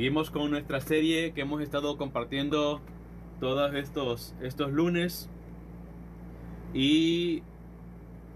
seguimos 0.00 0.30
con 0.30 0.50
nuestra 0.50 0.80
serie 0.80 1.32
que 1.32 1.42
hemos 1.42 1.60
estado 1.60 1.98
compartiendo 1.98 2.80
todos 3.38 3.74
estos, 3.74 4.34
estos 4.40 4.72
lunes. 4.72 5.28
Y 6.72 7.42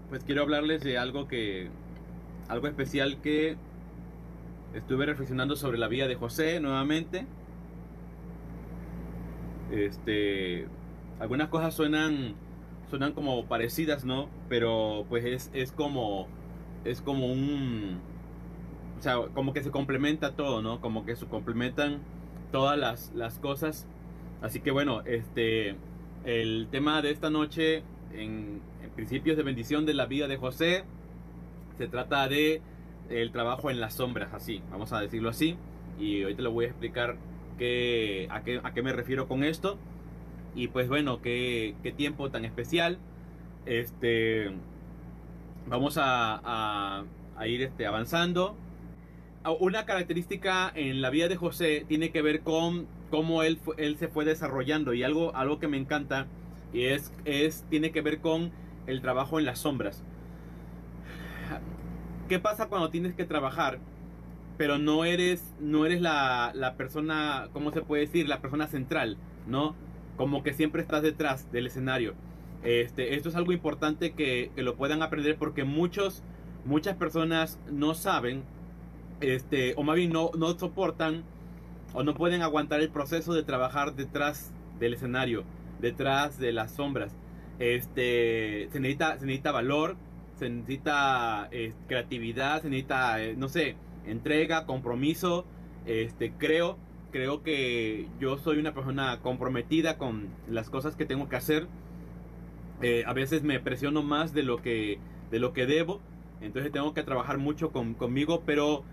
pues 0.09 0.23
quiero 0.23 0.43
hablarles 0.43 0.83
de 0.83 0.99
algo 0.99 1.27
que. 1.27 1.71
algo 2.49 2.67
especial 2.67 3.19
que 3.19 3.57
estuve 4.75 5.07
reflexionando 5.07 5.55
sobre 5.55 5.79
la 5.79 5.87
vida 5.87 6.07
de 6.07 6.13
José 6.13 6.59
nuevamente. 6.59 7.25
Este. 9.71 10.67
Algunas 11.19 11.49
cosas 11.49 11.73
suenan. 11.73 12.35
suenan 12.91 13.13
como 13.13 13.47
parecidas, 13.47 14.05
¿no? 14.05 14.29
Pero 14.49 15.07
pues 15.09 15.25
es, 15.25 15.49
es 15.51 15.71
como. 15.71 16.27
es 16.83 17.01
como 17.01 17.25
un 17.25 18.01
o 18.97 19.01
sea, 19.01 19.15
como 19.33 19.53
que 19.53 19.63
se 19.63 19.71
complementa 19.71 20.35
todo, 20.35 20.61
¿no? 20.61 20.81
Como 20.81 21.05
que 21.05 21.15
se 21.15 21.25
complementan 21.25 21.99
todas 22.51 22.77
las, 22.77 23.11
las 23.13 23.39
cosas. 23.39 23.87
Así 24.41 24.61
que 24.61 24.71
bueno, 24.71 25.01
este, 25.05 25.75
el 26.23 26.67
tema 26.71 27.01
de 27.01 27.11
esta 27.11 27.29
noche, 27.29 27.83
en, 28.13 28.61
principios 28.95 29.35
de 29.35 29.43
bendición 29.43 29.85
de 29.85 29.93
la 29.93 30.05
vida 30.05 30.27
de 30.27 30.37
José, 30.37 30.85
se 31.77 31.87
trata 31.87 32.29
de 32.29 32.61
el 33.09 33.31
trabajo 33.33 33.69
en 33.69 33.81
las 33.81 33.95
sombras, 33.95 34.33
así, 34.33 34.61
vamos 34.71 34.93
a 34.93 35.01
decirlo 35.01 35.29
así. 35.29 35.57
Y 35.99 36.23
hoy 36.23 36.33
te 36.33 36.41
lo 36.41 36.51
voy 36.51 36.65
a 36.65 36.67
explicar 36.69 37.17
qué, 37.57 38.29
a, 38.31 38.41
qué, 38.43 38.61
a 38.63 38.73
qué 38.73 38.81
me 38.81 38.93
refiero 38.93 39.27
con 39.27 39.43
esto. 39.43 39.77
Y 40.55 40.69
pues 40.69 40.87
bueno, 40.87 41.21
qué, 41.21 41.75
qué 41.83 41.91
tiempo 41.91 42.31
tan 42.31 42.45
especial. 42.45 42.97
Este, 43.65 44.51
vamos 45.67 45.97
a, 45.97 46.39
a, 46.43 47.03
a 47.35 47.47
ir 47.47 47.63
este, 47.63 47.85
avanzando 47.85 48.55
una 49.51 49.85
característica 49.85 50.71
en 50.73 51.01
la 51.01 51.09
vida 51.09 51.27
de 51.27 51.35
José 51.35 51.85
tiene 51.87 52.11
que 52.11 52.21
ver 52.21 52.41
con 52.41 52.87
cómo 53.11 53.43
él, 53.43 53.59
él 53.77 53.97
se 53.97 54.07
fue 54.07 54.25
desarrollando 54.25 54.93
y 54.93 55.03
algo, 55.03 55.35
algo 55.35 55.59
que 55.59 55.67
me 55.67 55.77
encanta 55.77 56.27
y 56.73 56.85
es, 56.85 57.13
es, 57.25 57.63
tiene 57.69 57.91
que 57.91 58.01
ver 58.01 58.19
con 58.19 58.51
el 58.87 59.01
trabajo 59.01 59.39
en 59.39 59.45
las 59.45 59.59
sombras. 59.59 60.03
¿Qué 62.27 62.39
pasa 62.39 62.67
cuando 62.67 62.89
tienes 62.89 63.13
que 63.13 63.25
trabajar 63.25 63.79
pero 64.57 64.77
no 64.77 65.05
eres, 65.05 65.53
no 65.59 65.85
eres 65.85 66.01
la, 66.01 66.51
la 66.53 66.75
persona, 66.75 67.49
¿cómo 67.53 67.71
se 67.71 67.81
puede 67.81 68.05
decir? 68.05 68.27
La 68.27 68.41
persona 68.41 68.67
central, 68.67 69.17
¿no? 69.47 69.75
Como 70.17 70.43
que 70.43 70.53
siempre 70.53 70.81
estás 70.81 71.01
detrás 71.01 71.51
del 71.51 71.67
escenario. 71.67 72.13
Este, 72.63 73.15
esto 73.15 73.29
es 73.29 73.35
algo 73.35 73.51
importante 73.51 74.13
que, 74.13 74.51
que 74.55 74.63
lo 74.63 74.75
puedan 74.75 75.01
aprender 75.01 75.37
porque 75.37 75.63
muchos, 75.63 76.23
muchas 76.63 76.95
personas 76.95 77.59
no 77.69 77.93
saben 77.93 78.43
este, 79.21 79.73
o 79.77 79.83
más 79.83 79.95
bien 79.95 80.11
no, 80.11 80.31
no 80.37 80.57
soportan 80.57 81.23
o 81.93 82.03
no 82.03 82.13
pueden 82.13 82.41
aguantar 82.41 82.81
el 82.81 82.89
proceso 82.89 83.33
de 83.33 83.43
trabajar 83.43 83.95
detrás 83.95 84.53
del 84.79 84.93
escenario, 84.93 85.43
detrás 85.79 86.37
de 86.37 86.51
las 86.51 86.71
sombras. 86.71 87.15
Este, 87.59 88.67
se 88.71 88.79
necesita, 88.79 89.17
se 89.17 89.25
necesita 89.25 89.51
valor, 89.51 89.95
se 90.37 90.49
necesita 90.49 91.47
eh, 91.51 91.73
creatividad, 91.87 92.61
se 92.61 92.69
necesita, 92.69 93.23
eh, 93.23 93.35
no 93.37 93.47
sé, 93.47 93.77
entrega, 94.05 94.65
compromiso. 94.65 95.45
Este, 95.85 96.33
creo, 96.33 96.77
creo 97.11 97.43
que 97.43 98.07
yo 98.19 98.37
soy 98.37 98.59
una 98.59 98.73
persona 98.73 99.19
comprometida 99.21 99.97
con 99.97 100.27
las 100.49 100.69
cosas 100.69 100.95
que 100.95 101.05
tengo 101.05 101.29
que 101.29 101.37
hacer. 101.37 101.67
Eh, 102.81 103.03
a 103.07 103.13
veces 103.13 103.43
me 103.43 103.59
presiono 103.61 104.03
más 104.03 104.33
de 104.33 104.43
lo 104.43 104.61
que, 104.61 104.99
de 105.31 105.39
lo 105.39 105.53
que 105.53 105.65
debo. 105.65 106.01
Entonces 106.41 106.73
tengo 106.73 106.93
que 106.93 107.03
trabajar 107.03 107.37
mucho 107.37 107.71
con, 107.71 107.93
conmigo, 107.93 108.43
pero 108.45 108.83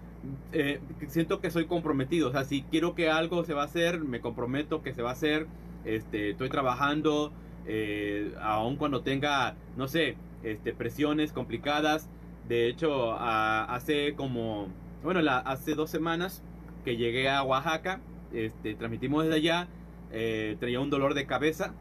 eh, 0.53 0.81
siento 1.09 1.41
que 1.41 1.51
soy 1.51 1.67
comprometido. 1.67 2.29
O 2.29 2.33
sea, 2.33 2.45
si 2.45 2.63
quiero 2.63 2.95
que 2.95 3.11
algo 3.11 3.45
se 3.45 3.55
va 3.55 3.63
a 3.63 3.67
hacer, 3.67 4.01
me 4.01 4.21
comprometo 4.21 4.83
que 4.83 4.93
se 4.93 5.03
va 5.03 5.11
a 5.11 5.13
hacer. 5.15 5.47
Este, 5.85 6.31
estoy 6.31 6.49
trabajando, 6.49 7.33
eh, 7.67 8.33
aun 8.41 8.77
cuando 8.77 9.03
tenga, 9.03 9.57
no 9.77 9.89
sé, 9.89 10.17
este, 10.43 10.73
presiones 10.73 11.33
complicadas. 11.33 12.09
De 12.49 12.69
hecho, 12.69 13.15
hace 13.19 14.15
como, 14.15 14.69
bueno, 15.03 15.21
hace 15.45 15.75
dos 15.75 15.91
semanas 15.91 16.43
que 16.85 16.97
llegué 16.97 17.29
a 17.29 17.43
Oaxaca, 17.43 18.01
este, 18.33 18.75
transmitimos 18.75 19.25
desde 19.25 19.37
allá, 19.37 19.69
eh, 20.11 20.57
tenía 20.59 20.81
un 20.81 20.91
dolor 20.91 21.15
de 21.15 21.27
cabeza 21.27 21.73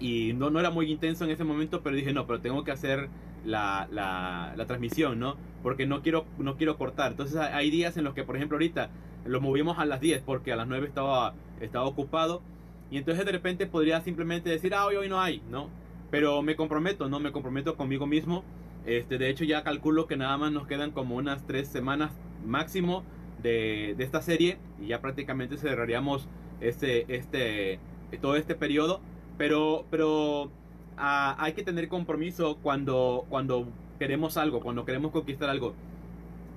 y 0.00 0.32
no, 0.32 0.50
no 0.50 0.58
era 0.58 0.70
muy 0.70 0.90
intenso 0.90 1.24
en 1.24 1.30
ese 1.30 1.44
momento, 1.44 1.82
pero 1.82 1.96
dije, 1.96 2.12
no, 2.12 2.26
pero 2.26 2.40
tengo 2.40 2.64
que 2.64 2.72
hacer 2.72 3.08
la, 3.44 3.88
la, 3.90 4.64
transmisión, 4.66 5.18
¿no? 5.18 5.36
porque 5.64 5.86
no 5.86 6.02
quiero, 6.02 6.26
no 6.38 6.56
quiero 6.56 6.76
cortar. 6.76 7.12
Entonces 7.12 7.38
hay 7.38 7.70
días 7.70 7.96
en 7.96 8.04
los 8.04 8.14
que, 8.14 8.22
por 8.22 8.36
ejemplo, 8.36 8.56
ahorita 8.56 8.90
lo 9.24 9.40
movimos 9.40 9.78
a 9.78 9.86
las 9.86 9.98
10 9.98 10.22
porque 10.22 10.52
a 10.52 10.56
las 10.56 10.68
9 10.68 10.86
estaba, 10.86 11.34
estaba 11.60 11.86
ocupado. 11.86 12.42
Y 12.90 12.98
entonces 12.98 13.24
de 13.24 13.32
repente 13.32 13.66
podría 13.66 14.02
simplemente 14.02 14.50
decir, 14.50 14.74
ah, 14.74 14.84
hoy, 14.84 14.96
hoy 14.96 15.08
no 15.08 15.20
hay, 15.20 15.42
¿no? 15.50 15.70
Pero 16.10 16.42
me 16.42 16.54
comprometo, 16.54 17.08
¿no? 17.08 17.18
Me 17.18 17.32
comprometo 17.32 17.76
conmigo 17.76 18.06
mismo. 18.06 18.44
Este, 18.84 19.16
de 19.16 19.30
hecho, 19.30 19.44
ya 19.44 19.64
calculo 19.64 20.06
que 20.06 20.18
nada 20.18 20.36
más 20.36 20.52
nos 20.52 20.66
quedan 20.66 20.90
como 20.90 21.16
unas 21.16 21.46
3 21.46 21.66
semanas 21.66 22.12
máximo 22.44 23.02
de, 23.42 23.94
de 23.96 24.04
esta 24.04 24.20
serie. 24.20 24.58
Y 24.78 24.88
ya 24.88 25.00
prácticamente 25.00 25.56
cerraríamos 25.56 26.28
este, 26.60 27.16
este, 27.16 27.78
todo 28.20 28.36
este 28.36 28.54
periodo. 28.54 29.00
Pero, 29.38 29.86
pero 29.90 30.50
hay 30.96 31.52
que 31.52 31.62
tener 31.62 31.88
compromiso 31.88 32.58
cuando, 32.62 33.26
cuando 33.28 33.66
queremos 33.98 34.36
algo, 34.36 34.60
cuando 34.60 34.84
queremos 34.84 35.12
conquistar 35.12 35.50
algo. 35.50 35.74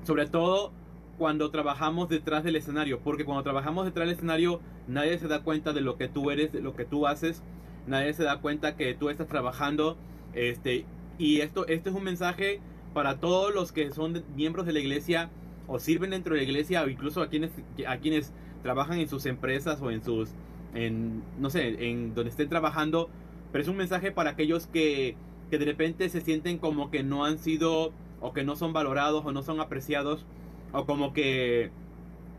Sobre 0.04 0.28
todo 0.28 0.72
cuando 1.18 1.50
trabajamos 1.50 2.10
detrás 2.10 2.44
del 2.44 2.56
escenario, 2.56 3.00
porque 3.00 3.26
cuando 3.26 3.44
trabajamos 3.44 3.86
detrás 3.86 4.08
del 4.08 4.16
escenario 4.16 4.62
nadie 4.88 5.18
se 5.18 5.28
da 5.28 5.42
cuenta 5.42 5.74
de 5.74 5.82
lo 5.82 5.98
que 5.98 6.08
tú 6.08 6.32
eres, 6.32 6.52
de 6.52 6.62
lo 6.62 6.76
que 6.76 6.86
tú 6.86 7.08
haces, 7.08 7.44
nadie 7.88 8.14
se 8.14 8.24
da 8.24 8.40
cuenta 8.40 8.76
que 8.76 8.94
tú 8.94 9.10
estás 9.10 9.28
trabajando, 9.28 9.98
este, 10.34 10.86
y 11.18 11.42
esto, 11.42 11.68
este 11.68 11.90
es 11.90 11.96
un 11.96 12.04
mensaje 12.04 12.60
para 12.94 13.20
todos 13.20 13.54
los 13.54 13.72
que 13.72 13.92
son 13.92 14.24
miembros 14.36 14.66
de 14.66 14.74
la 14.74 14.80
iglesia 14.80 15.30
o 15.68 15.80
sirven 15.80 16.12
dentro 16.12 16.34
de 16.34 16.42
la 16.42 16.48
iglesia 16.48 16.84
o 16.84 16.90
incluso 16.90 17.22
a 17.22 17.28
quienes, 17.28 17.52
a 17.88 17.98
quienes 17.98 18.34
trabajan 18.62 19.00
en 19.00 19.10
sus 19.10 19.26
empresas 19.26 19.82
o 19.82 19.92
en 19.92 20.04
sus, 20.04 20.30
en, 20.74 21.24
no 21.40 21.50
sé, 21.50 21.90
en 21.90 22.14
donde 22.14 22.30
estén 22.30 22.50
trabajando, 22.50 23.10
pero 23.52 23.62
es 23.62 23.68
un 23.68 23.78
mensaje 23.78 24.12
para 24.12 24.32
aquellos 24.32 24.68
que 24.68 25.16
que 25.50 25.58
de 25.58 25.66
repente 25.66 26.10
se 26.10 26.22
sienten 26.22 26.58
como 26.58 26.92
que 26.92 27.04
no 27.04 27.26
han 27.26 27.38
sido 27.38 27.94
o 28.20 28.34
que 28.34 28.44
no 28.44 28.56
son 28.56 28.74
valorados 28.74 29.26
o 29.26 29.32
no 29.32 29.44
son 29.44 29.60
apreciados 29.60 30.26
o 30.72 30.86
como 30.86 31.14
que 31.14 31.72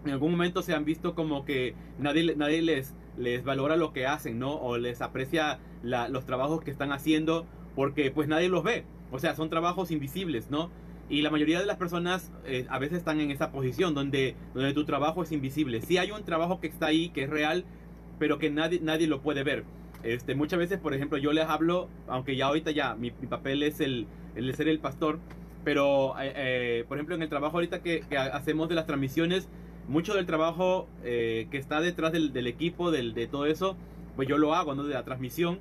en 0.05 0.11
algún 0.11 0.33
momento 0.33 0.63
se 0.63 0.75
han 0.75 0.85
visto 0.85 1.15
como 1.15 1.45
que 1.45 1.75
nadie, 1.99 2.37
nadie 2.37 2.63
les, 2.63 2.95
les 3.17 3.45
valora 3.45 3.77
lo 3.77 3.93
que 3.93 4.07
hacen, 4.07 4.39
¿no? 4.39 4.55
O 4.55 4.79
les 4.79 5.03
aprecia 5.03 5.59
los 5.83 6.25
trabajos 6.25 6.63
que 6.63 6.71
están 6.71 6.93
haciendo 6.93 7.47
porque 7.75 8.11
pues 8.11 8.29
nadie 8.29 8.49
los 8.49 8.63
ve. 8.63 8.85
O 9.11 9.19
sea, 9.19 9.35
son 9.35 9.51
trabajos 9.51 9.91
invisibles, 9.91 10.51
¿no? 10.51 10.71
Y 11.09 11.23
la 11.23 11.31
mayoría 11.31 11.59
de 11.59 11.67
las 11.67 11.79
personas 11.79 12.31
eh, 12.45 12.67
a 12.69 12.79
veces 12.79 12.99
están 12.99 13.21
en 13.21 13.31
esa 13.31 13.51
posición 13.51 13.95
donde, 13.95 14.37
donde 14.55 14.75
tu 14.75 14.85
trabajo 14.85 15.23
es 15.23 15.33
invisible. 15.33 15.81
Sí 15.81 15.97
hay 15.97 16.11
un 16.11 16.23
trabajo 16.25 16.61
que 16.61 16.67
está 16.67 16.87
ahí, 16.87 17.09
que 17.09 17.25
es 17.25 17.31
real, 17.31 17.65
pero 18.19 18.39
que 18.39 18.51
nadie, 18.51 18.81
nadie 18.83 19.07
lo 19.07 19.23
puede 19.23 19.43
ver. 19.43 19.65
Este, 20.03 20.35
muchas 20.35 20.59
veces, 20.59 20.79
por 20.79 20.95
ejemplo, 20.95 21.19
yo 21.19 21.33
les 21.33 21.45
hablo, 21.47 21.89
aunque 22.07 22.37
ya 22.37 22.47
ahorita 22.47 22.71
ya 22.71 22.95
mi, 22.95 23.11
papel 23.11 23.63
es 23.63 23.81
el, 23.81 24.07
el, 24.37 24.55
ser 24.55 24.69
el 24.69 24.79
pastor, 24.79 25.19
pero 25.65 26.19
eh, 26.21 26.33
eh, 26.37 26.85
por 26.89 26.97
ejemplo 26.97 27.15
en 27.15 27.23
el 27.23 27.29
trabajo 27.29 27.57
ahorita 27.57 27.83
que, 27.83 28.05
hacemos 28.33 28.69
de 28.69 28.75
las 28.75 28.87
transmisiones, 28.87 29.49
mucho 29.89 30.15
del 30.15 30.27
trabajo 30.27 30.89
eh, 31.03 31.49
que 31.51 31.59
está 31.59 31.81
detrás 31.81 32.13
del, 32.13 32.47
equipo, 32.47 32.91
del, 32.91 33.15
de 33.15 33.27
todo 33.27 33.47
eso, 33.47 33.77
pues 34.17 34.29
yo 34.29 34.39
lo 34.39 34.55
hago, 34.55 34.75
¿no? 34.75 34.85
De 34.85 34.95
la 34.95 35.05
transmisión, 35.05 35.59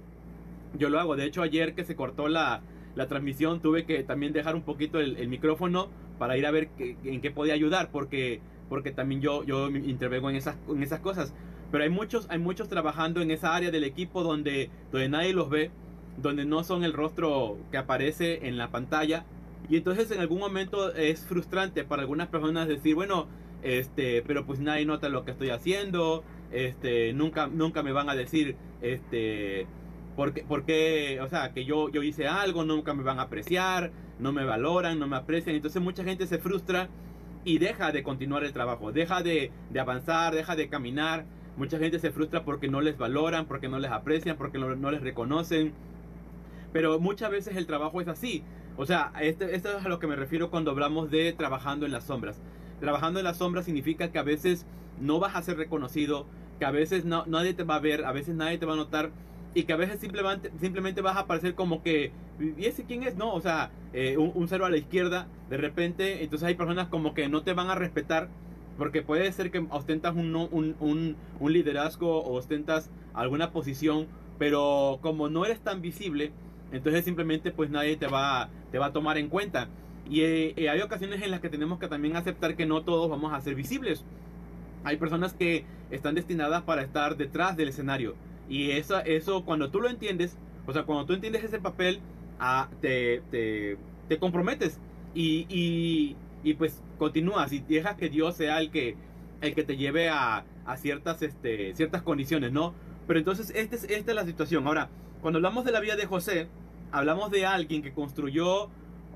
yo 0.77 0.89
lo 0.89 0.99
hago. 0.99 1.15
De 1.15 1.25
hecho, 1.25 1.41
ayer 1.41 1.73
que 1.73 1.83
se 1.83 1.95
cortó 1.95 2.27
la, 2.27 2.61
la 2.95 3.07
transmisión, 3.07 3.61
tuve 3.61 3.85
que 3.85 4.03
también 4.03 4.33
dejar 4.33 4.55
un 4.55 4.63
poquito 4.63 4.99
el, 4.99 5.27
micrófono 5.27 5.87
para 6.19 6.37
ir 6.37 6.45
a 6.45 6.51
ver 6.51 6.69
en 6.77 7.21
qué 7.21 7.31
podía 7.31 7.53
ayudar, 7.53 7.89
porque, 7.91 8.41
porque 8.69 8.91
también 8.91 9.21
yo, 9.21 9.43
yo 9.43 9.69
intervengo 9.69 10.29
en 10.29 10.35
esas, 10.35 10.57
en 10.67 10.83
esas 10.83 10.99
cosas. 10.99 11.33
Pero 11.71 11.83
hay 11.83 11.89
muchos, 11.89 12.27
hay 12.29 12.39
muchos 12.39 12.69
trabajando 12.69 13.21
en 13.21 13.31
esa 13.31 13.55
área 13.55 13.71
del 13.71 13.83
equipo 13.83 14.23
donde, 14.23 14.69
donde 14.91 15.09
nadie 15.09 15.33
los 15.33 15.49
ve, 15.49 15.71
donde 16.17 16.45
no 16.45 16.63
son 16.63 16.83
el 16.83 16.93
rostro 16.93 17.57
que 17.71 17.77
aparece 17.77 18.47
en 18.47 18.57
la 18.57 18.69
pantalla. 18.71 19.25
Y 19.69 19.77
entonces 19.77 20.11
en 20.11 20.19
algún 20.19 20.39
momento 20.39 20.93
es 20.95 21.25
frustrante 21.25 21.83
para 21.83 22.01
algunas 22.03 22.27
personas 22.29 22.67
decir, 22.67 22.95
bueno, 22.95 23.27
este, 23.63 24.23
pero 24.25 24.45
pues 24.45 24.59
nadie 24.59 24.85
nota 24.85 25.09
lo 25.09 25.25
que 25.25 25.31
estoy 25.31 25.49
haciendo, 25.49 26.23
este, 26.51 27.11
nunca, 27.13 27.47
nunca 27.47 27.83
me 27.83 27.91
van 27.91 28.09
a 28.09 28.15
decir, 28.15 28.55
este, 28.81 29.67
porque, 30.15 30.45
porque, 30.47 31.19
o 31.21 31.27
sea, 31.27 31.53
que 31.53 31.65
yo, 31.65 31.89
yo 31.89 32.01
hice 32.01 32.27
algo, 32.27 32.63
nunca 32.63 32.93
me 32.93 33.03
van 33.03 33.19
a 33.19 33.23
apreciar, 33.23 33.91
no 34.19 34.31
me 34.31 34.45
valoran, 34.45 34.99
no 34.99 35.07
me 35.07 35.17
aprecian. 35.17 35.55
Entonces 35.55 35.81
mucha 35.81 36.03
gente 36.03 36.27
se 36.27 36.39
frustra 36.39 36.87
y 37.43 37.59
deja 37.59 37.91
de 37.91 38.03
continuar 38.03 38.43
el 38.43 38.53
trabajo, 38.53 38.91
deja 38.91 39.21
de, 39.21 39.51
de 39.69 39.79
avanzar, 39.79 40.33
deja 40.33 40.55
de 40.55 40.69
caminar 40.69 41.25
Mucha 41.57 41.79
gente 41.79 41.99
se 41.99 42.11
frustra 42.11 42.45
porque 42.45 42.67
no 42.67 42.81
les 42.81 42.97
valoran, 42.97 43.45
porque 43.47 43.67
no 43.67 43.79
les 43.79 43.91
aprecian, 43.91 44.37
porque 44.37 44.59
no, 44.59 44.91
les 44.91 45.01
reconocen. 45.01 45.73
Pero 46.71 46.99
muchas 46.99 47.31
veces 47.31 47.57
el 47.57 47.65
trabajo 47.65 47.99
es 47.99 48.07
así. 48.07 48.43
O 48.77 48.85
sea, 48.85 49.11
este, 49.19 49.55
esto 49.55 49.75
es 49.75 49.83
a 49.83 49.89
lo 49.89 49.99
que 49.99 50.07
me 50.07 50.15
refiero 50.15 50.51
cuando 50.51 50.71
hablamos 50.71 51.09
de 51.09 51.33
trabajando 51.33 51.85
en 51.85 51.91
las 51.91 52.05
sombras. 52.05 52.39
trabajando 52.79 53.19
en 53.19 53.25
la 53.25 53.33
sombra 53.33 53.63
significa 53.63 54.11
que 54.11 54.19
a 54.19 54.23
veces 54.23 54.67
no 55.01 55.19
vas 55.19 55.35
a 55.35 55.41
ser 55.41 55.57
reconocido, 55.57 56.27
que 56.59 56.65
a 56.65 56.71
veces 56.71 57.05
no, 57.05 57.25
nadie 57.25 57.55
te 57.55 57.63
va 57.63 57.75
a 57.75 57.79
ver, 57.79 58.05
a 58.05 58.11
veces 58.11 58.35
nadie 58.35 58.59
te 58.59 58.67
va 58.67 58.73
a 58.73 58.77
notar 58.77 59.09
y 59.53 59.63
que 59.63 59.73
a 59.73 59.77
veces 59.77 59.99
simplemente, 59.99 60.51
simplemente 60.59 61.01
vas 61.01 61.17
a 61.17 61.21
aparecer 61.21 61.55
como 61.55 61.81
que, 61.81 62.11
¿y 62.39 62.65
ese 62.65 62.83
quién 62.83 63.01
es? 63.01 63.15
No, 63.15 63.33
o 63.33 63.41
sea, 63.41 63.71
eh, 63.93 64.15
un, 64.17 64.47
cero 64.47 64.65
a 64.65 64.69
la 64.69 64.77
izquierda, 64.77 65.27
de 65.49 65.57
repente, 65.57 66.23
entonces 66.23 66.47
hay 66.47 66.53
personas 66.53 66.89
como 66.89 67.15
que 67.15 67.27
no 67.27 67.41
te 67.41 67.53
van 67.53 67.71
a 67.71 67.75
respetar 67.75 68.29
porque 68.77 69.01
puede 69.01 69.31
ser 69.31 69.51
que 69.51 69.65
ostentas 69.69 70.15
un, 70.15 70.35
un, 70.35 71.15
un, 71.39 71.53
liderazgo 71.53 72.19
o 72.19 72.33
ostentas 72.33 72.89
alguna 73.13 73.51
posición, 73.51 74.07
pero 74.37 74.99
como 75.01 75.29
no 75.29 75.45
eres 75.45 75.59
tan 75.59 75.81
visible, 75.81 76.31
entonces 76.71 77.05
simplemente 77.05 77.51
pues 77.51 77.69
nadie 77.69 77.97
te 77.97 78.07
va, 78.07 78.49
te 78.71 78.79
va 78.79 78.87
a 78.87 78.93
tomar 78.93 79.17
en 79.17 79.29
cuenta. 79.29 79.67
Y 80.09 80.21
eh, 80.21 80.69
hay 80.69 80.79
ocasiones 80.81 81.21
en 81.21 81.31
las 81.31 81.41
que 81.41 81.49
tenemos 81.49 81.79
que 81.79 81.87
también 81.87 82.15
aceptar 82.15 82.55
que 82.55 82.65
no 82.65 82.83
todos 82.83 83.09
vamos 83.09 83.33
a 83.33 83.41
ser 83.41 83.55
visibles. 83.55 84.05
Hay 84.83 84.97
personas 84.97 85.33
que 85.33 85.65
están 85.91 86.15
destinadas 86.15 86.61
para 86.63 86.81
estar 86.81 87.17
detrás 87.17 87.57
del 87.57 87.69
escenario. 87.69 88.15
Y 88.47 88.71
eso, 88.71 88.99
eso 88.99 89.43
cuando 89.43 89.69
tú 89.69 89.81
lo 89.81 89.89
entiendes, 89.89 90.37
o 90.65 90.73
sea, 90.73 90.83
cuando 90.83 91.05
tú 91.05 91.13
entiendes 91.13 91.43
ese 91.43 91.59
papel, 91.59 91.99
ah, 92.39 92.69
te, 92.81 93.21
te, 93.31 93.77
te, 94.07 94.17
comprometes 94.17 94.79
y, 95.13 95.45
y, 95.49 96.15
y, 96.43 96.53
pues 96.53 96.81
continúas 96.97 97.51
y 97.51 97.59
dejas 97.59 97.95
que 97.95 98.09
Dios 98.09 98.35
sea 98.35 98.59
el 98.59 98.71
que, 98.71 98.95
el 99.41 99.53
que 99.53 99.63
te 99.63 99.77
lleve 99.77 100.09
a, 100.09 100.45
a 100.65 100.77
ciertas, 100.77 101.21
este, 101.21 101.73
ciertas 101.75 102.01
condiciones, 102.01 102.51
¿no? 102.51 102.73
Pero 103.07 103.19
entonces 103.19 103.51
esta 103.55 103.75
es, 103.75 103.83
esta 103.85 104.11
es 104.11 104.15
la 104.15 104.25
situación. 104.25 104.67
Ahora, 104.67 104.89
cuando 105.21 105.37
hablamos 105.37 105.65
de 105.65 105.71
la 105.71 105.79
vida 105.79 105.95
de 105.95 106.05
José, 106.05 106.47
hablamos 106.91 107.31
de 107.31 107.45
alguien 107.45 107.81
que 107.81 107.93
construyó 107.93 108.69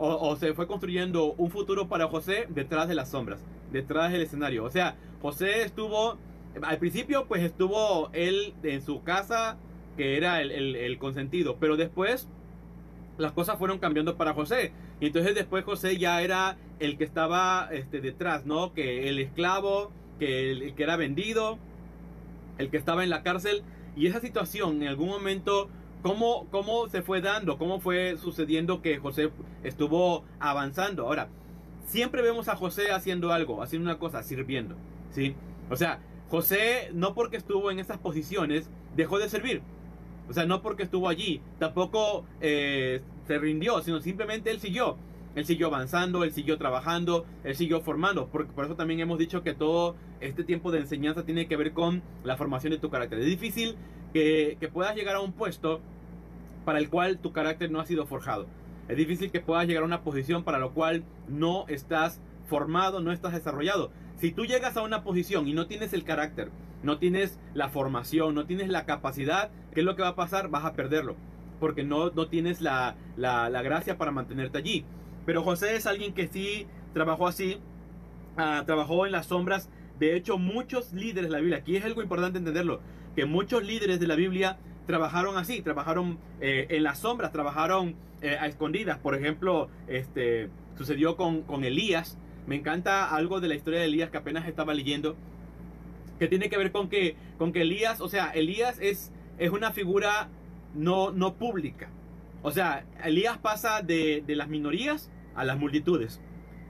o, 0.03 0.35
se 0.35 0.53
fue 0.55 0.65
construyendo 0.65 1.33
un 1.33 1.51
futuro 1.51 1.87
para 1.87 2.07
José 2.07 2.47
detrás 2.49 2.87
de 2.87 2.95
las 2.95 3.09
sombras, 3.09 3.45
detrás 3.71 4.11
del 4.11 4.21
escenario. 4.21 4.63
O 4.63 4.69
sea, 4.71 4.95
José 5.21 5.61
estuvo, 5.61 6.17
al 6.63 6.79
principio 6.79 7.27
pues 7.27 7.43
estuvo 7.43 8.09
él 8.13 8.55
en 8.63 8.81
su 8.81 9.03
casa, 9.03 9.57
que 9.97 10.17
era 10.17 10.41
el, 10.41 10.97
consentido, 10.97 11.57
pero 11.59 11.77
después 11.77 12.27
las 13.19 13.31
cosas 13.33 13.59
fueron 13.59 13.77
cambiando 13.77 14.17
para 14.17 14.33
José. 14.33 14.71
Y 15.01 15.07
entonces 15.07 15.35
después 15.35 15.65
José 15.65 15.97
ya 15.97 16.21
era 16.21 16.57
el 16.79 16.97
que 16.97 17.03
estaba 17.03 17.67
este, 17.71 17.99
detrás, 17.99 18.45
¿no? 18.45 18.73
Que 18.73 19.09
el 19.09 19.19
esclavo, 19.19 19.91
que 20.19 20.51
el, 20.51 20.73
que 20.75 20.83
era 20.83 20.95
vendido, 20.95 21.59
el 22.57 22.69
que 22.69 22.77
estaba 22.77 23.03
en 23.03 23.09
la 23.09 23.23
cárcel. 23.23 23.63
Y 23.97 24.07
esa 24.07 24.21
situación 24.21 24.81
en 24.81 24.87
algún 24.87 25.09
momento 25.09 25.69
¿Cómo, 26.01 26.47
¿Cómo 26.49 26.87
se 26.87 27.03
fue 27.03 27.21
dando? 27.21 27.59
¿Cómo 27.59 27.79
fue 27.79 28.17
sucediendo 28.17 28.81
que 28.81 28.97
José 28.97 29.29
estuvo 29.63 30.25
avanzando? 30.39 31.05
Ahora, 31.05 31.29
siempre 31.85 32.23
vemos 32.23 32.47
a 32.47 32.55
José 32.55 32.91
haciendo 32.91 33.31
algo, 33.31 33.61
haciendo 33.61 33.87
una 33.87 33.99
cosa, 33.99 34.23
sirviendo. 34.23 34.75
¿sí? 35.11 35.35
O 35.69 35.75
sea, 35.75 35.99
José 36.29 36.89
no 36.93 37.13
porque 37.13 37.37
estuvo 37.37 37.69
en 37.69 37.77
esas 37.77 37.99
posiciones 37.99 38.71
dejó 38.95 39.19
de 39.19 39.29
servir. 39.29 39.61
O 40.31 40.33
sea, 40.33 40.45
no 40.45 40.61
porque 40.61 40.83
estuvo 40.83 41.09
allí, 41.09 41.41
tampoco 41.59 42.25
eh, 42.39 43.01
se 43.27 43.37
rindió, 43.37 43.81
sino 43.81 43.99
simplemente 43.99 44.49
él 44.49 44.59
siguió. 44.59 44.97
Él 45.35 45.45
siguió 45.45 45.67
avanzando, 45.67 46.23
él 46.23 46.31
siguió 46.31 46.57
trabajando, 46.57 47.25
él 47.43 47.55
siguió 47.55 47.81
formando. 47.81 48.27
Por, 48.27 48.47
por 48.47 48.65
eso 48.65 48.75
también 48.75 49.01
hemos 49.01 49.19
dicho 49.19 49.43
que 49.43 49.53
todo 49.53 49.95
este 50.21 50.43
tiempo 50.43 50.71
de 50.71 50.79
enseñanza 50.79 51.25
tiene 51.25 51.47
que 51.47 51.57
ver 51.57 51.73
con 51.73 52.01
la 52.23 52.37
formación 52.37 52.71
de 52.71 52.79
tu 52.79 52.89
carácter. 52.89 53.19
Es 53.19 53.25
difícil 53.25 53.75
que, 54.13 54.69
puedas 54.73 54.95
llegar 54.95 55.17
a 55.17 55.19
un 55.19 55.33
puesto 55.33 55.81
para 56.65 56.79
el 56.79 56.89
cual 56.89 57.17
tu 57.19 57.33
carácter 57.33 57.71
no 57.71 57.81
ha 57.81 57.85
sido 57.85 58.05
forjado. 58.05 58.47
Es 58.87 58.97
difícil 58.97 59.31
que 59.31 59.41
puedas 59.41 59.67
llegar 59.67 59.83
a 59.83 59.85
una 59.85 60.01
posición 60.01 60.43
para 60.43 60.59
lo 60.59 60.73
cual 60.73 61.03
no 61.27 61.65
estás 61.67 62.21
formado, 62.47 63.01
no 63.01 63.11
estás 63.11 63.33
desarrollado. 63.33 63.91
Si 64.17 64.31
tú 64.31 64.45
llegas 64.45 64.77
a 64.77 64.81
una 64.81 65.03
posición 65.03 65.47
y 65.47 65.53
no 65.53 65.67
tienes 65.67 65.93
el 65.93 66.03
carácter, 66.03 66.51
no 66.83 66.97
tienes 66.97 67.39
la 67.53 67.69
formación, 67.69 68.35
no 68.35 68.45
tienes 68.45 68.69
la 68.69 68.85
capacidad, 68.85 69.51
¿qué 69.73 69.81
es 69.81 69.85
lo 69.85 69.95
que 69.95 70.01
va 70.01 70.09
a 70.09 70.15
pasar? 70.15 70.49
Vas 70.49 70.65
a 70.65 70.73
perderlo. 70.73 71.15
Porque 71.59 71.83
no, 71.83 72.09
no 72.11 72.27
tienes 72.27 72.61
la, 72.61 72.95
la, 73.17 73.49
gracia 73.61 73.97
para 73.97 74.11
mantenerte 74.11 74.57
allí. 74.57 74.85
Pero 75.25 75.43
José 75.43 75.75
es 75.75 75.85
alguien 75.85 76.13
que 76.13 76.27
sí 76.27 76.65
trabajó 76.93 77.27
así, 77.27 77.59
ah, 78.37 78.63
trabajó 78.65 79.05
en 79.05 79.11
las 79.11 79.27
sombras. 79.27 79.69
De 79.99 80.15
hecho, 80.15 80.39
muchos 80.39 80.93
líderes 80.93 81.29
de 81.29 81.29
la 81.29 81.39
Biblia, 81.39 81.57
aquí 81.57 81.75
es 81.75 81.85
algo 81.85 82.01
importante 82.01 82.39
entenderlo, 82.39 82.81
que 83.15 83.25
muchos 83.25 83.63
líderes 83.63 83.99
de 83.99 84.07
la 84.07 84.15
Biblia 84.15 84.57
trabajaron 84.87 85.37
así, 85.37 85.61
trabajaron 85.61 86.17
eh, 86.39 86.65
en 86.69 86.83
las 86.83 86.99
sombras, 86.99 87.31
trabajaron 87.31 87.95
eh, 88.21 88.37
a 88.39 88.47
escondidas. 88.47 88.97
Por 88.97 89.15
ejemplo, 89.15 89.69
este, 89.87 90.49
sucedió 90.77 91.15
con, 91.15 91.43
con 91.43 91.63
Elías. 91.63 92.17
Me 92.47 92.55
encanta 92.55 93.13
algo 93.15 93.39
de 93.39 93.47
la 93.47 93.55
historia 93.55 93.79
de 93.79 93.85
Elías 93.85 94.09
que 94.09 94.17
apenas 94.17 94.47
estaba 94.47 94.73
leyendo, 94.73 95.15
que 96.21 96.27
tiene 96.27 96.51
que 96.51 96.57
ver 96.57 96.71
con 96.71 96.87
que, 96.87 97.15
con 97.39 97.51
que 97.51 97.63
Elías, 97.63 97.99
o 97.99 98.07
sea, 98.07 98.29
Elías 98.29 98.77
es, 98.79 99.11
es 99.39 99.49
una 99.49 99.71
figura 99.71 100.29
no, 100.75 101.09
no 101.09 101.33
pública. 101.33 101.89
O 102.43 102.51
sea, 102.51 102.85
Elías 103.03 103.39
pasa 103.39 103.81
de, 103.81 104.23
de 104.27 104.35
las 104.35 104.47
minorías 104.47 105.09
a 105.33 105.45
las 105.45 105.57
multitudes. 105.57 106.21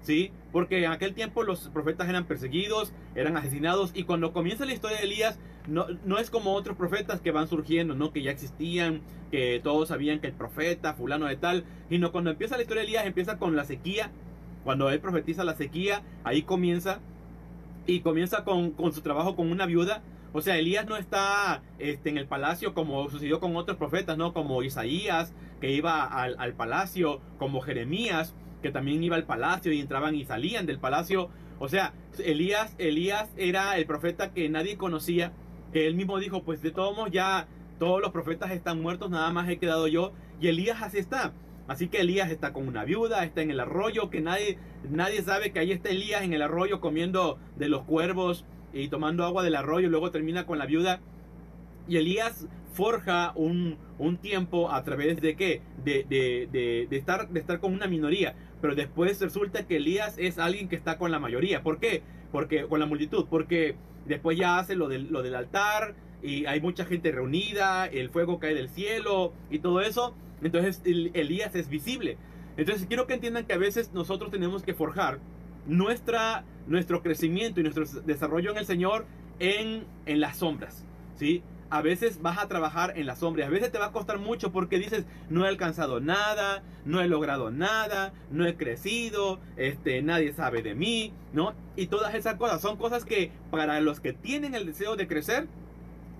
¿Sí? 0.03 0.31
Porque 0.53 0.85
en 0.85 0.91
aquel 0.91 1.13
tiempo 1.13 1.43
los 1.43 1.67
profetas 1.67 2.07
eran 2.07 2.27
perseguidos, 2.27 2.93
eran 3.13 3.35
asesinados, 3.35 3.91
y 3.93 4.05
cuando 4.05 4.31
comienza 4.31 4.65
la 4.65 4.73
historia 4.73 4.99
de 4.99 5.03
Elías, 5.03 5.37
no, 5.67 5.85
no 6.05 6.17
es 6.17 6.29
como 6.29 6.53
otros 6.53 6.77
profetas 6.77 7.19
que 7.19 7.31
van 7.31 7.49
surgiendo, 7.49 7.93
¿no? 7.93 8.13
Que 8.13 8.23
ya 8.23 8.31
existían, 8.31 9.01
que 9.31 9.59
todos 9.61 9.89
sabían 9.89 10.21
que 10.21 10.27
el 10.27 10.33
profeta, 10.33 10.93
fulano 10.93 11.25
de 11.25 11.35
tal, 11.35 11.65
sino 11.89 12.13
cuando 12.13 12.31
empieza 12.31 12.55
la 12.55 12.63
historia 12.63 12.83
de 12.83 12.87
Elías, 12.87 13.05
empieza 13.05 13.37
con 13.37 13.57
la 13.57 13.65
sequía, 13.65 14.11
cuando 14.63 14.89
él 14.89 15.01
profetiza 15.01 15.43
la 15.43 15.55
sequía, 15.55 16.03
ahí 16.23 16.43
comienza, 16.43 17.01
y 17.87 18.01
comienza 18.01 18.43
con, 18.43 18.71
con 18.71 18.93
su 18.93 19.01
trabajo 19.01 19.35
con 19.35 19.51
una 19.51 19.65
viuda, 19.65 20.01
o 20.33 20.41
sea, 20.41 20.57
Elías 20.57 20.87
no 20.87 20.95
está 20.95 21.61
este, 21.77 22.09
en 22.09 22.17
el 22.17 22.25
palacio 22.25 22.73
como 22.73 23.09
sucedió 23.09 23.39
con 23.39 23.55
otros 23.55 23.77
profetas, 23.77 24.17
¿no? 24.17 24.33
Como 24.33 24.63
Isaías, 24.63 25.33
que 25.59 25.71
iba 25.71 26.05
al, 26.05 26.35
al, 26.39 26.53
palacio, 26.53 27.19
como 27.37 27.59
Jeremías, 27.59 28.33
que 28.61 28.71
también 28.71 29.03
iba 29.03 29.17
al 29.17 29.25
palacio 29.25 29.73
y 29.73 29.81
entraban 29.81 30.15
y 30.15 30.23
salían 30.23 30.65
del 30.65 30.79
palacio. 30.79 31.29
O 31.59 31.67
sea, 31.67 31.93
Elías, 32.17 32.75
Elías 32.77 33.29
era 33.35 33.77
el 33.77 33.85
profeta 33.85 34.31
que 34.31 34.47
nadie 34.47 34.77
conocía, 34.77 35.33
él 35.73 35.95
mismo 35.95 36.19
dijo, 36.19 36.43
pues 36.43 36.61
de 36.61 36.71
todos 36.71 36.95
modos 36.95 37.11
ya 37.11 37.47
todos 37.79 38.01
los 38.01 38.11
profetas 38.11 38.51
están 38.51 38.81
muertos, 38.81 39.09
nada 39.09 39.31
más 39.31 39.49
he 39.49 39.57
quedado 39.57 39.87
yo. 39.87 40.13
Y 40.39 40.47
Elías 40.47 40.81
así 40.81 40.97
está. 40.97 41.33
Así 41.71 41.87
que 41.87 42.01
Elías 42.01 42.29
está 42.29 42.53
con 42.53 42.67
una 42.67 42.83
viuda, 42.83 43.23
está 43.23 43.41
en 43.41 43.51
el 43.51 43.59
arroyo, 43.59 44.09
que 44.09 44.21
nadie, 44.21 44.57
nadie 44.89 45.21
sabe 45.21 45.51
que 45.51 45.59
ahí 45.59 45.71
está 45.71 45.89
Elías 45.89 46.23
en 46.23 46.33
el 46.33 46.41
arroyo 46.41 46.79
comiendo 46.81 47.39
de 47.57 47.69
los 47.69 47.83
cuervos 47.83 48.45
y 48.73 48.87
tomando 48.89 49.25
agua 49.25 49.43
del 49.43 49.55
arroyo, 49.55 49.89
luego 49.89 50.11
termina 50.11 50.45
con 50.45 50.59
la 50.59 50.65
viuda. 50.65 50.99
Y 51.87 51.97
Elías 51.97 52.47
forja 52.73 53.33
un, 53.35 53.77
un 53.97 54.17
tiempo 54.17 54.71
a 54.71 54.83
través 54.83 55.19
de 55.21 55.35
qué? 55.35 55.61
De, 55.83 56.05
de, 56.07 56.47
de, 56.51 56.87
de, 56.89 56.97
estar, 56.97 57.29
de 57.29 57.39
estar 57.39 57.59
con 57.59 57.73
una 57.73 57.87
minoría. 57.87 58.35
Pero 58.61 58.75
después 58.75 59.19
resulta 59.19 59.65
que 59.65 59.77
Elías 59.77 60.17
es 60.17 60.37
alguien 60.37 60.69
que 60.69 60.75
está 60.75 60.97
con 60.97 61.11
la 61.11 61.19
mayoría. 61.19 61.63
¿Por 61.63 61.79
qué? 61.79 62.03
Porque, 62.31 62.67
con 62.67 62.79
la 62.79 62.85
multitud. 62.85 63.25
Porque 63.29 63.75
Después 64.05 64.37
ya 64.37 64.57
hace 64.59 64.75
lo 64.75 64.87
del, 64.87 65.07
lo 65.11 65.21
del 65.21 65.35
altar 65.35 65.95
y 66.23 66.45
hay 66.45 66.61
mucha 66.61 66.85
gente 66.85 67.11
reunida, 67.11 67.85
el 67.85 68.09
fuego 68.09 68.39
cae 68.39 68.53
del 68.53 68.69
cielo 68.69 69.33
y 69.49 69.59
todo 69.59 69.81
eso. 69.81 70.15
Entonces 70.41 70.81
Elías 70.85 71.55
es 71.55 71.69
visible. 71.69 72.17
Entonces 72.57 72.85
quiero 72.87 73.07
que 73.07 73.13
entiendan 73.13 73.45
que 73.45 73.53
a 73.53 73.57
veces 73.57 73.91
nosotros 73.93 74.31
tenemos 74.31 74.63
que 74.63 74.73
forjar 74.73 75.19
nuestra, 75.67 76.43
nuestro 76.67 77.01
crecimiento 77.01 77.59
y 77.59 77.63
nuestro 77.63 77.85
desarrollo 78.01 78.51
en 78.51 78.57
el 78.57 78.65
Señor 78.65 79.05
en, 79.39 79.85
en 80.05 80.19
las 80.19 80.37
sombras. 80.37 80.85
¿sí? 81.15 81.43
a 81.71 81.81
veces 81.81 82.21
vas 82.21 82.37
a 82.37 82.49
trabajar 82.49 82.97
en 82.97 83.05
la 83.05 83.15
sombra. 83.15 83.47
A 83.47 83.49
veces 83.49 83.71
te 83.71 83.79
va 83.79 83.87
a 83.87 83.91
costar 83.93 84.19
mucho 84.19 84.51
porque 84.51 84.77
dices, 84.77 85.05
no 85.29 85.45
he 85.45 85.47
alcanzado 85.47 86.01
nada, 86.01 86.63
no 86.83 87.01
he 87.01 87.07
logrado 87.07 87.49
nada, 87.49 88.11
no 88.29 88.45
he 88.45 88.57
crecido, 88.57 89.39
este, 89.55 90.01
nadie 90.01 90.33
sabe 90.33 90.61
de 90.61 90.75
mí, 90.75 91.13
¿no? 91.31 91.53
Y 91.77 91.87
todas 91.87 92.13
esas 92.13 92.35
cosas 92.35 92.61
son 92.61 92.75
cosas 92.75 93.05
que 93.05 93.31
para 93.51 93.79
los 93.79 94.01
que 94.01 94.11
tienen 94.11 94.53
el 94.53 94.65
deseo 94.65 94.97
de 94.97 95.07
crecer, 95.07 95.47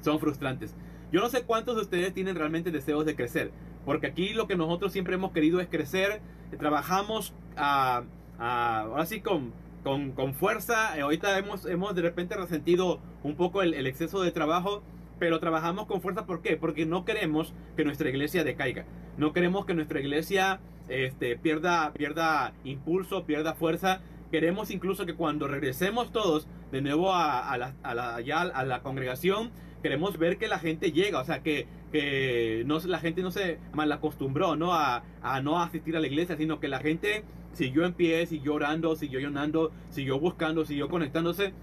son 0.01 0.19
frustrantes. 0.21 0.73
Yo 1.11 1.19
no 1.19 1.27
sé 1.27 1.43
cuántos 1.43 1.75
de 1.75 1.81
ustedes 1.81 2.13
tienen 2.13 2.37
realmente 2.37 2.71
deseos 2.71 3.05
de 3.05 3.17
crecer, 3.17 3.51
porque 3.85 4.07
aquí 4.07 4.29
lo 4.29 4.47
que 4.47 4.55
nosotros 4.55 4.91
siempre 4.91 5.15
hemos 5.15 5.31
querido 5.31 5.59
es 5.59 5.67
crecer, 5.67 6.21
trabajamos 6.57 7.33
a, 7.57 8.03
ahora 8.37 9.05
sí 9.05 9.21
con, 9.21 9.53
con, 9.83 10.33
fuerza, 10.33 10.93
ahorita 11.01 11.37
hemos, 11.37 11.65
hemos 11.65 11.95
de 11.95 12.01
repente 12.01 12.35
resentido 12.35 12.99
un 13.23 13.35
poco 13.35 13.61
el 13.61 13.87
exceso 13.87 14.21
de 14.21 14.31
trabajo, 14.31 14.83
pero 15.21 15.39
trabajamos 15.39 15.85
con 15.85 16.01
fuerza. 16.01 16.25
¿Por 16.25 16.41
qué? 16.41 16.57
Porque 16.57 16.87
no 16.87 17.05
queremos 17.05 17.53
que 17.77 17.85
nuestra 17.85 18.09
iglesia 18.09 18.43
decaiga. 18.43 18.85
No 19.17 19.33
queremos 19.33 19.67
que 19.67 19.75
nuestra 19.75 19.99
iglesia 19.99 20.59
este, 20.89 21.37
pierda, 21.37 21.93
pierda 21.93 22.53
impulso, 22.63 23.23
pierda 23.25 23.53
fuerza. 23.53 24.01
Queremos 24.31 24.71
incluso 24.71 25.05
que 25.05 25.13
cuando 25.13 25.47
regresemos 25.47 26.11
todos 26.11 26.47
de 26.71 26.81
nuevo 26.81 27.13
a, 27.13 27.55
la, 27.55 27.75
a 27.83 28.65
la 28.65 28.81
congregación, 28.81 29.51
queremos 29.81 30.17
ver 30.17 30.37
que 30.37 30.47
la 30.47 30.59
gente 30.59 30.91
llega, 30.91 31.19
o 31.19 31.25
sea, 31.25 31.41
que, 31.41 31.67
que 31.91 32.63
no, 32.65 32.79
la 32.79 32.99
gente 32.99 33.21
no 33.21 33.31
se 33.31 33.59
mal 33.73 33.91
acostumbró 33.91 34.55
¿no? 34.55 34.73
A, 34.73 35.03
a, 35.21 35.41
no 35.41 35.61
asistir 35.61 35.95
a 35.97 35.99
la 35.99 36.07
iglesia, 36.07 36.37
sino 36.37 36.59
que 36.59 36.67
la 36.67 36.79
gente 36.79 37.23
siguió 37.53 37.85
en 37.85 37.93
pie, 37.93 38.25
siguió 38.27 38.53
orando, 38.53 38.95
siguió 38.95 39.19
llorando, 39.19 39.71
siguió 39.89 40.19
buscando, 40.19 40.65
siguió 40.65 40.89
conectándose. 40.89 41.53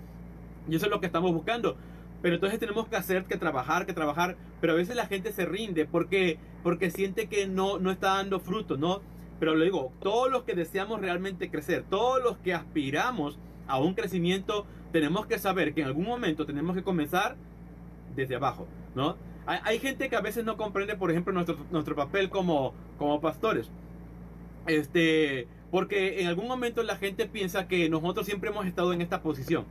Y 0.68 0.76
eso 0.76 0.86
es 0.86 0.90
lo 0.90 1.00
que 1.00 1.06
estamos 1.06 1.32
buscando. 1.32 1.76
Pero 2.20 2.34
entonces 2.34 2.58
tenemos 2.58 2.88
que 2.88 2.96
hacer, 2.96 3.24
que 3.24 3.36
trabajar, 3.36 3.86
que 3.86 3.92
trabajar. 3.92 4.36
Pero 4.60 4.72
a 4.72 4.76
veces 4.76 4.96
la 4.96 5.06
gente 5.06 5.32
se 5.32 5.46
rinde 5.46 5.86
porque, 5.86 6.38
porque 6.62 6.90
siente 6.90 7.28
que 7.28 7.46
no, 7.46 7.78
no 7.78 7.90
está 7.90 8.14
dando 8.14 8.40
fruto, 8.40 8.76
¿no? 8.76 9.00
Pero 9.38 9.54
le 9.54 9.66
digo, 9.66 9.92
todos 10.02 10.30
los 10.30 10.42
que 10.42 10.54
deseamos 10.54 11.00
realmente 11.00 11.50
crecer, 11.50 11.84
todos 11.88 12.22
los 12.22 12.38
que 12.38 12.54
aspiramos 12.54 13.38
a 13.68 13.78
un 13.78 13.94
crecimiento, 13.94 14.66
tenemos 14.92 15.26
que 15.26 15.38
saber 15.38 15.74
que 15.74 15.82
en 15.82 15.86
algún 15.86 16.06
momento 16.06 16.44
tenemos 16.44 16.74
que 16.74 16.82
comenzar 16.82 17.36
desde 18.18 18.34
abajo, 18.34 18.66
¿no? 18.94 19.16
Hay, 19.46 19.78
gente 19.78 20.10
que 20.10 20.16
a 20.16 20.20
veces 20.20 20.44
no 20.44 20.58
comprende, 20.58 20.94
por 20.94 21.10
ejemplo, 21.10 21.32
nuestro, 21.32 21.56
nuestro 21.70 21.96
papel 21.96 22.28
como, 22.28 22.74
como 22.98 23.18
pastores. 23.18 23.70
Este, 24.66 25.48
porque 25.70 26.20
en 26.20 26.26
algún 26.26 26.46
momento 26.46 26.82
la 26.82 26.96
gente 26.96 27.26
piensa 27.26 27.66
que 27.66 27.88
nosotros 27.88 28.26
siempre 28.26 28.50
hemos 28.50 28.66
estado 28.66 28.92
en 28.92 29.00
esta 29.00 29.22
posición. 29.22 29.64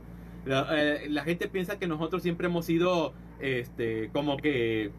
La, 0.44 0.66
eh, 0.72 1.08
gente 1.24 1.46
piensa 1.46 1.78
que 1.78 1.86
nosotros 1.86 2.22
siempre 2.22 2.48
hemos 2.48 2.64
sido, 2.64 3.12
este, 3.38 4.10
como 4.12 4.36
que, 4.38 4.90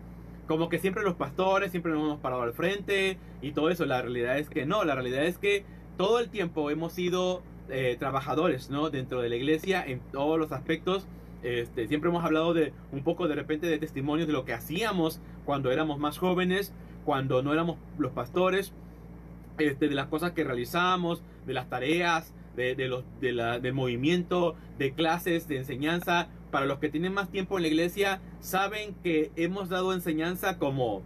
como 0.48 0.70
que 0.70 0.80
siempre 0.80 1.04
los 1.04 1.16
pastores, 1.16 1.72
siempre 1.72 1.92
nos 1.92 2.02
hemos 2.02 2.20
parado 2.20 2.44
al 2.44 2.54
frente 2.54 3.18
y 3.42 3.52
todo 3.52 3.70
eso. 3.70 3.86
La 3.86 4.02
realidad 4.02 4.38
es 4.38 4.50
que 4.50 4.66
no, 4.66 4.86
la 4.86 4.96
realidad 4.96 5.26
es 5.26 5.38
que 5.38 5.66
todo 5.98 6.20
el 6.20 6.30
tiempo 6.30 6.72
hemos 6.72 6.94
sido 6.94 7.44
eh, 7.70 7.98
trabajadores, 8.00 8.70
¿no? 8.70 8.90
Dentro 8.90 9.22
de 9.22 9.28
la 9.28 9.36
iglesia 9.36 9.84
en 9.86 10.00
todos 10.00 10.40
los 10.40 10.54
aspectos 10.54 11.06
este, 11.44 11.88
siempre 11.88 12.10
hemos 12.10 12.24
hablado 12.24 12.54
de 12.54 12.74
un 12.92 13.04
poco 13.04 13.28
de 13.28 13.36
repente 13.36 13.68
de 13.68 13.78
testimonios 13.78 14.28
de 14.28 14.34
lo 14.34 14.46
que 14.46 14.54
hacíamos 14.54 15.22
cuando 15.46 15.72
éramos 15.72 16.00
más 16.00 16.18
jóvenes, 16.18 16.74
cuando 17.06 17.42
no 17.42 17.54
éramos 17.54 17.78
los 17.98 18.12
pastores, 18.12 18.74
este, 19.58 19.90
de 19.90 19.96
las 19.96 20.08
cosas 20.08 20.32
que 20.32 20.44
realizamos, 20.44 21.22
de 21.46 21.54
las 21.54 21.70
tareas, 21.70 22.34
de, 22.56 22.88
los, 22.88 23.04
de 23.22 23.32
la, 23.32 23.60
del 23.60 23.74
movimiento, 23.74 24.56
de 24.78 24.92
clases, 24.94 25.48
de 25.48 25.58
enseñanza. 25.58 26.28
Para 26.52 26.66
los 26.66 26.80
que 26.80 26.90
tienen 26.90 27.14
más 27.14 27.30
tiempo 27.30 27.58
en 27.58 27.62
la 27.62 27.68
iglesia, 27.68 28.22
saben 28.40 28.96
que 29.04 29.32
hemos 29.36 29.70
dado 29.70 29.94
enseñanza 29.94 30.58
como, 30.58 31.04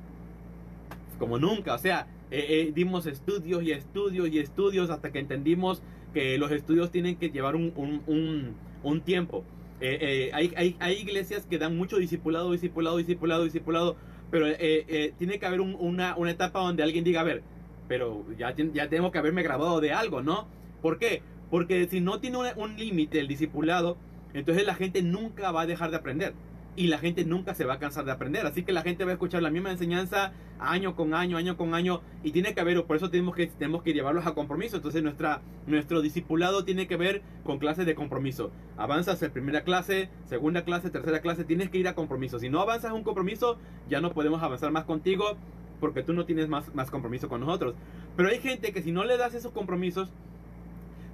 como 1.20 1.38
nunca. 1.38 1.76
O 1.76 1.78
sea, 1.78 2.08
eh, 2.32 2.46
eh, 2.50 2.72
dimos 2.74 3.06
estudios 3.06 3.62
y 3.64 3.72
estudios 3.72 4.30
y 4.30 4.40
estudios 4.40 4.90
hasta 4.90 5.12
que 5.12 5.20
entendimos 5.20 5.84
que 6.14 6.38
los 6.38 6.52
estudios 6.52 6.92
tienen 6.92 7.18
que 7.18 7.30
llevar 7.30 7.56
un, 7.56 7.74
un, 7.76 8.02
un, 8.08 8.56
un 8.84 9.02
tiempo. 9.02 9.44
Eh, 9.86 9.98
eh, 10.00 10.32
hay, 10.34 10.54
hay, 10.56 10.78
hay, 10.80 10.94
iglesias 10.94 11.46
que 11.46 11.58
dan 11.58 11.76
mucho 11.76 11.98
discipulado, 11.98 12.54
discipulado, 12.54 12.96
discipulado, 12.96 13.44
discipulado, 13.44 13.98
pero 14.32 14.46
eh, 14.48 15.14
tiene 15.18 15.40
que 15.40 15.46
haber 15.46 15.60
una, 15.60 16.16
una, 16.16 16.32
etapa 16.32 16.60
donde 16.62 16.84
alguien 16.84 17.04
diga, 17.04 17.20
a 17.20 17.26
ver, 17.26 17.44
pero 17.90 18.26
ya, 18.38 18.56
ya 18.56 18.88
tengo 18.88 19.12
que 19.12 19.18
haberme 19.18 19.44
grabado 19.44 19.82
de 19.82 19.92
algo, 19.92 20.22
¿no? 20.22 20.48
¿Por 20.82 21.00
qué? 21.00 21.22
Porque 21.52 21.86
si 21.90 22.00
no 22.00 22.22
tiene 22.22 22.38
un, 22.38 22.48
un 22.56 22.78
límite 22.78 23.20
el 23.20 23.28
discipulado, 23.28 23.98
entonces 24.34 24.66
la 24.66 24.74
gente 24.74 25.02
nunca 25.02 25.52
va 25.52 25.64
a 25.64 25.66
dejar 25.66 25.92
de 25.92 25.98
aprender 25.98 26.34
y 26.76 26.88
la 26.88 26.98
gente 26.98 27.24
nunca 27.26 27.54
se 27.54 27.66
va 27.66 27.76
a 27.76 27.80
cansar 27.80 28.06
de 28.06 28.12
aprender. 28.12 28.46
Así 28.46 28.64
que 28.64 28.72
la 28.72 28.82
gente 28.82 29.06
va 29.06 29.12
a 29.12 29.14
escuchar 29.14 29.42
la 29.42 29.50
misma 29.50 29.72
enseñanza 29.72 30.34
año 30.60 30.96
con 30.96 31.14
año, 31.14 31.38
año 31.38 31.58
con 31.58 31.74
año, 31.74 32.02
y 32.24 32.32
tiene 32.32 32.54
que 32.54 32.62
haber, 32.62 32.84
por 32.86 32.96
eso 32.96 33.10
tenemos 33.10 33.36
que, 33.36 33.48
tenemos 33.48 33.84
que 33.84 33.94
llevarlos 33.94 34.26
a 34.26 34.34
compromiso. 34.34 34.78
Entonces 34.78 35.04
nuestra, 35.04 35.42
nuestro 35.68 36.02
discipulado 36.02 36.64
tiene 36.64 36.88
que 36.88 36.98
ver 36.98 37.22
con 37.44 37.60
clases 37.60 37.86
de 37.86 37.96
compromiso. 37.96 38.52
Avanzas 38.78 39.22
en 39.22 39.32
primera 39.32 39.64
clase, 39.64 40.10
segunda 40.26 40.64
clase, 40.64 40.90
tercera 40.90 41.22
clase, 41.22 41.44
tienes 41.44 41.70
que 41.70 41.78
ir 41.78 41.88
a 41.88 41.96
compromiso. 41.96 42.40
Si 42.40 42.50
no 42.50 42.62
avanzas 42.62 42.94
un 42.94 43.04
compromiso, 43.04 43.58
ya 43.90 44.02
no 44.02 44.14
podemos 44.14 44.42
avanzar 44.42 44.72
más 44.72 44.86
contigo 44.86 45.38
porque 45.80 46.02
tú 46.02 46.14
no 46.14 46.26
tienes 46.26 46.48
más, 46.48 46.74
más 46.74 46.90
compromiso 46.90 47.28
con 47.28 47.42
nosotros. 47.42 47.76
Pero 48.16 48.30
hay 48.30 48.40
gente 48.40 48.72
que 48.72 48.82
si 48.82 48.92
no 48.92 49.04
le 49.04 49.18
das 49.18 49.34
esos 49.34 49.52
compromisos, 49.52 50.14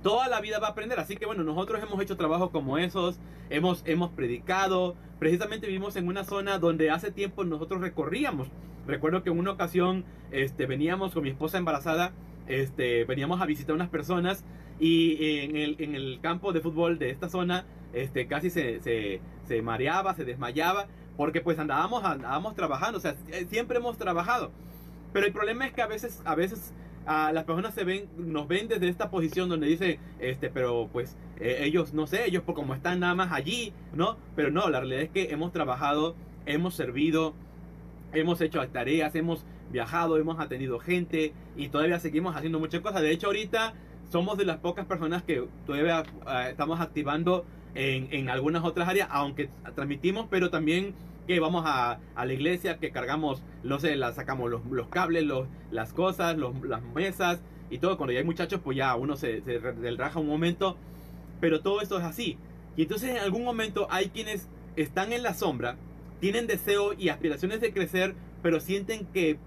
toda 0.02 0.28
la 0.28 0.42
vida 0.42 0.60
va 0.60 0.68
a 0.68 0.72
aprender. 0.72 1.00
Así 1.00 1.16
que 1.18 1.26
bueno, 1.26 1.44
nosotros 1.44 1.82
hemos 1.82 2.02
hecho 2.02 2.18
trabajos 2.18 2.50
como 2.52 2.78
esos, 2.78 3.20
hemos, 3.50 3.84
hemos 3.86 4.12
predicado, 4.12 4.96
precisamente 5.20 5.68
vivimos 5.68 5.96
en 5.96 6.08
una 6.08 6.24
zona 6.24 6.60
donde 6.60 6.90
hace 6.90 7.12
tiempo 7.12 7.44
nosotros 7.44 7.82
recorríamos. 7.82 8.48
Recuerdo 8.88 9.24
que 9.24 9.30
en 9.30 9.38
una 9.38 9.52
ocasión 9.52 10.06
este, 10.32 10.66
veníamos 10.66 11.14
con 11.14 11.24
mi 11.24 11.30
esposa 11.30 11.58
embarazada, 11.58 12.12
este, 12.48 13.06
veníamos 13.06 13.42
a 13.42 13.46
visitar 13.46 13.76
unas 13.76 13.90
personas 13.90 14.44
y 14.80 15.40
en 15.42 15.58
el, 15.58 15.76
en 15.80 15.96
el 15.96 16.20
campo 16.22 16.54
de 16.54 16.62
fútbol 16.62 16.98
de 16.98 17.10
esta 17.10 17.30
zona 17.30 17.66
este, 17.94 18.28
casi 18.28 18.50
se, 18.50 18.80
se, 18.82 19.22
se 19.48 19.62
mareaba, 19.62 20.14
se 20.16 20.26
desmayaba, 20.26 20.88
porque 21.18 21.42
pues 21.42 21.60
andábamos, 21.60 22.04
andábamos 22.04 22.56
trabajando, 22.56 22.98
o 22.98 23.02
sea, 23.02 23.16
siempre 23.50 23.78
hemos 23.78 23.98
trabajado. 23.98 24.52
Pero 25.12 25.26
el 25.26 25.34
problema 25.34 25.66
es 25.66 25.74
que 25.74 25.82
a 25.82 25.88
veces, 25.88 26.22
a 26.24 26.36
veces 26.36 26.74
las 27.06 27.44
personas 27.44 27.74
se 27.74 27.84
ven, 27.84 28.08
nos 28.18 28.48
ven 28.48 28.68
desde 28.68 28.88
esta 28.88 29.10
posición 29.10 29.50
donde 29.50 29.68
dice, 29.68 30.00
este, 30.20 30.50
pero 30.50 30.90
pues 30.92 31.18
eh, 31.40 31.60
ellos, 31.62 31.94
no 31.94 32.08
sé, 32.08 32.26
ellos 32.26 32.44
por 32.44 32.56
como 32.56 32.74
están 32.74 33.00
nada 33.00 33.16
más 33.16 33.32
allí, 33.32 33.74
¿no? 33.94 34.18
Pero 34.36 34.52
no, 34.52 34.70
la 34.70 34.80
realidad 34.80 35.02
es 35.04 35.10
que 35.10 35.32
hemos 35.32 35.52
trabajado, 35.52 36.16
hemos 36.46 36.76
servido, 36.76 37.34
hemos 38.14 38.42
hecho 38.42 38.66
tareas, 38.70 39.16
hemos 39.16 39.46
viajado, 39.72 40.18
hemos 40.18 40.40
atendido 40.40 40.80
gente 40.80 41.34
y 41.56 41.70
todavía 41.70 42.00
seguimos 42.00 42.36
haciendo 42.36 42.60
muchas 42.60 42.82
cosas. 42.82 43.02
De 43.02 43.12
hecho, 43.12 43.28
ahorita 43.28 43.74
somos 44.12 44.38
de 44.38 44.46
las 44.46 44.58
pocas 44.58 44.86
personas 44.86 45.24
que 45.24 45.48
todavía 45.66 46.04
eh, 46.28 46.48
estamos 46.50 46.80
activando 46.80 47.46
en, 47.76 48.08
en 48.12 48.30
algunas 48.30 48.64
otras 48.64 48.88
áreas, 48.88 49.08
aunque 49.12 49.50
transmitimos, 49.76 50.28
pero 50.30 50.50
también 50.50 50.94
que 51.30 51.40
vamos 51.40 51.64
a, 51.68 52.00
la 52.16 52.34
iglesia, 52.34 52.80
que 52.80 52.90
cargamos, 52.90 53.44
no 53.64 53.80
sé, 53.80 53.96
la, 53.96 54.12
sacamos 54.14 54.50
los, 54.50 54.66
los 54.66 54.88
cables, 54.88 55.26
los, 55.26 55.48
las 55.70 55.94
cosas, 55.94 56.36
las 56.36 56.82
mesas 56.96 57.40
y 57.70 57.78
todo. 57.78 57.98
Cuando 57.98 58.14
ya 58.14 58.18
hay 58.18 58.26
muchachos, 58.26 58.62
pues 58.64 58.76
ya 58.76 58.96
uno 58.96 59.16
se, 59.16 59.42
se 59.42 59.60
raja 59.60 60.20
un 60.20 60.26
momento. 60.26 60.76
Pero 61.40 61.62
todo 61.62 61.82
esto 61.82 62.00
es 62.00 62.04
así. 62.04 62.40
Y 62.76 62.82
entonces 62.82 63.12
en 63.12 63.18
algún 63.18 63.44
momento 63.44 63.86
hay 63.92 64.10
quienes 64.10 64.48
están 64.76 65.14
en 65.14 65.22
la 65.22 65.36
sombra, 65.36 65.76
tienen 66.20 66.48
deseo 66.48 66.94
y 66.94 67.10
aspiraciones 67.10 67.62
de 67.62 67.74
crecer, 67.74 68.16
pero 68.42 68.60
sienten 68.60 69.06
que 69.06 69.38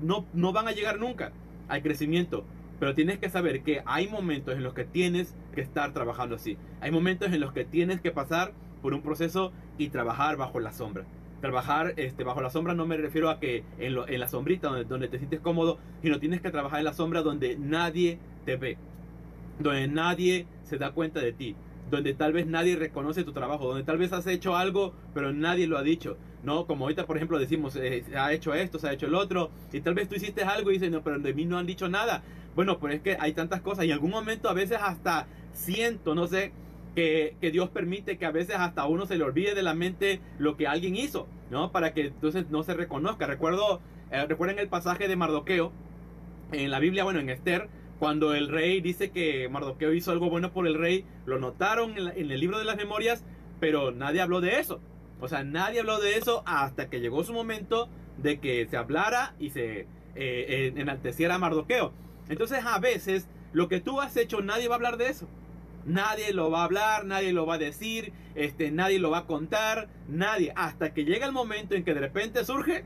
no, 0.00 0.24
no 0.34 0.52
van 0.52 0.68
a 0.68 0.72
llegar 0.72 1.00
nunca 1.00 1.32
al 1.66 1.82
crecimiento. 1.82 2.44
Pero 2.78 2.94
tienes 2.94 3.18
que 3.18 3.30
saber 3.30 3.64
que 3.64 3.82
hay 3.84 4.06
momentos 4.06 4.54
en 4.54 4.62
los 4.62 4.74
que 4.74 4.84
tienes 4.84 5.34
que 5.56 5.60
estar 5.60 5.92
trabajando 5.92 6.36
así. 6.36 6.56
Hay 6.80 6.92
momentos 6.92 7.32
en 7.32 7.40
los 7.40 7.52
que 7.52 7.64
tienes 7.64 8.00
que 8.00 8.12
pasar 8.12 8.52
por 8.80 8.94
un 8.94 9.02
proceso 9.02 9.52
y 9.76 9.88
trabajar 9.88 10.36
bajo 10.36 10.60
la 10.60 10.70
sombra 10.70 11.04
trabajar 11.42 11.92
este, 11.96 12.24
bajo 12.24 12.40
la 12.40 12.48
sombra 12.48 12.72
no 12.72 12.86
me 12.86 12.96
refiero 12.96 13.28
a 13.28 13.38
que 13.38 13.64
en, 13.78 13.98
en 14.08 14.20
la 14.20 14.28
sombrita 14.28 14.68
donde, 14.68 14.84
donde, 14.84 15.08
te 15.08 15.18
sientes 15.18 15.40
cómodo, 15.40 15.78
sino 16.00 16.18
tienes 16.18 16.40
que 16.40 16.50
trabajar 16.50 16.78
en 16.78 16.86
la 16.86 16.94
sombra 16.94 17.20
donde 17.20 17.58
nadie 17.58 18.18
te 18.46 18.56
ve, 18.56 18.78
donde 19.58 19.88
nadie 19.88 20.46
se 20.62 20.78
da 20.78 20.92
cuenta 20.92 21.20
de 21.20 21.32
ti, 21.32 21.54
donde 21.90 22.14
tal 22.14 22.32
vez 22.32 22.46
nadie 22.46 22.76
reconoce 22.76 23.24
tu 23.24 23.32
trabajo, 23.32 23.68
donde 23.68 23.84
tal 23.84 23.98
vez 23.98 24.12
has 24.14 24.26
hecho 24.26 24.56
algo, 24.56 24.94
pero 25.12 25.34
nadie 25.34 25.66
lo 25.66 25.76
ha 25.76 25.82
dicho. 25.82 26.16
¿no? 26.42 26.66
Como 26.66 26.84
ahorita, 26.84 27.06
por 27.06 27.16
ejemplo, 27.16 27.38
decimos, 27.38 27.76
eh, 27.76 28.04
ha 28.16 28.32
hecho 28.32 28.54
esto, 28.54 28.78
se 28.78 28.88
ha 28.88 28.92
hecho 28.92 29.06
el 29.06 29.14
otro, 29.14 29.50
y 29.72 29.80
tal 29.80 29.94
vez 29.94 30.08
tú 30.08 30.16
hiciste 30.16 30.42
algo 30.42 30.70
y 30.70 30.74
dices, 30.74 30.90
no, 30.90 31.02
pero 31.02 31.18
de 31.18 31.34
mí 31.34 31.44
no 31.44 31.58
han 31.58 31.66
dicho 31.66 31.88
nada. 31.88 32.22
Bueno, 32.54 32.78
pues 32.78 32.96
es 32.96 33.00
que 33.00 33.16
hay 33.18 33.32
tantas 33.32 33.62
cosas 33.62 33.84
y 33.84 33.88
en 33.88 33.94
algún 33.94 34.10
momento 34.10 34.48
a 34.48 34.52
veces 34.52 34.78
hasta 34.80 35.26
siento, 35.52 36.14
no 36.14 36.26
sé, 36.26 36.52
que, 36.94 37.36
Dios 37.52 37.70
permite 37.70 38.18
que 38.18 38.26
a 38.26 38.30
veces 38.30 38.56
hasta 38.56 38.86
uno 38.86 39.06
se 39.06 39.16
le 39.16 39.24
olvide 39.24 39.54
de 39.54 39.62
la 39.62 39.74
mente 39.74 40.20
lo 40.38 40.56
que 40.56 40.66
alguien 40.66 40.96
hizo, 40.96 41.26
¿no? 41.50 41.72
Para 41.72 41.94
que 41.94 42.06
entonces 42.06 42.50
no 42.50 42.62
se 42.62 42.74
reconozca. 42.74 43.26
Recuerdo, 43.26 43.80
eh, 44.10 44.26
recuerden 44.26 44.58
el 44.58 44.68
pasaje 44.68 45.08
de 45.08 45.16
Mardoqueo 45.16 45.72
en 46.52 46.70
la 46.70 46.78
Biblia, 46.78 47.04
bueno, 47.04 47.20
en 47.20 47.30
Esther, 47.30 47.68
cuando 47.98 48.34
el 48.34 48.48
rey 48.48 48.80
dice 48.80 49.10
que 49.10 49.48
Mardoqueo 49.48 49.94
hizo 49.94 50.10
algo 50.10 50.28
bueno 50.28 50.52
por 50.52 50.66
el 50.66 50.74
rey, 50.74 51.04
lo 51.24 51.38
notaron 51.38 51.96
en, 51.96 52.30
el 52.30 52.40
libro 52.40 52.58
de 52.58 52.64
las 52.64 52.76
memorias, 52.76 53.24
pero 53.60 53.92
nadie 53.92 54.20
habló 54.20 54.40
de 54.40 54.58
eso. 54.58 54.80
O 55.20 55.28
sea, 55.28 55.44
nadie 55.44 55.80
habló 55.80 56.00
de 56.00 56.16
eso 56.16 56.42
hasta 56.46 56.90
que 56.90 57.00
llegó 57.00 57.22
su 57.22 57.32
momento 57.32 57.88
de 58.18 58.40
que 58.40 58.66
se 58.66 58.76
hablara 58.76 59.34
y 59.38 59.50
se 59.50 59.86
eh, 60.16 60.72
enalteciera 60.76 61.38
Mardoqueo. 61.38 61.92
Entonces, 62.28 62.64
a 62.64 62.78
veces, 62.80 63.28
lo 63.52 63.68
que 63.68 63.80
tú 63.80 64.00
has 64.00 64.16
hecho, 64.16 64.42
nadie 64.42 64.68
va 64.68 64.74
a 64.74 64.76
hablar 64.76 64.96
de 64.96 65.08
eso. 65.08 65.28
Nadie 65.84 66.32
lo 66.32 66.50
va 66.50 66.60
a 66.60 66.64
hablar, 66.64 67.04
nadie 67.04 67.32
lo 67.32 67.46
va 67.46 67.54
a 67.54 67.58
decir, 67.58 68.12
este, 68.34 68.70
nadie 68.70 68.98
lo 68.98 69.10
va 69.10 69.18
a 69.18 69.26
contar, 69.26 69.88
nadie. 70.08 70.52
Hasta 70.56 70.94
que 70.94 71.04
llega 71.04 71.26
el 71.26 71.32
momento 71.32 71.74
en 71.74 71.84
que 71.84 71.94
de 71.94 72.00
repente 72.00 72.44
surge 72.44 72.84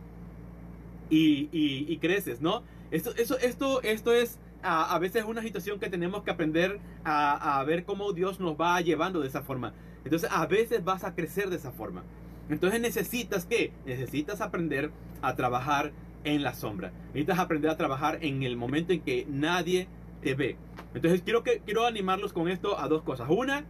y, 1.11 1.97
creces, 1.99 2.41
¿no? 2.41 2.63
Esto, 2.91 3.15
eso, 3.17 3.39
esto, 3.39 3.83
esto 3.83 4.13
es 4.13 4.39
a, 4.63 4.95
a, 4.95 4.99
veces 4.99 5.25
una 5.25 5.43
situación 5.43 5.81
que 5.81 5.89
tenemos 5.89 6.23
que 6.23 6.31
aprender 6.31 6.81
a, 7.05 7.59
a 7.59 7.65
ver 7.65 7.85
cómo 7.85 8.13
Dios 8.13 8.41
nos 8.41 8.59
va 8.59 8.81
llevando 8.81 9.21
de 9.21 9.29
esa 9.29 9.43
forma. 9.43 9.75
Entonces 10.05 10.31
a 10.33 10.47
veces 10.47 10.85
vas 10.85 11.05
a 11.05 11.15
crecer 11.15 11.51
de 11.51 11.57
esa 11.57 11.73
forma. 11.73 12.05
Entonces 12.49 12.81
necesitas 12.81 13.45
que 13.45 13.73
necesitas 13.85 14.41
aprender 14.41 14.91
a 15.21 15.35
trabajar 15.35 15.93
en 16.25 16.43
la 16.43 16.55
sombra. 16.55 16.93
Necesitas 17.09 17.39
aprender 17.39 17.71
a 17.71 17.77
trabajar 17.77 18.19
en 18.23 18.43
el 18.43 18.57
momento 18.57 18.93
en 18.93 19.01
que 19.01 19.27
nadie 19.29 19.89
ve. 20.35 20.57
Entonces 20.95 21.23
quiero, 21.23 21.43
que, 21.43 21.61
quiero 21.65 21.87
animarlos 21.87 22.33
con 22.33 22.49
esto 22.49 22.79
a 22.79 22.89
dos 22.89 23.03
cosas. 23.03 23.29
Una, 23.31 23.65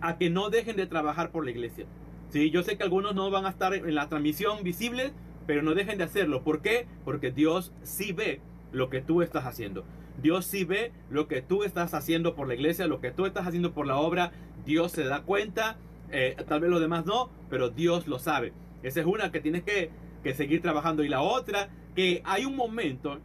a 0.00 0.18
que 0.18 0.30
no 0.30 0.50
dejen 0.50 0.76
de 0.76 0.86
trabajar 0.86 1.30
por 1.30 1.44
la 1.44 1.50
iglesia. 1.50 1.86
Sí, 2.28 2.50
yo 2.50 2.62
sé 2.62 2.76
que 2.76 2.82
algunos 2.82 3.14
no 3.14 3.30
van 3.30 3.46
a 3.46 3.50
estar 3.50 3.74
en 3.74 3.94
la 3.94 4.08
transmisión 4.08 4.62
visible, 4.62 5.12
pero 5.46 5.62
no 5.62 5.74
dejen 5.74 5.98
de 5.98 6.04
hacerlo. 6.04 6.42
¿Por 6.42 6.62
qué? 6.62 6.86
Porque 7.04 7.30
Dios 7.30 7.72
sí 7.82 8.12
ve 8.12 8.40
lo 8.72 8.88
que 8.88 9.00
tú 9.00 9.22
estás 9.22 9.44
haciendo. 9.44 9.84
Dios 10.20 10.44
sí 10.46 10.64
ve 10.64 10.92
lo 11.10 11.28
que 11.28 11.42
tú 11.42 11.64
estás 11.64 11.94
haciendo 11.94 12.34
por 12.34 12.48
la 12.48 12.54
iglesia, 12.54 12.86
lo 12.86 13.00
que 13.00 13.10
tú 13.10 13.26
estás 13.26 13.46
haciendo 13.46 13.72
por 13.72 13.86
la 13.86 13.96
obra. 13.96 14.32
Dios 14.64 14.92
se 14.92 15.04
da 15.04 15.22
cuenta. 15.22 15.76
Eh, 16.10 16.36
tal 16.48 16.60
vez 16.60 16.70
los 16.70 16.80
demás 16.80 17.06
no, 17.06 17.30
pero 17.50 17.70
Dios 17.70 18.06
lo 18.06 18.18
sabe. 18.18 18.52
Esa 18.82 19.00
es 19.00 19.06
una 19.06 19.30
que 19.30 19.40
tienes 19.40 19.62
que, 19.62 19.90
que 20.22 20.34
seguir 20.34 20.62
trabajando. 20.62 21.04
Y 21.04 21.08
la 21.08 21.22
otra, 21.22 21.68
que 21.94 22.22
hay 22.24 22.44
un 22.44 22.56
momento, 22.56 23.18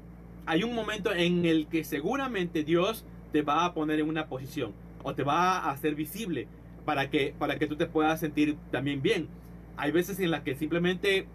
hay 0.47 0.63
un 0.63 0.73
momento 0.73 1.13
en 1.13 1.45
el 1.45 1.67
que 1.67 1.83
seguramente 1.83 2.63
Dios 2.63 3.05
te 3.33 3.41
va 3.41 3.65
a 3.65 3.73
poner 3.73 3.99
en 3.99 4.07
una 4.07 4.27
posición 4.27 4.71
o 5.03 5.13
te 5.13 5.23
va 5.23 5.59
a 5.59 5.71
hacer 5.71 5.93
visible 5.93 6.47
para 6.85 7.09
que, 7.09 7.35
para 7.37 7.59
que 7.59 7.67
tú 7.67 7.75
te 7.75 7.85
puedas 7.85 8.21
sentir 8.21 8.57
también 8.71 9.01
bien. 9.01 9.27
Hay 9.75 9.91
veces 9.91 10.19
en 10.21 10.31
las 10.31 10.43
que 10.43 10.55
simplemente 10.55 11.27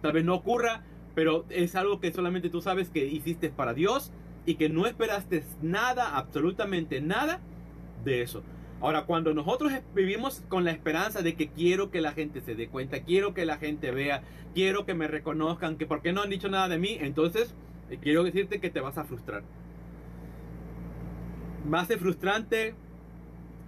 tal 0.00 0.12
vez 0.12 0.24
no 0.24 0.34
ocurra, 0.34 0.82
pero 1.14 1.44
es 1.50 1.76
algo 1.76 2.00
que 2.00 2.12
solamente 2.12 2.48
tú 2.48 2.62
sabes 2.62 2.88
que 2.88 3.04
hiciste 3.04 3.50
para 3.50 3.74
Dios 3.74 4.10
y 4.46 4.54
que 4.54 4.70
no 4.70 4.86
esperaste 4.86 5.44
nada, 5.60 6.16
absolutamente 6.16 7.02
nada 7.02 7.40
de 8.04 8.22
eso. 8.22 8.42
Ahora, 8.80 9.04
cuando 9.04 9.34
nosotros 9.34 9.70
vivimos 9.94 10.42
con 10.48 10.64
la 10.64 10.70
esperanza 10.70 11.20
de 11.20 11.34
que 11.34 11.48
quiero 11.48 11.90
que 11.90 12.00
la 12.00 12.12
gente 12.12 12.40
se 12.40 12.54
dé 12.54 12.68
cuenta, 12.68 13.02
quiero 13.02 13.34
que 13.34 13.44
la 13.44 13.58
gente 13.58 13.90
vea, 13.90 14.22
quiero 14.54 14.86
que 14.86 14.94
me 14.94 15.08
reconozcan, 15.08 15.76
que 15.76 15.84
por 15.84 16.00
qué 16.00 16.14
no 16.14 16.22
han 16.22 16.30
dicho 16.30 16.48
nada 16.48 16.68
de 16.70 16.78
mí, 16.78 16.96
entonces 16.98 17.54
quiero 17.98 18.24
decirte 18.24 18.60
que 18.60 18.70
te 18.70 18.80
vas 18.80 18.98
a 18.98 19.04
frustrar. 19.04 19.42
Va 21.72 21.80
a 21.80 21.84
ser 21.84 21.98
frustrante, 21.98 22.74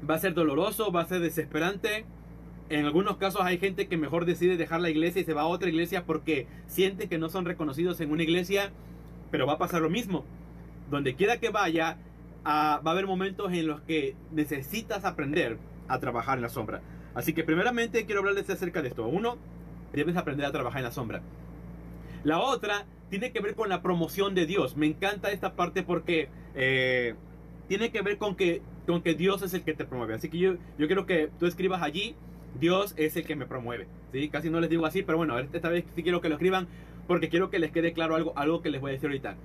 va 0.08 0.14
a 0.14 0.18
ser 0.18 0.34
doloroso, 0.34 0.92
va 0.92 1.02
a 1.02 1.06
ser 1.06 1.20
desesperante. 1.20 2.04
En 2.68 2.86
algunos 2.86 3.16
casos 3.16 3.42
hay 3.42 3.58
gente 3.58 3.86
que 3.88 3.96
mejor 3.96 4.24
decide 4.24 4.56
dejar 4.56 4.80
la 4.80 4.90
iglesia 4.90 5.20
y 5.20 5.24
se 5.24 5.34
va 5.34 5.42
a 5.42 5.46
otra 5.46 5.68
iglesia 5.68 6.04
porque 6.06 6.46
siente 6.66 7.08
que 7.08 7.18
no 7.18 7.28
son 7.28 7.44
reconocidos 7.44 8.00
en 8.00 8.10
una 8.10 8.22
iglesia, 8.22 8.70
pero 9.30 9.46
va 9.46 9.54
a 9.54 9.58
pasar 9.58 9.82
lo 9.82 9.90
mismo. 9.90 10.24
Donde 10.90 11.14
quiera 11.14 11.38
que 11.38 11.50
vaya, 11.50 11.98
va 12.46 12.74
a 12.76 12.90
haber 12.90 13.06
momentos 13.06 13.52
en 13.52 13.66
los 13.66 13.80
que 13.82 14.14
necesitas 14.30 15.04
aprender 15.04 15.58
a 15.88 15.98
trabajar 15.98 16.38
en 16.38 16.42
la 16.42 16.48
sombra. 16.48 16.80
Así 17.14 17.34
que 17.34 17.44
primeramente 17.44 18.06
quiero 18.06 18.20
hablarles 18.20 18.48
acerca 18.48 18.80
de 18.80 18.88
esto. 18.88 19.06
Uno, 19.06 19.36
debes 19.92 20.16
aprender 20.16 20.46
a 20.46 20.52
trabajar 20.52 20.78
en 20.78 20.84
la 20.84 20.92
sombra. 20.92 21.20
La 22.24 22.40
otra 22.40 22.86
tiene 23.12 23.30
que 23.30 23.40
ver 23.40 23.54
con 23.54 23.68
la 23.68 23.82
promoción 23.82 24.34
de 24.34 24.46
Dios. 24.46 24.74
Me 24.78 24.86
encanta 24.86 25.30
esta 25.32 25.54
parte 25.54 25.82
porque 25.82 26.30
eh, 26.54 27.14
tiene 27.68 27.90
que 27.90 28.00
ver 28.00 28.16
con 28.16 28.36
que, 28.36 28.62
con 28.86 29.02
que 29.02 29.12
Dios 29.12 29.42
es 29.42 29.52
el 29.52 29.64
que 29.64 29.74
te 29.74 29.84
promueve. 29.84 30.14
Así 30.14 30.30
que 30.30 30.38
yo, 30.38 30.54
yo 30.78 30.86
quiero 30.86 31.04
que 31.04 31.28
tú 31.38 31.44
escribas 31.44 31.82
allí, 31.82 32.14
Dios 32.58 32.94
es 32.96 33.14
el 33.16 33.26
que 33.26 33.36
me 33.36 33.44
promueve. 33.44 33.86
¿sí? 34.12 34.30
Casi 34.30 34.48
no 34.48 34.60
les 34.60 34.70
digo 34.70 34.86
así, 34.86 35.02
pero 35.02 35.18
bueno, 35.18 35.38
esta 35.38 35.68
vez 35.68 35.84
sí 35.94 36.02
quiero 36.02 36.22
que 36.22 36.30
lo 36.30 36.36
escriban 36.36 36.68
porque 37.06 37.28
quiero 37.28 37.50
que 37.50 37.58
les 37.58 37.70
quede 37.70 37.92
claro 37.92 38.16
algo, 38.16 38.32
algo 38.34 38.62
que 38.62 38.70
les 38.70 38.80
voy 38.80 38.92
a 38.92 38.94
decir 38.94 39.10
ahorita. 39.10 39.36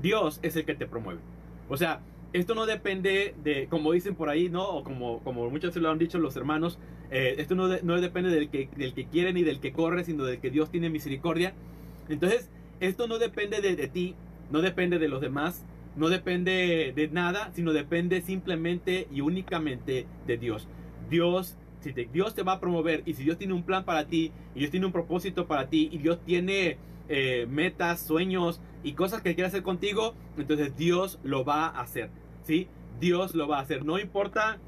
Dios 0.00 0.40
es 0.40 0.56
el 0.56 0.64
que 0.64 0.74
te 0.74 0.86
promueve. 0.86 1.20
O 1.68 1.76
sea, 1.76 2.00
esto 2.32 2.54
no 2.54 2.64
depende 2.64 3.34
de, 3.44 3.66
como 3.66 3.92
dicen 3.92 4.14
por 4.14 4.30
ahí, 4.30 4.48
¿no? 4.48 4.66
O 4.66 4.82
como, 4.82 5.18
como 5.24 5.50
muchos 5.50 5.74
se 5.74 5.80
lo 5.80 5.90
han 5.90 5.98
dicho 5.98 6.18
los 6.18 6.36
hermanos, 6.36 6.78
eh, 7.10 7.34
esto 7.36 7.54
no, 7.54 7.68
no, 7.82 8.00
depende 8.00 8.30
del 8.30 8.48
que, 8.48 8.70
del 8.78 8.94
que 8.94 9.04
quiere 9.04 9.34
ni 9.34 9.42
del 9.42 9.60
que 9.60 9.72
corre, 9.72 10.04
sino 10.04 10.24
del 10.24 10.38
que 10.38 10.48
Dios 10.48 10.70
tiene 10.70 10.88
misericordia. 10.88 11.52
Entonces, 12.08 12.48
esto 12.82 13.06
no 13.06 13.18
depende 13.18 13.60
de, 13.60 13.86
ti, 13.86 14.16
no 14.50 14.60
depende 14.60 14.98
de 14.98 15.08
los 15.08 15.20
demás, 15.20 15.64
no 15.94 16.08
depende 16.08 16.92
de 16.94 17.08
nada, 17.08 17.52
sino 17.54 17.72
depende 17.72 18.20
simplemente 18.22 19.06
y 19.12 19.20
únicamente 19.20 20.06
de 20.26 20.36
Dios. 20.36 20.66
Dios, 21.08 21.56
si 21.80 21.92
Dios 21.92 22.34
te 22.34 22.42
va 22.42 22.54
a 22.54 22.60
promover 22.60 23.04
y 23.06 23.14
si 23.14 23.22
Dios 23.22 23.38
tiene 23.38 23.54
un 23.54 23.62
plan 23.62 23.84
para 23.84 24.06
ti, 24.06 24.32
y 24.56 24.58
Dios 24.58 24.72
tiene 24.72 24.86
un 24.86 24.92
propósito 24.92 25.46
para 25.46 25.68
ti, 25.68 25.90
y 25.92 25.98
Dios 25.98 26.18
tiene 26.24 26.76
eh, 27.08 27.46
metas, 27.48 28.00
sueños 28.00 28.60
y 28.82 28.94
cosas 28.94 29.22
que 29.22 29.36
quiere 29.36 29.46
hacer 29.46 29.62
contigo, 29.62 30.14
entonces 30.36 30.76
Dios 30.76 31.20
lo 31.22 31.44
va 31.44 31.66
a 31.66 31.82
hacer. 31.82 32.10
¿Sí? 32.42 32.66
Dios 32.98 33.36
lo 33.36 33.46
va 33.46 33.58
a 33.58 33.62
hacer. 33.62 33.84
No 33.84 34.00
importa 34.00 34.58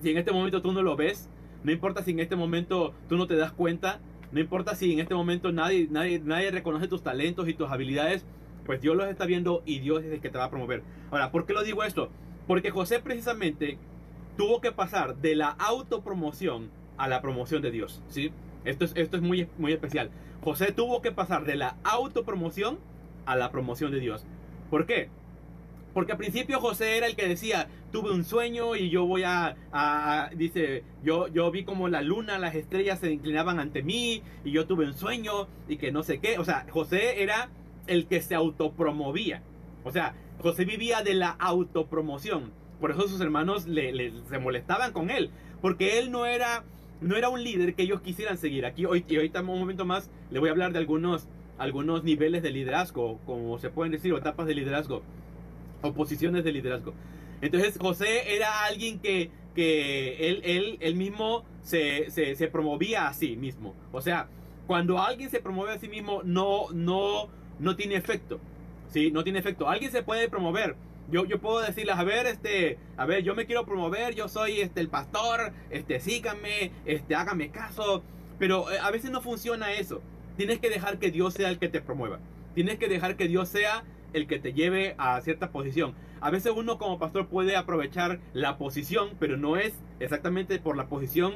si 0.00 0.10
en 0.10 0.18
este 0.18 0.30
momento 0.30 0.62
tú 0.62 0.70
no 0.70 0.82
lo 0.82 0.94
ves, 0.94 1.28
no 1.64 1.72
importa 1.72 2.04
si 2.04 2.12
en 2.12 2.20
este 2.20 2.36
momento 2.36 2.94
tú 3.08 3.16
no 3.16 3.26
te 3.26 3.34
das 3.34 3.52
cuenta, 3.52 4.00
no 4.32 4.40
importa 4.40 4.74
si 4.74 4.92
en 4.92 5.00
este 5.00 5.14
momento 5.14 5.52
nadie, 5.52 5.88
nadie, 5.90 6.18
nadie 6.18 6.50
reconoce 6.50 6.88
tus 6.88 7.02
talentos 7.02 7.48
y 7.48 7.54
tus 7.54 7.70
habilidades, 7.70 8.24
pues 8.64 8.80
Dios 8.80 8.96
los 8.96 9.08
está 9.08 9.26
viendo 9.26 9.62
y 9.66 9.80
Dios 9.80 10.02
es 10.04 10.12
el 10.12 10.20
que 10.20 10.30
te 10.30 10.38
va 10.38 10.44
a 10.44 10.50
promover. 10.50 10.82
Ahora, 11.10 11.30
¿por 11.30 11.44
qué 11.44 11.52
lo 11.52 11.62
digo 11.62 11.84
esto? 11.84 12.08
Porque 12.46 12.70
José 12.70 12.98
precisamente 12.98 13.78
tuvo 14.36 14.60
que 14.60 14.72
pasar 14.72 15.16
de 15.16 15.36
la 15.36 15.50
autopromoción 15.50 16.70
a 16.96 17.08
la 17.08 17.20
promoción 17.20 17.60
de 17.62 17.70
Dios, 17.70 18.02
¿sí? 18.08 18.32
Esto 18.64 18.84
es, 18.84 18.92
esto 18.96 19.16
es 19.16 19.22
muy, 19.22 19.48
muy 19.58 19.72
especial. 19.72 20.10
José 20.42 20.72
tuvo 20.72 21.02
que 21.02 21.12
pasar 21.12 21.44
de 21.44 21.56
la 21.56 21.76
autopromoción 21.84 22.78
a 23.26 23.36
la 23.36 23.50
promoción 23.50 23.92
de 23.92 24.00
Dios. 24.00 24.24
¿Por 24.70 24.86
qué? 24.86 25.10
Porque 25.94 26.12
al 26.12 26.18
principio 26.18 26.60
José 26.60 26.96
era 26.96 27.06
el 27.06 27.16
que 27.16 27.28
decía, 27.28 27.68
tuve 27.90 28.10
un 28.10 28.24
sueño 28.24 28.76
y 28.76 28.88
yo 28.88 29.04
voy 29.04 29.24
a, 29.24 29.56
dice, 30.34 30.84
yo, 31.02 31.28
yo 31.28 31.50
vi 31.50 31.64
como 31.64 31.88
la 31.88 32.02
luna, 32.02 32.38
las 32.38 32.54
estrellas 32.54 33.00
se 33.00 33.12
inclinaban 33.12 33.60
ante 33.60 33.82
mí 33.82 34.22
y 34.44 34.50
yo 34.52 34.66
tuve 34.66 34.86
un 34.86 34.94
sueño 34.94 35.48
y 35.68 35.76
que 35.76 35.92
no 35.92 36.02
sé 36.02 36.18
qué. 36.18 36.38
O 36.38 36.44
sea, 36.44 36.66
José 36.70 37.22
era 37.22 37.50
el 37.86 38.06
que 38.06 38.22
se 38.22 38.34
autopromovía. 38.34 39.42
O 39.84 39.92
sea, 39.92 40.14
José 40.40 40.64
vivía 40.64 41.02
de 41.02 41.14
la 41.14 41.30
autopromoción. 41.30 42.52
Por 42.80 42.90
eso 42.90 43.06
sus 43.06 43.20
hermanos 43.20 43.66
le, 43.66 44.12
se 44.28 44.38
molestaban 44.38 44.92
con 44.92 45.10
él. 45.10 45.30
Porque 45.60 45.98
él 45.98 46.10
no 46.10 46.26
era 46.26 46.64
no 47.02 47.16
era 47.16 47.28
un 47.28 47.42
líder 47.42 47.74
que 47.74 47.82
ellos 47.82 48.00
quisieran 48.00 48.38
seguir. 48.38 48.64
Aquí 48.64 48.86
hoy, 48.86 49.04
y 49.08 49.16
ahorita 49.16 49.40
un 49.40 49.58
momento 49.58 49.84
más 49.84 50.10
le 50.30 50.38
voy 50.38 50.48
a 50.48 50.52
hablar 50.52 50.72
de 50.72 50.78
algunos, 50.78 51.28
algunos 51.58 52.04
niveles 52.04 52.42
de 52.42 52.50
liderazgo, 52.50 53.18
como 53.26 53.58
se 53.58 53.70
pueden 53.70 53.92
decir, 53.92 54.12
o 54.12 54.18
etapas 54.18 54.46
de 54.46 54.54
liderazgo, 54.54 55.02
o 55.82 55.92
posiciones 55.92 56.44
de 56.44 56.52
liderazgo. 56.52 56.94
Entonces 57.40 57.76
José 57.78 58.34
era 58.34 58.64
alguien 58.64 59.00
que, 59.00 59.30
que 59.54 60.28
él, 60.28 60.40
él, 60.44 60.78
él 60.80 60.94
mismo 60.94 61.44
se, 61.62 62.10
se, 62.10 62.34
se, 62.36 62.48
promovía 62.48 63.08
a 63.08 63.14
sí 63.14 63.36
mismo. 63.36 63.74
O 63.90 64.00
sea, 64.00 64.28
cuando 64.66 64.98
alguien 64.98 65.28
se 65.28 65.40
promueve 65.40 65.72
a 65.72 65.78
sí 65.78 65.88
mismo, 65.88 66.22
no, 66.24 66.70
no, 66.72 67.28
no 67.58 67.76
tiene 67.76 67.96
efecto. 67.96 68.40
¿sí? 68.88 69.10
No 69.10 69.24
tiene 69.24 69.40
efecto. 69.40 69.68
Alguien 69.68 69.90
se 69.90 70.02
puede 70.02 70.28
promover 70.28 70.76
yo, 71.10 71.26
yo 71.26 71.38
puedo 71.40 71.60
decirles, 71.60 71.96
a 71.96 72.04
ver, 72.04 72.26
este, 72.26 72.78
a 72.96 73.04
ver, 73.06 73.22
yo 73.22 73.34
me 73.34 73.46
quiero 73.46 73.66
promover, 73.66 74.14
yo 74.14 74.28
soy 74.28 74.60
este 74.60 74.80
el 74.80 74.88
pastor, 74.88 75.52
este, 75.70 76.00
síganme, 76.00 76.72
este, 76.86 77.14
hágame 77.14 77.50
caso. 77.50 78.02
Pero 78.38 78.70
eh, 78.72 78.78
a 78.80 78.90
veces 78.90 79.10
no 79.10 79.20
funciona 79.20 79.72
eso. 79.72 80.00
Tienes 80.36 80.58
que 80.58 80.70
dejar 80.70 80.98
que 80.98 81.10
Dios 81.10 81.34
sea 81.34 81.50
el 81.50 81.58
que 81.58 81.68
te 81.68 81.80
promueva. 81.80 82.18
Tienes 82.54 82.78
que 82.78 82.88
dejar 82.88 83.16
que 83.16 83.28
Dios 83.28 83.48
sea 83.48 83.84
el 84.12 84.26
que 84.26 84.38
te 84.38 84.52
lleve 84.52 84.94
a 84.98 85.20
cierta 85.20 85.50
posición. 85.50 85.94
A 86.20 86.30
veces 86.30 86.52
uno 86.54 86.78
como 86.78 86.98
pastor 86.98 87.26
puede 87.26 87.56
aprovechar 87.56 88.20
la 88.32 88.58
posición, 88.58 89.10
pero 89.18 89.36
no 89.36 89.56
es 89.56 89.72
exactamente 90.00 90.58
por 90.58 90.76
la 90.76 90.86
posición 90.86 91.34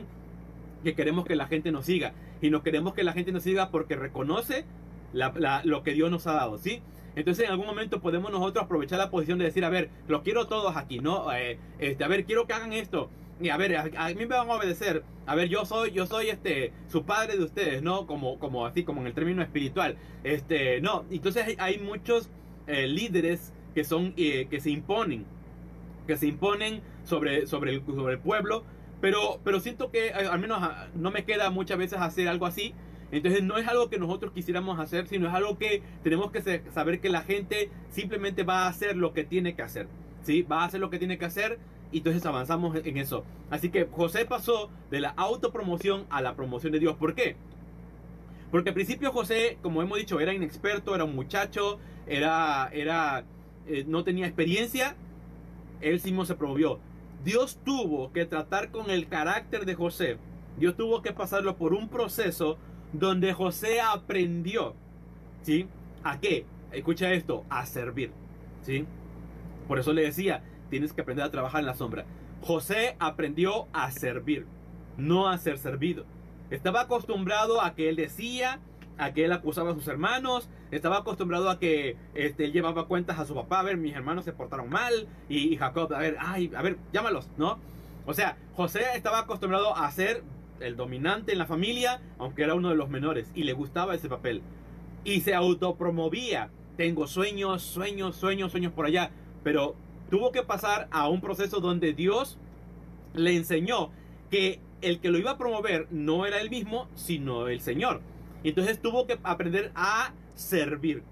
que 0.85 0.95
queremos 0.95 1.25
que 1.25 1.37
la 1.37 1.47
gente 1.47 1.73
nos 1.73 1.87
siga. 1.87 2.13
Y 2.41 2.51
no 2.51 2.63
queremos 2.63 2.95
que 2.95 3.05
la 3.05 3.13
gente 3.13 3.33
nos 3.33 3.43
siga 3.43 3.71
porque 3.71 3.97
reconoce 3.97 4.65
lo 5.13 5.83
que 5.83 5.93
Dios 5.93 6.11
nos 6.11 6.27
ha 6.27 6.33
dado, 6.33 6.59
¿sí? 6.59 6.83
Entonces 7.17 7.47
en 7.47 7.51
algún 7.51 7.67
momento 7.67 8.01
podemos 8.01 8.31
nosotros 8.31 8.65
aprovechar 8.65 8.99
la 8.99 9.11
posición 9.11 9.39
de 9.39 9.47
decir, 9.47 9.65
a 9.65 9.71
ver, 9.71 9.89
los 10.07 10.23
quiero 10.23 10.47
todos 10.47 10.77
aquí, 10.77 10.99
¿no? 10.99 11.33
Eh, 11.33 11.59
este, 11.79 12.05
a 12.05 12.09
ver, 12.09 12.27
quiero 12.27 12.47
que 12.47 12.53
hagan 12.53 12.75
esto. 12.75 13.11
Y 13.41 13.51
a 13.51 13.57
ver, 13.57 13.77
a, 13.77 14.09
mí 14.09 14.15
me 14.15 14.27
van 14.27 14.49
a 14.49 14.55
obedecer. 14.55 15.03
A 15.27 15.35
ver, 15.35 15.49
yo 15.49 15.65
soy, 15.65 15.91
yo 15.93 16.07
soy 16.07 16.29
este, 16.29 16.73
su 16.89 17.05
padre 17.05 17.37
de 17.37 17.45
ustedes, 17.45 17.83
¿no? 17.83 18.07
Como, 18.07 18.39
como 18.39 18.65
así, 18.65 18.85
como 18.85 19.01
en 19.01 19.07
el 19.09 19.15
término 19.15 19.43
espiritual. 19.43 19.97
Este, 20.25 20.81
no. 20.81 21.05
Entonces 21.11 21.57
hay, 21.59 21.79
muchos 21.79 22.31
eh, 22.67 22.87
líderes 22.87 23.53
que 23.75 23.85
son, 23.85 24.15
eh, 24.17 24.47
que 24.51 24.61
se 24.61 24.71
imponen, 24.71 25.25
que 26.07 26.17
se 26.17 26.27
imponen 26.27 26.81
sobre, 27.05 27.47
sobre, 27.47 27.75
el, 27.75 27.85
sobre 27.85 28.15
el 28.15 28.21
pueblo. 28.21 28.65
Pero, 29.01 29.41
pero 29.45 29.61
siento 29.61 29.91
que 29.91 30.11
al 30.11 30.39
menos 30.39 30.59
ah, 30.63 30.89
no 30.95 31.11
me 31.11 31.25
queda 31.25 31.51
muchas 31.51 31.79
veces 31.79 31.99
hacer 32.01 32.29
algo 32.29 32.47
así. 32.47 32.75
Entonces 33.13 33.43
no 33.43 33.57
es 33.57 33.69
algo 33.69 33.89
que 33.89 33.99
nosotros 33.99 34.33
quisiéramos 34.33 34.81
hacer, 34.81 35.07
sino 35.07 35.29
es 35.29 35.35
algo 35.35 35.59
que 35.59 35.83
tenemos 36.03 36.33
que 36.33 36.63
saber 36.73 37.01
que 37.01 37.09
la 37.09 37.23
gente 37.23 37.71
simplemente 37.91 38.43
va 38.43 38.65
a 38.65 38.69
hacer 38.69 38.97
lo 38.97 39.13
que 39.13 39.25
tiene 39.25 39.55
que 39.55 39.63
hacer. 39.63 39.87
¿sí? 40.23 40.43
Va 40.43 40.63
a 40.63 40.65
hacer 40.65 40.81
lo 40.81 40.91
que 40.91 40.99
tiene 40.99 41.19
que 41.19 41.25
hacer 41.25 41.59
y 41.93 41.99
entonces 41.99 42.27
avanzamos 42.27 42.77
en 42.77 42.97
eso. 42.97 43.25
Así 43.51 43.71
que 43.71 43.87
José 43.91 44.25
pasó 44.25 44.71
de 44.91 45.01
la 45.01 45.11
autopromoción 45.11 46.05
a 46.11 46.21
la 46.21 46.35
promoción 46.35 46.73
de 46.73 46.81
Dios. 46.81 46.97
¿Por 46.97 47.15
qué? 47.15 47.37
Porque 48.51 48.71
al 48.71 48.75
principio 48.75 49.13
José, 49.13 49.59
como 49.63 49.83
hemos 49.83 49.99
dicho, 49.99 50.19
era 50.21 50.35
inexperto, 50.35 50.95
era 50.95 51.05
un 51.05 51.15
muchacho, 51.15 51.79
era, 52.07 52.69
era, 52.73 53.25
eh, 53.67 53.85
no 53.87 54.05
tenía 54.05 54.27
experiencia. 54.27 54.97
Él 55.81 56.01
mismo 56.05 56.25
se 56.25 56.35
promovió. 56.35 56.79
Dios 57.25 57.59
tuvo 57.65 58.13
que 58.13 58.25
tratar 58.25 58.71
con 58.71 58.91
el 58.91 59.09
carácter 59.09 59.67
de 59.67 59.75
José. 59.75 60.19
Dios 60.59 60.77
tuvo 60.77 61.03
que 61.03 61.13
pasarlo 61.13 61.57
por 61.57 61.75
un 61.75 61.89
proceso 61.89 62.57
donde 62.93 63.33
José 63.33 63.81
aprendió, 63.81 64.75
¿sí? 65.43 65.67
¿A 66.03 66.19
qué? 66.21 66.47
Escucha 66.73 67.13
esto, 67.13 67.45
a 67.51 67.67
servir, 67.67 68.13
¿sí? 68.63 68.87
Por 69.69 69.79
eso 69.79 69.93
le 69.93 70.03
decía, 70.03 70.43
tienes 70.71 70.93
que 70.93 71.03
aprender 71.03 71.25
a 71.27 71.31
trabajar 71.31 71.61
en 71.61 71.67
la 71.67 71.75
sombra. 71.75 72.07
José 72.43 72.97
aprendió 72.99 73.67
a 73.73 73.91
servir, 73.91 74.47
no 74.97 75.29
a 75.29 75.37
ser 75.39 75.59
servido. 75.59 76.05
Estaba 76.51 76.83
acostumbrado 76.83 77.61
a 77.61 77.75
que 77.75 77.89
él 77.89 77.97
decía 77.97 78.61
a 78.99 79.13
que 79.13 79.25
él 79.25 79.33
acusaba 79.33 79.73
a 79.73 79.75
sus 79.75 79.89
hermanos, 79.89 80.49
estaba 80.71 80.99
acostumbrado 80.99 81.51
a 81.51 81.59
que 81.59 81.97
este, 82.15 82.45
él 82.45 82.53
llevaba 82.53 82.87
cuentas 82.87 83.19
a 83.19 83.27
su 83.27 83.35
papá, 83.35 83.61
a 83.61 83.63
ver, 83.63 83.77
mis 83.77 83.95
hermanos 83.95 84.25
se 84.25 84.33
portaron 84.33 84.69
mal, 84.69 85.09
y, 85.29 85.53
y 85.53 85.57
Jacob, 85.57 85.93
a 85.93 85.99
ver, 85.99 86.17
ay, 86.21 86.51
a 86.57 86.63
ver, 86.63 86.77
llámalos, 86.93 87.29
¿no? 87.37 87.59
O 88.07 88.15
sea, 88.15 88.37
José 88.55 88.83
estaba 88.95 89.21
acostumbrado 89.21 89.77
a 89.77 89.91
ser 89.91 90.23
el 90.61 90.77
dominante 90.77 91.33
en 91.33 91.39
la 91.39 91.47
familia, 91.47 92.01
aunque 92.19 92.43
era 92.43 92.55
uno 92.55 92.71
de 92.71 92.77
los 92.77 92.89
menores, 92.89 93.31
y 93.35 93.43
le 93.45 93.53
gustaba 93.53 93.95
ese 93.95 94.09
papel. 94.09 94.43
Y 95.05 95.21
se 95.21 95.35
autopromovía. 95.35 96.51
Tengo 96.77 97.07
sueños, 97.07 97.63
sueños, 97.63 98.17
sueños, 98.17 98.53
sueños 98.53 98.73
por 98.73 98.87
allá. 98.87 99.11
Pero 99.43 99.75
tuvo 100.11 100.33
que 100.33 100.43
pasar 100.43 100.89
a 100.91 101.09
un 101.09 101.21
proceso 101.21 101.61
donde 101.61 101.93
Dios 101.93 102.39
le 103.15 103.35
enseñó 103.35 103.91
que 104.31 104.61
el 104.83 105.01
que 105.01 105.11
lo 105.11 105.19
iba 105.19 105.33
a 105.33 105.39
promover 105.39 105.87
no 105.91 106.27
era 106.27 106.41
él 106.41 106.51
mismo, 106.51 106.89
sino 106.95 107.49
el 107.49 107.61
Señor. 107.61 108.03
Entonces 108.45 108.81
tuvo 108.81 109.07
que 109.07 109.19
aprender 109.23 109.73
a 109.75 110.13
servir, 110.37 111.03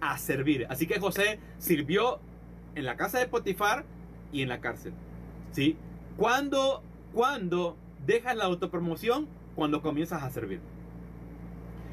a 0.00 0.18
servir. 0.18 0.66
Así 0.68 0.88
que 0.88 0.98
José 0.98 1.38
sirvió 1.58 2.18
en 2.74 2.84
la 2.84 2.96
casa 2.96 3.20
de 3.20 3.28
Potifar 3.28 3.84
y 4.32 4.42
en 4.42 4.48
la 4.48 4.60
cárcel. 4.60 4.92
¿Sí? 5.52 5.76
Cuando, 6.16 6.82
cuando 7.12 7.76
dejas 8.04 8.36
la 8.36 8.44
autopromoción, 8.44 9.28
cuando 9.54 9.80
comienzas 9.82 10.22
a 10.24 10.30
servir. 10.30 10.60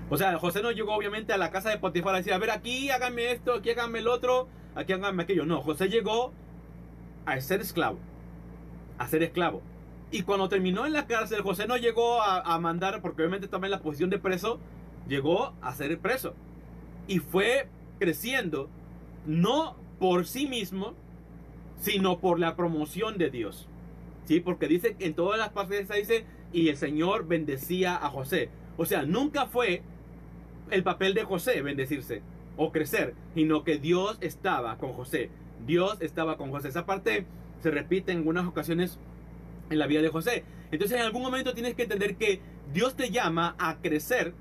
O 0.09 0.17
sea, 0.17 0.37
José 0.39 0.61
no 0.61 0.71
llegó 0.71 0.95
obviamente 0.95 1.31
a 1.31 1.37
la 1.37 1.51
casa 1.51 1.69
de 1.69 1.77
Potifar 1.77 2.15
a 2.15 2.17
decir, 2.17 2.33
a 2.33 2.37
ver, 2.37 2.49
aquí 2.49 2.89
hágame 2.89 3.31
esto, 3.31 3.53
aquí 3.53 3.69
hágame 3.69 3.99
el 3.99 4.07
otro, 4.07 4.47
aquí 4.75 4.93
hágame 4.93 5.23
aquello. 5.23 5.45
No, 5.45 5.61
José 5.61 5.87
llegó 5.87 6.33
a 7.25 7.39
ser 7.39 7.61
esclavo, 7.61 7.97
a 8.97 9.07
ser 9.07 9.23
esclavo. 9.23 9.61
Y 10.11 10.23
cuando 10.23 10.49
terminó 10.49 10.85
en 10.85 10.91
la 10.91 11.07
cárcel, 11.07 11.41
José 11.41 11.67
no 11.67 11.77
llegó 11.77 12.21
a, 12.21 12.59
mandar, 12.59 13.01
porque 13.01 13.21
obviamente 13.21 13.45
estaba 13.45 13.65
en 13.65 13.71
la 13.71 13.79
posición 13.79 14.09
de 14.09 14.19
preso, 14.19 14.59
llegó 15.07 15.53
a 15.61 15.73
ser 15.73 15.97
preso. 15.99 16.35
Y 17.07 17.19
fue 17.19 17.67
creciendo, 17.99 18.69
no 19.25 19.75
por 19.99 20.25
sí 20.25 20.47
mismo, 20.47 20.93
sino 21.79 22.19
por 22.19 22.39
la 22.39 22.55
promoción 22.55 23.17
de 23.17 23.29
Dios. 23.29 23.67
¿Sí? 24.25 24.39
Porque 24.39 24.67
dice, 24.67 24.95
en 24.99 25.13
todas 25.13 25.39
las 25.39 25.49
partes 25.49 25.89
dice, 25.89 26.25
y 26.53 26.69
el 26.69 26.77
Señor 26.77 27.27
bendecía 27.27 27.95
a 27.95 28.09
José. 28.09 28.49
O 28.77 28.85
sea, 28.85 29.03
nunca 29.03 29.47
fue 29.47 29.81
el 30.69 30.83
papel 30.83 31.13
de 31.13 31.23
José 31.23 31.61
bendecirse 31.61 32.21
o 32.57 32.71
crecer, 32.71 33.13
sino 33.33 33.63
que 33.63 33.77
Dios 33.77 34.17
estaba 34.21 34.77
con 34.77 34.93
José. 34.93 35.29
Dios 35.65 35.97
estaba 36.01 36.37
con 36.37 36.51
José. 36.51 36.69
Esa 36.69 36.85
parte 36.85 37.25
se 37.61 37.71
repite 37.71 38.11
en 38.11 38.19
algunas 38.19 38.47
ocasiones 38.47 38.99
en 39.69 39.79
la 39.79 39.87
vida 39.87 40.01
de 40.01 40.09
José. 40.09 40.43
Entonces 40.71 40.97
en 40.97 41.03
algún 41.03 41.21
momento 41.21 41.53
tienes 41.53 41.75
que 41.75 41.83
entender 41.83 42.15
que 42.15 42.41
Dios 42.73 42.95
te 42.95 43.11
llama 43.11 43.55
a 43.59 43.77
crecer 43.81 44.33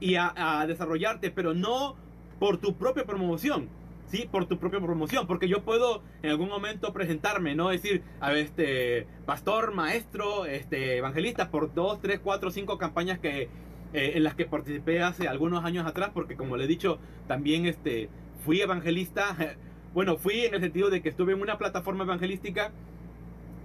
y 0.00 0.16
a, 0.16 0.64
desarrollarte, 0.66 1.30
pero 1.30 1.54
no 1.54 1.96
por 2.38 2.58
tu 2.58 2.74
propia 2.74 3.04
promoción, 3.04 3.68
¿sí? 4.06 4.28
Por 4.30 4.46
tu 4.46 4.58
propia 4.58 4.80
promoción, 4.80 5.26
porque 5.26 5.48
yo 5.48 5.62
puedo 5.62 6.02
en 6.22 6.30
algún 6.30 6.48
momento 6.48 6.92
presentarme, 6.92 7.54
¿no? 7.54 7.68
Decir, 7.70 8.02
a 8.20 8.30
ver, 8.30 8.46
este, 8.46 9.06
pastor, 9.24 9.74
maestro, 9.74 10.46
este, 10.46 10.98
evangelista, 10.98 11.50
por 11.50 11.72
dos, 11.74 12.00
tres, 12.00 12.20
cuatro, 12.22 12.50
cinco 12.50 12.78
campañas 12.78 13.18
que, 13.18 13.48
eh, 13.92 14.12
en 14.14 14.24
las 14.24 14.34
que 14.34 14.46
participé 14.46 15.02
hace 15.02 15.28
algunos 15.28 15.64
años 15.64 15.86
atrás, 15.86 16.10
porque 16.12 16.36
como 16.36 16.56
le 16.56 16.64
he 16.64 16.68
dicho, 16.68 16.98
también 17.26 17.66
este, 17.66 18.10
fui 18.44 18.60
evangelista, 18.60 19.56
bueno, 19.94 20.16
fui 20.16 20.44
en 20.44 20.54
el 20.54 20.60
sentido 20.60 20.90
de 20.90 21.00
que 21.00 21.08
estuve 21.08 21.32
en 21.32 21.40
una 21.40 21.58
plataforma 21.58 22.04
evangelística 22.04 22.72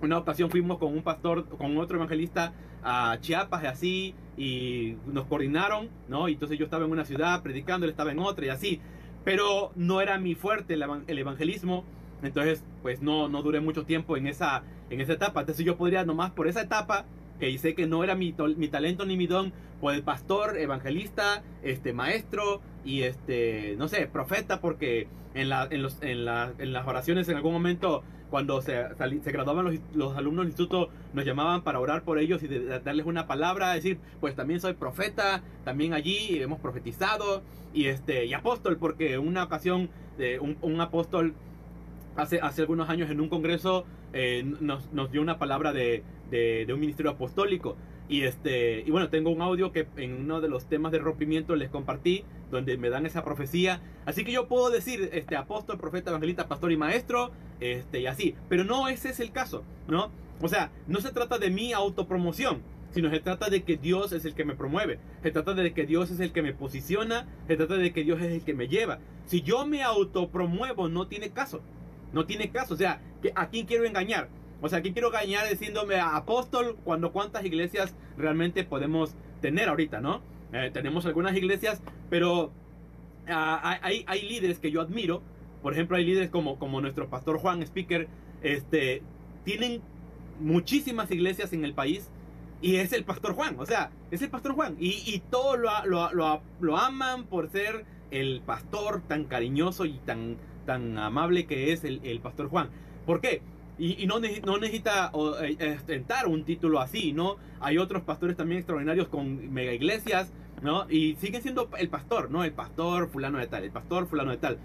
una 0.01 0.17
ocasión 0.17 0.49
fuimos 0.49 0.79
con 0.79 0.93
un 0.93 1.03
pastor, 1.03 1.47
con 1.47 1.77
otro 1.77 1.97
evangelista 1.97 2.53
a 2.83 3.17
Chiapas 3.21 3.63
y 3.63 3.67
así, 3.67 4.15
y 4.37 4.95
nos 5.07 5.25
coordinaron, 5.25 5.89
¿no? 6.07 6.29
Y 6.29 6.33
entonces 6.33 6.57
yo 6.57 6.65
estaba 6.65 6.85
en 6.85 6.91
una 6.91 7.05
ciudad 7.05 7.41
predicando, 7.43 7.85
él 7.85 7.91
estaba 7.91 8.11
en 8.11 8.19
otra 8.19 8.45
y 8.45 8.49
así. 8.49 8.81
Pero 9.23 9.71
no 9.75 10.01
era 10.01 10.17
mi 10.17 10.35
fuerte 10.35 10.73
el, 10.73 11.17
evangelismo, 11.17 11.83
entonces 12.23 12.63
pues 12.81 13.01
no, 13.01 13.29
no 13.29 13.43
duré 13.43 13.59
mucho 13.59 13.85
tiempo 13.85 14.17
en 14.17 14.27
esa, 14.27 14.63
en 14.89 15.01
esa 15.01 15.13
etapa. 15.13 15.41
Entonces 15.41 15.65
yo 15.65 15.77
podría 15.77 16.05
nomás 16.05 16.31
por 16.31 16.47
esa 16.47 16.61
etapa, 16.61 17.05
que 17.39 17.55
sé 17.57 17.75
que 17.75 17.87
no 17.87 18.03
era 18.03 18.15
mi, 18.15 18.35
mi 18.57 18.67
talento 18.67 19.05
ni 19.05 19.17
mi 19.17 19.27
don, 19.27 19.53
pues 19.79 19.97
el 19.97 20.03
pastor, 20.03 20.57
evangelista, 20.57 21.43
este 21.63 21.93
maestro 21.93 22.61
y 22.85 23.03
este, 23.03 23.75
no 23.77 23.87
sé, 23.87 24.07
profeta, 24.07 24.61
porque 24.61 25.07
en, 25.33 25.49
la, 25.49 25.67
en, 25.69 25.81
los, 25.81 26.01
en, 26.01 26.25
la, 26.25 26.53
en 26.57 26.73
las 26.73 26.87
oraciones 26.87 27.29
en 27.29 27.37
algún 27.37 27.53
momento 27.53 28.03
cuando 28.31 28.61
se, 28.61 28.87
graduaban 29.25 29.65
los, 29.65 29.75
los, 29.93 30.17
alumnos 30.17 30.45
del 30.45 30.51
instituto, 30.51 30.89
nos 31.13 31.25
llamaban 31.25 31.61
para 31.61 31.79
orar 31.79 32.03
por 32.03 32.17
ellos 32.17 32.41
y 32.41 32.47
darles 32.47 33.05
una 33.05 33.27
palabra, 33.27 33.73
decir, 33.73 33.99
pues 34.21 34.35
también 34.35 34.61
soy 34.61 34.73
profeta, 34.73 35.43
también 35.65 35.93
allí 35.93 36.41
hemos 36.41 36.59
profetizado 36.59 37.43
y 37.73 37.87
este 37.87 38.25
y 38.25 38.33
apóstol, 38.33 38.77
porque 38.77 39.17
una 39.17 39.43
ocasión 39.43 39.89
de 40.17 40.39
un, 40.39 40.57
un, 40.61 40.79
apóstol 40.79 41.33
hace, 42.15 42.39
hace 42.39 42.61
algunos 42.61 42.89
años 42.89 43.11
en 43.11 43.19
un 43.19 43.27
congreso 43.27 43.85
eh, 44.13 44.43
nos, 44.61 44.91
nos, 44.93 45.11
dio 45.11 45.21
una 45.21 45.37
palabra 45.37 45.73
de, 45.73 46.03
de, 46.29 46.65
de 46.65 46.73
un 46.73 46.79
ministerio 46.79 47.11
apostólico 47.11 47.75
y 48.11 48.23
este, 48.23 48.81
y 48.81 48.91
bueno, 48.91 49.09
tengo 49.09 49.29
un 49.29 49.41
audio 49.41 49.71
que 49.71 49.87
en 49.95 50.13
uno 50.15 50.41
de 50.41 50.49
los 50.49 50.65
temas 50.65 50.91
de 50.91 50.99
rompimiento 50.99 51.55
les 51.55 51.69
compartí, 51.69 52.25
donde 52.51 52.75
me 52.77 52.89
dan 52.89 53.05
esa 53.05 53.23
profecía. 53.23 53.79
Así 54.05 54.25
que 54.25 54.33
yo 54.33 54.49
puedo 54.49 54.69
decir, 54.69 55.09
este, 55.13 55.37
apóstol, 55.37 55.77
profeta, 55.77 56.09
evangelista, 56.09 56.49
pastor 56.49 56.73
y 56.73 56.77
maestro, 56.77 57.31
este, 57.61 58.01
y 58.01 58.07
así. 58.07 58.35
Pero 58.49 58.65
no 58.65 58.89
ese 58.89 59.11
es 59.11 59.21
el 59.21 59.31
caso, 59.31 59.63
¿no? 59.87 60.11
O 60.41 60.49
sea, 60.49 60.71
no 60.87 60.99
se 60.99 61.13
trata 61.13 61.37
de 61.37 61.51
mi 61.51 61.71
autopromoción, 61.71 62.61
sino 62.89 63.09
se 63.09 63.21
trata 63.21 63.49
de 63.49 63.63
que 63.63 63.77
Dios 63.77 64.11
es 64.11 64.25
el 64.25 64.35
que 64.35 64.43
me 64.43 64.55
promueve. 64.55 64.99
Se 65.23 65.31
trata 65.31 65.53
de 65.53 65.73
que 65.73 65.85
Dios 65.85 66.11
es 66.11 66.19
el 66.19 66.33
que 66.33 66.41
me 66.41 66.53
posiciona. 66.53 67.29
Se 67.47 67.55
trata 67.55 67.75
de 67.75 67.93
que 67.93 68.03
Dios 68.03 68.21
es 68.21 68.33
el 68.33 68.41
que 68.43 68.53
me 68.53 68.67
lleva. 68.67 68.99
Si 69.25 69.41
yo 69.41 69.65
me 69.65 69.83
autopromuevo, 69.83 70.89
no 70.89 71.07
tiene 71.07 71.29
caso. 71.29 71.61
No 72.11 72.25
tiene 72.25 72.51
caso. 72.51 72.73
O 72.73 72.77
sea, 72.77 72.99
¿a 73.35 73.47
quién 73.47 73.65
quiero 73.65 73.85
engañar? 73.85 74.27
O 74.61 74.69
sea, 74.69 74.79
aquí 74.79 74.93
quiero 74.93 75.09
gañar 75.09 75.49
diciéndome 75.49 75.99
apóstol 75.99 76.77
cuando 76.83 77.11
cuántas 77.11 77.43
iglesias 77.43 77.95
realmente 78.15 78.63
podemos 78.63 79.15
tener 79.41 79.67
ahorita, 79.69 79.99
¿no? 79.99 80.21
Eh, 80.53 80.69
tenemos 80.71 81.05
algunas 81.05 81.35
iglesias, 81.35 81.81
pero 82.09 82.51
ah, 83.27 83.79
hay, 83.81 84.21
líderes 84.21 84.59
que 84.59 84.71
yo 84.71 84.81
admiro. 84.81 85.23
Por 85.63 85.73
ejemplo, 85.73 85.97
hay 85.97 86.05
líderes 86.05 86.29
como, 86.29 86.81
nuestro 86.81 87.09
pastor 87.09 87.39
Juan 87.39 87.61
Speaker. 87.63 88.07
Este, 88.43 89.01
tienen 89.45 89.81
muchísimas 90.39 91.09
iglesias 91.11 91.53
en 91.53 91.65
el 91.65 91.73
país 91.73 92.09
y 92.61 92.75
es 92.75 92.93
el 92.93 93.03
pastor 93.03 93.33
Juan. 93.33 93.55
O 93.59 93.65
sea, 93.65 93.91
es 94.11 94.21
el 94.21 94.29
pastor 94.29 94.53
Juan. 94.53 94.75
Y, 94.79 95.01
y 95.05 95.23
todos 95.31 95.57
lo, 95.57 95.71
lo, 95.85 96.13
lo, 96.13 96.41
lo, 96.59 96.77
aman 96.77 97.25
por 97.25 97.49
ser 97.49 97.85
el 98.11 98.41
pastor 98.45 99.01
tan 99.07 99.25
cariñoso 99.25 99.85
y 99.85 99.93
tan, 100.05 100.37
tan 100.67 100.99
amable 100.99 101.47
que 101.47 101.71
es 101.71 101.83
el, 101.83 102.01
el 102.03 102.19
pastor 102.19 102.49
Juan. 102.49 102.69
¿Por 103.05 103.21
qué? 103.21 103.41
Y, 103.77 104.05
no, 104.05 104.19
no, 104.19 104.57
necesita 104.57 105.11
eh, 105.41 105.75
ostentar 105.75 106.27
un 106.27 106.43
título 106.43 106.79
así, 106.79 107.13
¿no? 107.13 107.37
Hay 107.59 107.77
otros 107.77 108.03
pastores 108.03 108.37
también 108.37 108.59
extraordinarios 108.59 109.07
con 109.07 109.51
mega 109.51 109.73
iglesias, 109.73 110.31
¿no? 110.61 110.87
Y 110.89 111.15
sigue 111.15 111.41
siendo 111.41 111.69
el 111.77 111.89
pastor, 111.89 112.29
¿no? 112.29 112.43
El 112.43 112.53
pastor 112.53 113.09
fulano 113.09 113.39
de 113.39 113.47
tal, 113.47 113.63
el 113.63 113.71
pastor 113.71 114.07
fulano 114.07 114.31
de 114.31 114.37
tal. 114.37 114.57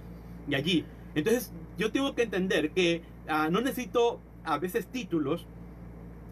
Y 0.49 0.55
allí. 0.55 0.85
Entonces, 1.15 1.53
yo 1.79 1.93
tengo 1.93 2.15
que 2.15 2.23
entender 2.23 2.71
que 2.73 3.03
ah, 3.29 3.49
no 3.51 3.61
necesito 3.61 4.21
a 4.45 4.59
veces 4.59 4.87
títulos, 4.87 5.47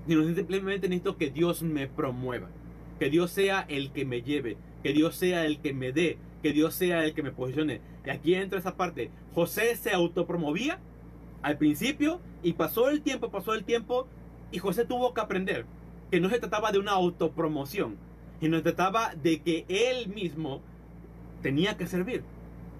sino 0.06 0.22
simplemente 0.34 0.88
necesito 0.88 1.16
que 1.16 1.30
Dios 1.30 1.62
me 1.62 1.86
promueva. 1.86 2.48
Que 2.98 3.10
Dios 3.10 3.30
sea 3.30 3.64
el 3.68 3.90
que 3.92 4.04
me 4.04 4.22
lleve. 4.22 4.56
Que 4.82 4.92
Dios 4.92 5.16
sea 5.16 5.46
el 5.46 5.60
que 5.60 5.72
me 5.72 5.92
dé. 5.92 6.18
Que 6.42 6.52
Dios 6.52 6.74
sea 6.74 7.04
el 7.04 7.14
que 7.14 7.22
me 7.22 7.32
posicione. 7.32 7.80
Y 8.04 8.10
aquí 8.10 8.34
entra 8.34 8.58
esa 8.58 8.76
parte. 8.76 9.10
José 9.34 9.74
se 9.76 9.92
autopromovía 9.92 10.78
al 11.44 11.58
principio 11.58 12.20
y 12.42 12.54
pasó 12.54 12.88
el 12.88 13.02
tiempo, 13.02 13.30
pasó 13.30 13.52
el 13.52 13.64
tiempo 13.64 14.06
y 14.50 14.58
José 14.58 14.86
tuvo 14.86 15.12
que 15.12 15.20
aprender 15.20 15.66
que 16.10 16.18
no 16.18 16.30
se 16.30 16.38
trataba 16.38 16.72
de 16.72 16.78
una 16.78 16.92
autopromoción, 16.92 17.96
sino 18.40 18.56
se 18.56 18.62
trataba 18.62 19.14
de 19.14 19.42
que 19.42 19.66
él 19.68 20.08
mismo 20.08 20.62
tenía 21.42 21.76
que 21.76 21.86
servir. 21.86 22.24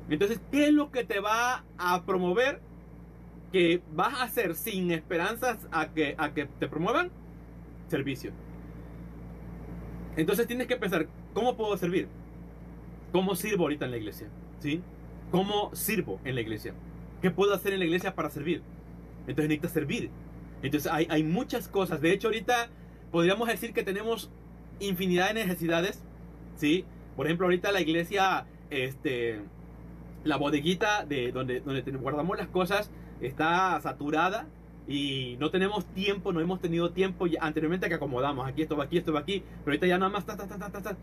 Entonces, 0.09 0.40
¿qué 0.50 0.68
es 0.68 0.72
lo 0.72 0.90
que 0.90 1.05
te 1.05 1.20
va 1.20 1.64
a 1.77 2.05
promover? 2.05 2.61
Que 3.53 3.83
vas 3.92 4.14
a 4.14 4.22
hacer 4.22 4.55
sin 4.55 4.90
esperanzas 4.90 5.59
a 5.70 5.90
que, 5.92 6.14
a 6.16 6.33
que 6.33 6.46
te 6.46 6.66
promuevan 6.66 7.11
servicio. 7.88 8.33
Entonces 10.16 10.46
tienes 10.46 10.68
que 10.68 10.77
pensar, 10.77 11.07
¿cómo 11.35 11.55
puedo 11.55 11.77
servir? 11.77 12.09
¿Cómo 13.12 13.35
sirvo 13.35 13.64
ahorita 13.64 13.85
en 13.85 13.90
la 13.90 13.98
iglesia? 13.98 14.29
¿Sí? 14.59 14.81
¿Cómo 15.31 15.74
sirvo 15.74 16.18
en 16.24 16.35
la 16.35 16.40
iglesia? 16.40 16.72
¿Qué 17.25 17.31
puedo 17.31 17.55
hacer 17.55 17.73
en 17.73 17.79
la 17.79 17.87
iglesia 17.87 18.15
para 18.15 18.29
servir? 18.29 18.61
Entonces 19.21 19.49
necesitas 19.49 19.71
servir. 19.71 20.11
Entonces 20.63 20.93
hay, 20.93 21.07
hay 21.09 21.23
muchas 21.23 21.69
cosas. 21.69 22.03
De 22.03 22.13
hecho, 22.13 22.29
ahorita 22.29 22.69
podríamos 23.11 23.49
decir 23.49 23.73
que 23.73 23.83
tenemos 23.83 24.31
infinidad 24.79 25.29
de 25.29 25.47
necesidades. 25.47 26.05
¿Sí? 26.57 26.85
Por 27.17 27.25
ejemplo, 27.25 27.47
ahorita 27.47 27.73
la 27.73 27.81
iglesia, 27.81 28.45
este, 28.69 29.41
la 30.23 30.37
bodeguita 30.37 31.07
de 31.07 31.33
donde, 31.33 31.61
donde 31.61 31.81
guardamos 31.93 32.37
las 32.37 32.49
cosas 32.49 32.91
está 33.23 33.81
saturada 33.81 34.47
y 34.87 35.39
no 35.41 35.51
tenemos 35.51 35.87
tiempo, 35.95 36.31
no 36.31 36.41
hemos 36.41 36.61
tenido 36.61 36.91
tiempo 36.91 37.27
ya, 37.27 37.39
anteriormente 37.41 37.89
que 37.89 37.95
acomodamos 37.95 38.47
aquí, 38.47 38.61
esto 38.61 38.77
va 38.77 38.85
aquí, 38.85 38.99
esto 38.99 39.15
va 39.15 39.21
aquí, 39.21 39.43
pero 39.65 39.73
ahorita 39.73 39.87
ya 39.87 39.97
nada 39.97 40.11
más 40.11 40.27
ta, 40.27 40.37
ta, 40.37 40.47
ta, 40.47 40.59
ta, 40.59 40.83
ta, 40.83 40.97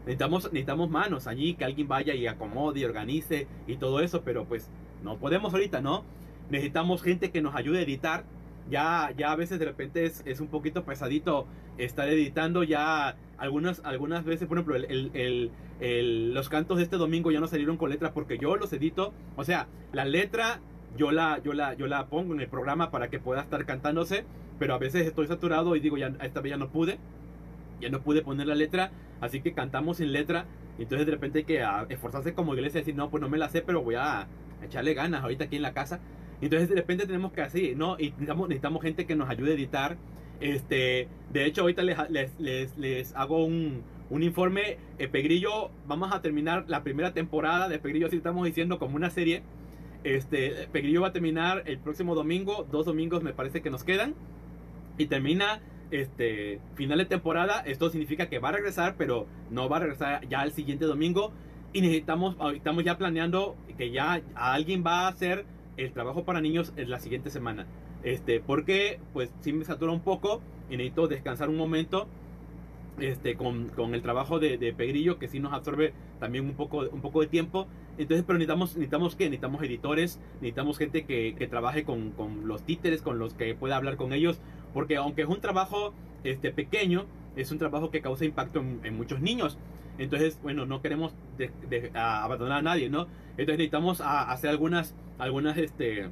Necesitamos, 0.00 0.44
necesitamos 0.52 0.90
manos 0.90 1.26
allí, 1.26 1.54
que 1.54 1.64
alguien 1.64 1.88
vaya 1.88 2.14
y 2.14 2.26
acomode 2.26 2.80
y 2.80 2.84
organice 2.84 3.46
y 3.66 3.76
todo 3.76 4.00
eso, 4.00 4.20
pero 4.20 4.44
pues 4.44 4.68
no 5.04 5.18
podemos 5.18 5.52
ahorita, 5.52 5.80
¿no? 5.80 6.04
Necesitamos 6.50 7.02
gente 7.02 7.30
que 7.30 7.42
nos 7.42 7.54
ayude 7.54 7.78
a 7.78 7.82
editar. 7.82 8.24
Ya, 8.70 9.12
ya 9.16 9.30
a 9.30 9.36
veces 9.36 9.58
de 9.58 9.66
repente 9.66 10.06
es, 10.06 10.22
es 10.24 10.40
un 10.40 10.48
poquito 10.48 10.84
pesadito 10.84 11.46
estar 11.78 12.08
editando. 12.08 12.64
Ya 12.64 13.16
algunas, 13.38 13.80
algunas 13.84 14.24
veces, 14.24 14.48
por 14.48 14.58
ejemplo, 14.58 14.76
el, 14.76 15.10
el, 15.14 15.50
el, 15.80 16.34
los 16.34 16.48
cantos 16.48 16.78
de 16.78 16.84
este 16.84 16.96
domingo 16.96 17.30
ya 17.30 17.40
no 17.40 17.46
salieron 17.46 17.76
con 17.76 17.90
letra 17.90 18.12
porque 18.12 18.38
yo 18.38 18.56
los 18.56 18.72
edito. 18.72 19.12
O 19.36 19.44
sea, 19.44 19.68
la 19.92 20.04
letra 20.04 20.60
yo 20.96 21.10
la, 21.10 21.40
yo 21.42 21.52
la, 21.52 21.74
yo 21.74 21.86
la 21.86 22.06
pongo 22.06 22.34
en 22.34 22.40
el 22.40 22.48
programa 22.48 22.90
para 22.90 23.08
que 23.08 23.18
pueda 23.18 23.42
estar 23.42 23.64
cantándose, 23.66 24.24
pero 24.58 24.74
a 24.74 24.78
veces 24.78 25.06
estoy 25.06 25.26
saturado 25.26 25.76
y 25.76 25.80
digo, 25.80 25.96
ya 25.96 26.12
esta 26.22 26.40
vez 26.40 26.50
ya 26.50 26.56
no 26.56 26.68
pude, 26.68 26.98
ya 27.80 27.88
no 27.88 28.00
pude 28.00 28.22
poner 28.22 28.46
la 28.46 28.54
letra, 28.54 28.92
así 29.20 29.40
que 29.40 29.52
cantamos 29.52 29.98
sin 29.98 30.12
letra, 30.12 30.46
entonces 30.78 31.06
de 31.06 31.12
repente 31.12 31.40
hay 31.40 31.44
que 31.44 31.62
ah, 31.62 31.86
esforzarse 31.88 32.34
como 32.34 32.54
iglesia 32.54 32.78
y 32.78 32.82
decir, 32.82 32.94
no, 32.94 33.10
pues 33.10 33.20
no 33.20 33.28
me 33.28 33.38
la 33.38 33.48
sé, 33.48 33.62
pero 33.62 33.82
voy 33.82 33.96
a 33.96 34.26
echarle 34.64 34.94
ganas 34.94 35.22
ahorita 35.22 35.44
aquí 35.44 35.56
en 35.56 35.62
la 35.62 35.72
casa. 35.72 36.00
Entonces 36.40 36.68
de 36.68 36.74
repente 36.74 37.06
tenemos 37.06 37.32
que 37.32 37.42
así, 37.42 37.74
¿no? 37.74 37.96
Y 37.98 38.10
necesitamos, 38.10 38.48
necesitamos 38.48 38.82
gente 38.82 39.06
que 39.06 39.16
nos 39.16 39.28
ayude 39.28 39.52
a 39.52 39.54
editar. 39.54 39.96
Este, 40.40 41.08
de 41.32 41.46
hecho, 41.46 41.62
ahorita 41.62 41.82
les, 41.82 41.96
les, 42.10 42.38
les, 42.38 42.76
les 42.76 43.14
hago 43.14 43.44
un, 43.44 43.82
un 44.10 44.22
informe. 44.22 44.78
Eh, 44.98 45.08
Pegrillo, 45.08 45.70
vamos 45.86 46.12
a 46.12 46.20
terminar 46.20 46.64
la 46.68 46.82
primera 46.82 47.14
temporada 47.14 47.68
de 47.68 47.78
Pegrillo, 47.78 48.08
así 48.08 48.16
estamos 48.16 48.44
diciendo, 48.44 48.78
como 48.78 48.96
una 48.96 49.10
serie. 49.10 49.42
Este, 50.02 50.68
Pegrillo 50.70 51.00
va 51.00 51.08
a 51.08 51.12
terminar 51.12 51.62
el 51.66 51.78
próximo 51.78 52.14
domingo. 52.14 52.66
Dos 52.70 52.84
domingos 52.84 53.22
me 53.22 53.32
parece 53.32 53.62
que 53.62 53.70
nos 53.70 53.84
quedan. 53.84 54.14
Y 54.98 55.06
termina 55.06 55.60
este 55.90 56.60
final 56.74 56.98
de 56.98 57.06
temporada. 57.06 57.60
Esto 57.60 57.88
significa 57.88 58.28
que 58.28 58.38
va 58.38 58.50
a 58.50 58.52
regresar, 58.52 58.96
pero 58.98 59.26
no 59.50 59.68
va 59.68 59.78
a 59.78 59.80
regresar 59.80 60.28
ya 60.28 60.42
el 60.42 60.52
siguiente 60.52 60.84
domingo. 60.84 61.32
Y 61.74 61.80
necesitamos, 61.80 62.36
estamos 62.54 62.84
ya 62.84 62.96
planeando 62.96 63.56
que 63.76 63.90
ya 63.90 64.22
alguien 64.36 64.84
va 64.86 65.00
a 65.00 65.08
hacer 65.08 65.44
el 65.76 65.92
trabajo 65.92 66.24
para 66.24 66.40
niños 66.40 66.72
en 66.76 66.88
la 66.88 67.00
siguiente 67.00 67.30
semana. 67.30 67.66
Este, 68.04 68.38
porque 68.38 69.00
pues 69.12 69.34
sí 69.40 69.52
me 69.52 69.64
satura 69.64 69.90
un 69.90 70.00
poco 70.00 70.40
y 70.70 70.76
necesito 70.76 71.08
descansar 71.08 71.48
un 71.48 71.56
momento 71.56 72.06
este, 73.00 73.34
con, 73.34 73.70
con 73.70 73.92
el 73.92 74.02
trabajo 74.02 74.38
de, 74.38 74.56
de, 74.56 74.72
Pegrillo, 74.72 75.18
que 75.18 75.26
sí 75.26 75.40
nos 75.40 75.52
absorbe 75.52 75.94
también 76.20 76.44
un 76.44 76.54
poco, 76.54 76.88
un 76.92 77.00
poco 77.00 77.22
de 77.22 77.26
tiempo. 77.26 77.66
Entonces, 77.98 78.24
pero 78.24 78.38
necesitamos, 78.38 78.76
necesitamos 78.76 79.16
que 79.16 79.24
necesitamos 79.24 79.60
editores, 79.64 80.20
necesitamos 80.34 80.78
gente 80.78 81.04
que, 81.04 81.34
que 81.36 81.48
trabaje 81.48 81.82
con, 81.82 82.12
con, 82.12 82.46
los 82.46 82.62
títeres, 82.62 83.02
con 83.02 83.18
los 83.18 83.34
que 83.34 83.52
pueda 83.56 83.74
hablar 83.74 83.96
con 83.96 84.12
ellos, 84.12 84.38
porque 84.72 84.94
aunque 84.94 85.22
es 85.22 85.28
un 85.28 85.40
trabajo 85.40 85.92
este, 86.22 86.52
pequeño, 86.52 87.06
es 87.34 87.50
un 87.50 87.58
trabajo 87.58 87.90
que 87.90 88.00
causa 88.00 88.24
impacto 88.24 88.60
en, 88.60 88.78
en 88.84 88.96
muchos 88.96 89.20
niños. 89.20 89.58
Entonces, 89.98 90.38
bueno, 90.42 90.66
no 90.66 90.82
queremos 90.82 91.14
de, 91.38 91.90
abandonar 91.94 92.58
a 92.58 92.62
nadie, 92.62 92.88
¿no? 92.88 93.06
Entonces 93.32 93.58
necesitamos 93.58 94.00
hacer 94.00 94.50
algunas, 94.50 94.94
algunas, 95.18 95.56
este, 95.56 96.08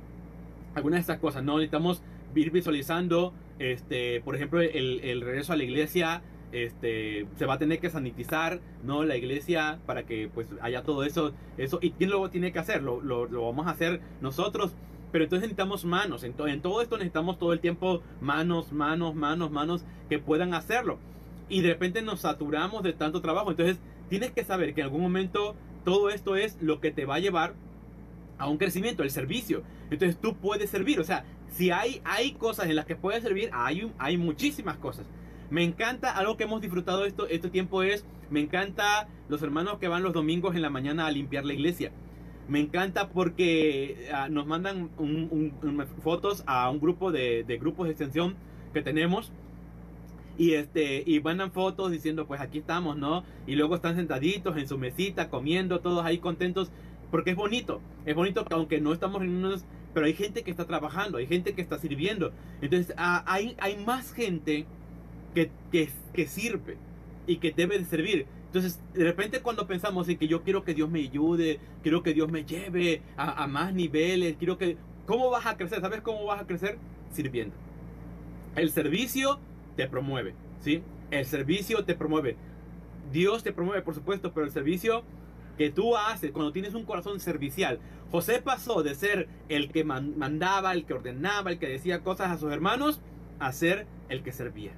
algunas 0.74 0.98
de 0.98 1.00
estas 1.00 1.18
cosas, 1.18 1.42
¿no? 1.42 1.56
Necesitamos 1.56 2.02
ir 2.34 2.50
visualizando, 2.50 3.32
este, 3.58 4.20
por 4.20 4.36
ejemplo, 4.36 4.60
el, 4.60 5.00
el 5.00 5.20
regreso 5.20 5.52
a 5.52 5.56
la 5.56 5.64
iglesia, 5.64 6.22
este, 6.52 7.26
se 7.36 7.46
va 7.46 7.54
a 7.54 7.58
tener 7.58 7.80
que 7.80 7.90
sanitizar, 7.90 8.60
¿no? 8.84 9.04
La 9.04 9.16
iglesia 9.16 9.80
para 9.86 10.04
que 10.04 10.30
pues 10.32 10.48
haya 10.60 10.82
todo 10.82 11.04
eso, 11.04 11.32
eso. 11.56 11.78
¿Y 11.82 11.92
quién 11.92 12.10
lo 12.10 12.28
tiene 12.30 12.52
que 12.52 12.58
hacer? 12.58 12.82
Lo, 12.82 13.00
lo, 13.00 13.26
lo 13.26 13.46
vamos 13.46 13.66
a 13.66 13.70
hacer 13.70 14.00
nosotros. 14.20 14.74
Pero 15.10 15.24
entonces 15.24 15.48
necesitamos 15.48 15.84
manos. 15.84 16.24
En, 16.24 16.32
to 16.32 16.46
en 16.46 16.62
todo 16.62 16.80
esto 16.80 16.96
necesitamos 16.96 17.38
todo 17.38 17.52
el 17.52 17.60
tiempo 17.60 18.02
manos, 18.20 18.72
manos, 18.72 19.14
manos, 19.14 19.50
manos 19.50 19.84
que 20.08 20.18
puedan 20.18 20.54
hacerlo. 20.54 20.98
Y 21.48 21.60
de 21.60 21.70
repente 21.70 22.02
nos 22.02 22.20
saturamos 22.20 22.82
de 22.82 22.92
tanto 22.92 23.20
trabajo. 23.20 23.50
Entonces 23.50 23.78
tienes 24.08 24.30
que 24.32 24.44
saber 24.44 24.74
que 24.74 24.80
en 24.80 24.86
algún 24.86 25.02
momento 25.02 25.54
todo 25.84 26.10
esto 26.10 26.36
es 26.36 26.60
lo 26.60 26.80
que 26.80 26.90
te 26.90 27.04
va 27.04 27.16
a 27.16 27.20
llevar 27.20 27.54
a 28.38 28.48
un 28.48 28.58
crecimiento, 28.58 29.02
el 29.02 29.10
servicio. 29.10 29.62
Entonces 29.90 30.18
tú 30.20 30.36
puedes 30.36 30.70
servir. 30.70 31.00
O 31.00 31.04
sea, 31.04 31.24
si 31.48 31.70
hay, 31.70 32.00
hay 32.04 32.32
cosas 32.32 32.66
en 32.66 32.76
las 32.76 32.86
que 32.86 32.96
puedes 32.96 33.22
servir, 33.22 33.50
hay, 33.52 33.90
hay 33.98 34.16
muchísimas 34.16 34.76
cosas. 34.78 35.06
Me 35.50 35.62
encanta, 35.62 36.16
algo 36.16 36.36
que 36.36 36.44
hemos 36.44 36.62
disfrutado 36.62 37.04
esto, 37.04 37.26
este 37.28 37.50
tiempo 37.50 37.82
es, 37.82 38.06
me 38.30 38.40
encanta 38.40 39.08
los 39.28 39.42
hermanos 39.42 39.78
que 39.78 39.88
van 39.88 40.02
los 40.02 40.14
domingos 40.14 40.56
en 40.56 40.62
la 40.62 40.70
mañana 40.70 41.06
a 41.06 41.10
limpiar 41.10 41.44
la 41.44 41.52
iglesia. 41.52 41.92
Me 42.48 42.58
encanta 42.58 43.10
porque 43.10 44.08
uh, 44.10 44.32
nos 44.32 44.46
mandan 44.46 44.90
fotos 46.02 46.42
a 46.46 46.70
un 46.70 46.80
grupo 46.80 47.12
de, 47.12 47.44
de, 47.44 47.58
grupos 47.58 47.86
de 47.86 47.92
extensión 47.92 48.34
que 48.72 48.82
tenemos. 48.82 49.30
Y, 50.38 50.54
este, 50.54 51.02
y 51.06 51.20
mandan 51.20 51.52
fotos 51.52 51.90
diciendo, 51.90 52.26
pues 52.26 52.40
aquí 52.40 52.58
estamos, 52.58 52.96
¿no? 52.96 53.24
Y 53.46 53.54
luego 53.54 53.76
están 53.76 53.96
sentaditos 53.96 54.56
en 54.56 54.66
su 54.66 54.78
mesita, 54.78 55.28
comiendo, 55.28 55.80
todos 55.80 56.04
ahí 56.04 56.18
contentos. 56.18 56.70
Porque 57.10 57.30
es 57.30 57.36
bonito. 57.36 57.80
Es 58.06 58.14
bonito 58.14 58.44
que 58.44 58.54
aunque 58.54 58.80
no 58.80 58.92
estamos 58.92 59.20
reunidos, 59.20 59.64
pero 59.92 60.06
hay 60.06 60.14
gente 60.14 60.42
que 60.42 60.50
está 60.50 60.66
trabajando, 60.66 61.18
hay 61.18 61.26
gente 61.26 61.54
que 61.54 61.60
está 61.60 61.78
sirviendo. 61.78 62.32
Entonces 62.60 62.94
hay, 62.96 63.54
más 63.84 64.12
gente 64.12 64.66
que, 65.34 65.50
que, 65.70 65.90
que 66.14 66.26
sirve 66.26 66.78
y 67.26 67.36
que 67.36 67.52
debe 67.52 67.78
de 67.78 67.84
servir. 67.84 68.26
Entonces, 68.46 68.80
de 68.94 69.04
repente 69.04 69.40
cuando 69.40 69.66
pensamos 69.66 70.08
en 70.08 70.18
que 70.18 70.28
yo 70.28 70.42
quiero 70.42 70.64
que 70.64 70.74
Dios 70.74 70.90
me 70.90 71.00
ayude, 71.00 71.58
quiero 71.82 72.02
que 72.02 72.12
Dios 72.12 72.30
me 72.30 72.44
lleve 72.44 73.02
a, 73.16 73.42
a, 73.42 73.46
más 73.46 73.74
niveles, 73.74 74.36
quiero 74.38 74.58
que... 74.58 74.76
¿Cómo 75.06 75.30
vas 75.30 75.46
a 75.46 75.56
crecer? 75.56 75.80
¿Sabes 75.80 76.00
cómo 76.00 76.24
vas 76.26 76.42
a 76.42 76.46
crecer? 76.46 76.78
Sirviendo. 77.12 77.54
El 78.54 78.70
servicio 78.70 79.38
te 79.76 79.88
promueve, 79.88 80.34
¿sí? 80.60 80.82
El 81.10 81.26
servicio 81.26 81.84
te 81.84 81.94
promueve. 81.94 82.36
Dios 83.12 83.42
te 83.42 83.52
promueve, 83.52 83.82
por 83.82 83.94
supuesto, 83.94 84.32
pero 84.32 84.46
el 84.46 84.52
servicio 84.52 85.02
que 85.58 85.70
tú 85.70 85.96
haces 85.96 86.32
cuando 86.32 86.52
tienes 86.52 86.74
un 86.74 86.84
corazón 86.84 87.20
servicial. 87.20 87.78
José 88.10 88.40
pasó 88.42 88.82
de 88.82 88.94
ser 88.94 89.28
el 89.48 89.70
que 89.70 89.84
mandaba, 89.84 90.72
el 90.72 90.84
que 90.84 90.94
ordenaba, 90.94 91.50
el 91.50 91.58
que 91.58 91.68
decía 91.68 92.02
cosas 92.02 92.30
a 92.30 92.38
sus 92.38 92.52
hermanos, 92.52 93.00
a 93.38 93.52
ser 93.52 93.86
el 94.08 94.22
que 94.22 94.32
servía 94.32 94.72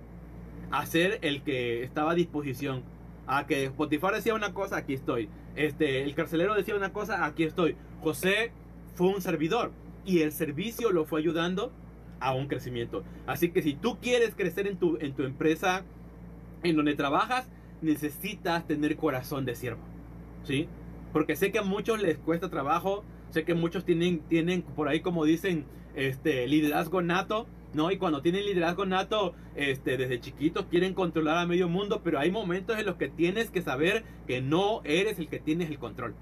a 0.74 0.87
ser 0.87 1.18
el 1.22 1.42
que 1.42 1.85
estaba 1.85 2.12
a 2.12 2.14
disposición. 2.14 2.83
A 3.26 3.46
que 3.46 3.70
Potifar 3.70 4.14
decía 4.14 4.35
una 4.35 4.52
cosa, 4.52 4.76
aquí 4.76 4.94
estoy. 4.94 5.28
Este, 5.54 6.02
el 6.02 6.14
carcelero 6.14 6.54
decía 6.54 6.74
una 6.74 6.92
cosa, 6.92 7.24
aquí 7.24 7.44
estoy. 7.44 7.76
José 8.02 8.50
fue 8.94 9.09
un 9.09 9.22
servidor 9.22 9.70
y 10.04 10.20
el 10.20 10.33
servicio 10.33 10.90
lo 10.90 11.04
fue 11.04 11.20
ayudando 11.20 11.72
a 12.20 12.35
un 12.35 12.46
crecimiento. 12.46 13.05
Así 13.27 13.50
que 13.50 13.62
si 13.62 13.74
tú 13.74 13.98
quieres 14.00 14.35
crecer 14.35 14.66
en 14.66 14.79
tu, 14.79 14.98
en 15.00 15.14
tu 15.14 15.24
empresa, 15.24 15.85
en 16.62 16.77
donde 16.77 16.94
trabajas, 16.94 17.48
necesitas 17.83 18.66
tener 18.66 18.96
corazón 18.96 19.44
de 19.44 19.55
siervo. 19.55 19.83
¿Sí? 20.44 20.68
Porque 21.12 21.37
sé 21.37 21.53
que 21.53 21.59
a 21.59 21.62
muchos 21.62 22.03
les 22.03 22.18
cuesta 22.18 22.50
trabajo, 22.50 23.05
sé 23.31 23.44
que 23.44 23.55
muchos 23.55 23.85
tienen, 23.85 24.20
tienen 24.20 24.62
por 24.62 24.88
ahí 24.88 25.00
como 25.00 25.24
dicen, 25.24 25.64
este, 25.94 26.46
liderazgo 26.46 27.03
nato, 27.03 27.46
¿no? 27.72 27.90
Y 27.90 27.98
cuando 27.98 28.22
tienen 28.22 28.44
liderazgo 28.44 28.87
nato, 28.87 29.35
este, 29.55 29.96
desde 29.96 30.20
chiquitos 30.20 30.66
quieren 30.66 30.94
controlar 30.94 31.38
a 31.38 31.46
medio 31.46 31.68
mundo, 31.68 32.00
pero 32.03 32.18
hay 32.18 32.31
momentos 32.31 32.79
en 32.79 32.87
los 32.87 32.96
que 32.96 33.09
tienes 33.09 33.50
que 33.50 33.62
saber 33.62 34.05
que 34.27 34.40
no 34.40 34.81
eres 34.85 35.18
el 35.18 35.29
que 35.29 35.38
tienes 35.38 35.70
el 35.70 35.79
control. 35.79 36.14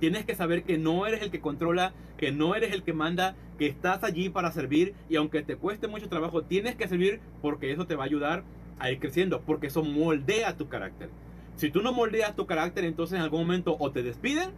Tienes 0.00 0.24
que 0.24 0.34
saber 0.34 0.62
que 0.64 0.78
no 0.78 1.06
eres 1.06 1.22
el 1.22 1.30
que 1.30 1.40
controla, 1.40 1.92
que 2.16 2.32
no 2.32 2.54
eres 2.54 2.72
el 2.72 2.82
que 2.82 2.92
manda, 2.92 3.36
que 3.58 3.66
estás 3.66 4.04
allí 4.04 4.28
para 4.28 4.52
servir 4.52 4.94
y 5.08 5.16
aunque 5.16 5.42
te 5.42 5.56
cueste 5.56 5.88
mucho 5.88 6.08
trabajo, 6.08 6.42
tienes 6.42 6.76
que 6.76 6.88
servir 6.88 7.20
porque 7.42 7.72
eso 7.72 7.86
te 7.86 7.96
va 7.96 8.04
a 8.04 8.06
ayudar 8.06 8.44
a 8.78 8.90
ir 8.90 9.00
creciendo, 9.00 9.40
porque 9.40 9.66
eso 9.66 9.82
moldea 9.82 10.56
tu 10.56 10.68
carácter. 10.68 11.10
Si 11.56 11.70
tú 11.70 11.82
no 11.82 11.92
moldeas 11.92 12.36
tu 12.36 12.46
carácter, 12.46 12.84
entonces 12.84 13.16
en 13.16 13.22
algún 13.22 13.40
momento 13.40 13.76
o 13.80 13.90
te 13.90 14.04
despiden 14.04 14.50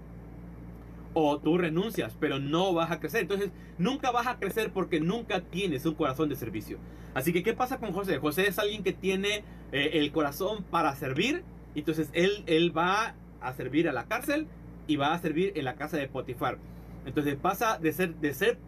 o 1.14 1.38
tú 1.38 1.59
renuncias, 1.59 2.16
pero 2.20 2.38
no 2.38 2.72
vas 2.72 2.90
a 2.90 3.00
crecer. 3.00 3.22
Entonces, 3.22 3.50
nunca 3.79 4.11
vas 4.11 4.26
a 4.26 4.38
crecer 4.38 4.70
porque 4.72 5.00
nunca 5.00 5.40
tienes 5.40 5.85
un 5.87 5.94
corazón 5.94 6.29
de 6.29 6.37
servicio. 6.37 6.79
Así 7.14 7.33
que, 7.33 7.42
¿qué 7.42 7.55
pasa 7.55 7.79
con 7.79 7.92
José? 7.92 8.18
José 8.18 8.46
es 8.46 8.59
alguien 8.59 8.83
que 8.83 8.92
tiene 8.92 9.44
eh, 9.72 9.90
el 9.94 10.12
corazón 10.12 10.64
para 10.70 10.94
servir. 10.94 11.42
Entonces, 11.74 12.11
él, 12.12 12.44
él 12.46 12.76
va 12.76 13.14
a 13.40 13.53
servir 13.55 13.88
a 13.88 13.92
la 13.92 14.05
cárcel 14.05 14.46
y 14.90 14.96
va 14.96 15.14
a 15.14 15.18
servir 15.20 15.53
en 15.55 15.64
la 15.64 15.76
casa 15.76 15.96
de 15.98 16.09
Potifar. 16.09 16.59
Entonces, 17.07 17.37
pasa 17.37 17.79
de 17.79 17.92
ser, 17.92 18.16
de 18.16 18.35
ser, 18.35 18.59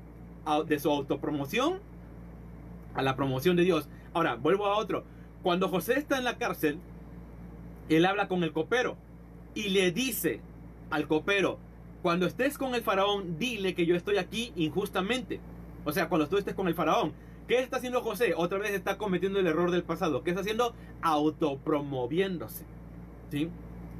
de 0.68 0.78
su 0.78 0.88
autopromoción 0.88 1.80
a 2.94 3.02
la 3.02 3.16
promoción 3.16 3.56
de 3.56 3.64
Dios. 3.64 3.88
Ahora, 4.14 4.36
vuelvo 4.36 4.66
a 4.66 4.78
otro. 4.78 5.02
Cuando 5.42 5.68
José 5.68 5.98
está 5.98 6.18
en 6.18 6.24
la 6.24 6.38
cárcel, 6.38 6.78
él 7.88 8.06
habla 8.06 8.28
con 8.28 8.44
el 8.44 8.52
copero 8.52 8.96
y 9.56 9.70
le 9.70 9.90
dice 9.90 10.40
al 10.90 11.08
copero, 11.08 11.58
cuando 12.02 12.26
estés 12.26 12.56
con 12.56 12.76
el 12.76 12.82
faraón, 12.82 13.36
dile 13.40 13.74
que 13.74 13.84
yo 13.84 13.96
estoy 13.96 14.18
aquí 14.18 14.52
injustamente. 14.54 15.40
O 15.84 15.90
sea, 15.90 16.08
cuando 16.08 16.28
tú 16.28 16.38
estés 16.38 16.54
con 16.54 16.68
el 16.68 16.76
faraón. 16.76 17.14
¿Qué 17.48 17.58
está 17.58 17.78
haciendo 17.78 18.00
José? 18.00 18.34
Otra 18.36 18.58
vez 18.58 18.70
está 18.70 18.96
cometiendo 18.96 19.40
el 19.40 19.48
error 19.48 19.72
del 19.72 19.82
pasado. 19.82 20.22
¿Qué 20.22 20.30
está 20.30 20.42
haciendo? 20.42 20.72
Autopromoviéndose. 21.00 22.64
¿Sí? 23.32 23.50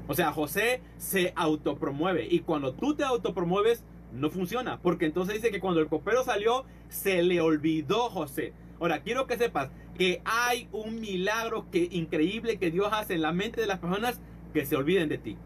O 0.09 0.15
sea, 0.15 0.33
José 0.33 0.81
se 0.97 1.33
autopromueve. 1.37 2.27
Y 2.29 2.41
cuando 2.41 2.75
tú 2.75 2.95
te 2.95 3.05
autopromueves, 3.05 3.85
no 4.12 4.31
funciona. 4.31 4.79
Porque 4.81 5.07
entonces 5.07 5.37
dice 5.37 5.51
que 5.51 5.61
cuando 5.61 5.81
el 5.81 5.88
copero 5.88 6.25
salió, 6.25 6.65
se 6.88 7.23
le 7.23 7.41
olvidó 7.41 8.11
José. 8.11 8.53
Ahora, 8.81 9.03
quiero 9.03 9.27
que 9.27 9.38
sepas 9.38 9.71
que 9.97 10.21
hay 10.25 10.69
un 10.73 11.01
milagro 11.01 11.71
que, 11.71 11.88
increíble 11.91 12.59
que 12.59 12.71
Dios 12.71 12.88
hace 12.93 13.15
en 13.15 13.23
la 13.23 13.33
mente 13.33 13.61
de 13.61 13.67
las 13.67 13.79
personas 13.79 14.21
que 14.53 14.67
se 14.67 14.77
olviden 14.77 15.09
de 15.09 15.19
ti. 15.19 15.37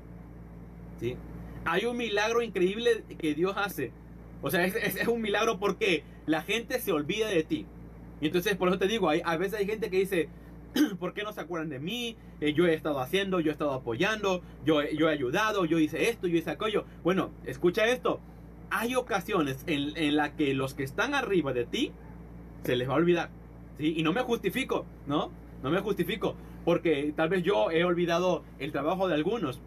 ¿Sí? 0.99 1.16
Hay 1.64 1.85
un 1.85 1.97
milagro 1.97 2.42
increíble 2.42 3.05
que 3.19 3.35
Dios 3.35 3.55
hace. 3.57 3.92
O 4.42 4.51
sea, 4.51 4.64
es, 4.64 5.07
un 5.09 5.21
milagro 5.21 5.59
porque 5.59 6.05
la 6.27 6.42
gente 6.42 6.81
se 6.81 6.92
olvida 6.92 7.29
de 7.29 7.42
ti. 7.42 7.66
Y 8.21 8.27
entonces, 8.27 8.57
por 8.57 8.69
eso 8.69 8.79
te 8.79 8.87
digo, 8.87 9.09
hay, 9.09 9.21
a 9.25 9.37
veces 9.37 9.59
hay 9.59 9.66
gente 9.66 9.90
que 9.90 9.99
dice, 9.99 10.29
¿por 10.99 11.15
qué 11.15 11.23
no 11.23 11.33
se 11.33 11.41
acuerdan 11.41 11.69
de 11.69 11.79
mí? 11.79 12.17
Eh, 12.41 12.53
yo 12.53 12.67
he 12.67 12.75
estado 12.75 13.01
haciendo, 13.01 13.41
yo 13.41 13.51
he 13.51 13.53
estado 13.53 13.73
apoyando, 13.73 14.43
yo, 14.65 14.83
yo 14.91 15.09
he 15.09 15.12
ayudado, 15.12 15.65
yo 15.65 15.79
hice 15.79 16.11
esto, 16.11 16.27
yo 16.27 16.39
hice 16.39 16.51
aquello. 16.51 16.85
Bueno, 17.03 17.31
escucha 17.45 17.87
esto. 17.87 18.21
Hay 18.71 18.95
ocasiones 18.95 19.62
en, 19.67 19.97
en 19.97 20.17
las 20.17 20.31
que 20.31 20.55
los 20.55 20.75
que 20.75 20.83
están 20.83 21.15
arriba 21.15 21.53
de 21.53 21.65
ti 21.65 21.93
se 22.65 22.77
les 22.77 22.89
va 22.89 22.95
a 22.95 22.97
olvidar. 22.97 23.31
¿sí? 23.79 23.95
Y 23.97 24.03
no 24.03 24.12
me 24.12 24.23
justifico, 24.23 24.87
¿no? 25.07 25.31
No 25.62 25.71
me 25.71 25.81
justifico. 25.81 26.35
Porque 26.65 27.12
tal 27.15 27.29
vez 27.29 27.45
yo 27.45 27.71
he 27.71 27.85
olvidado 27.85 28.43
el 28.59 28.73
trabajo 28.73 29.07
de 29.09 29.15
algunos. 29.15 29.61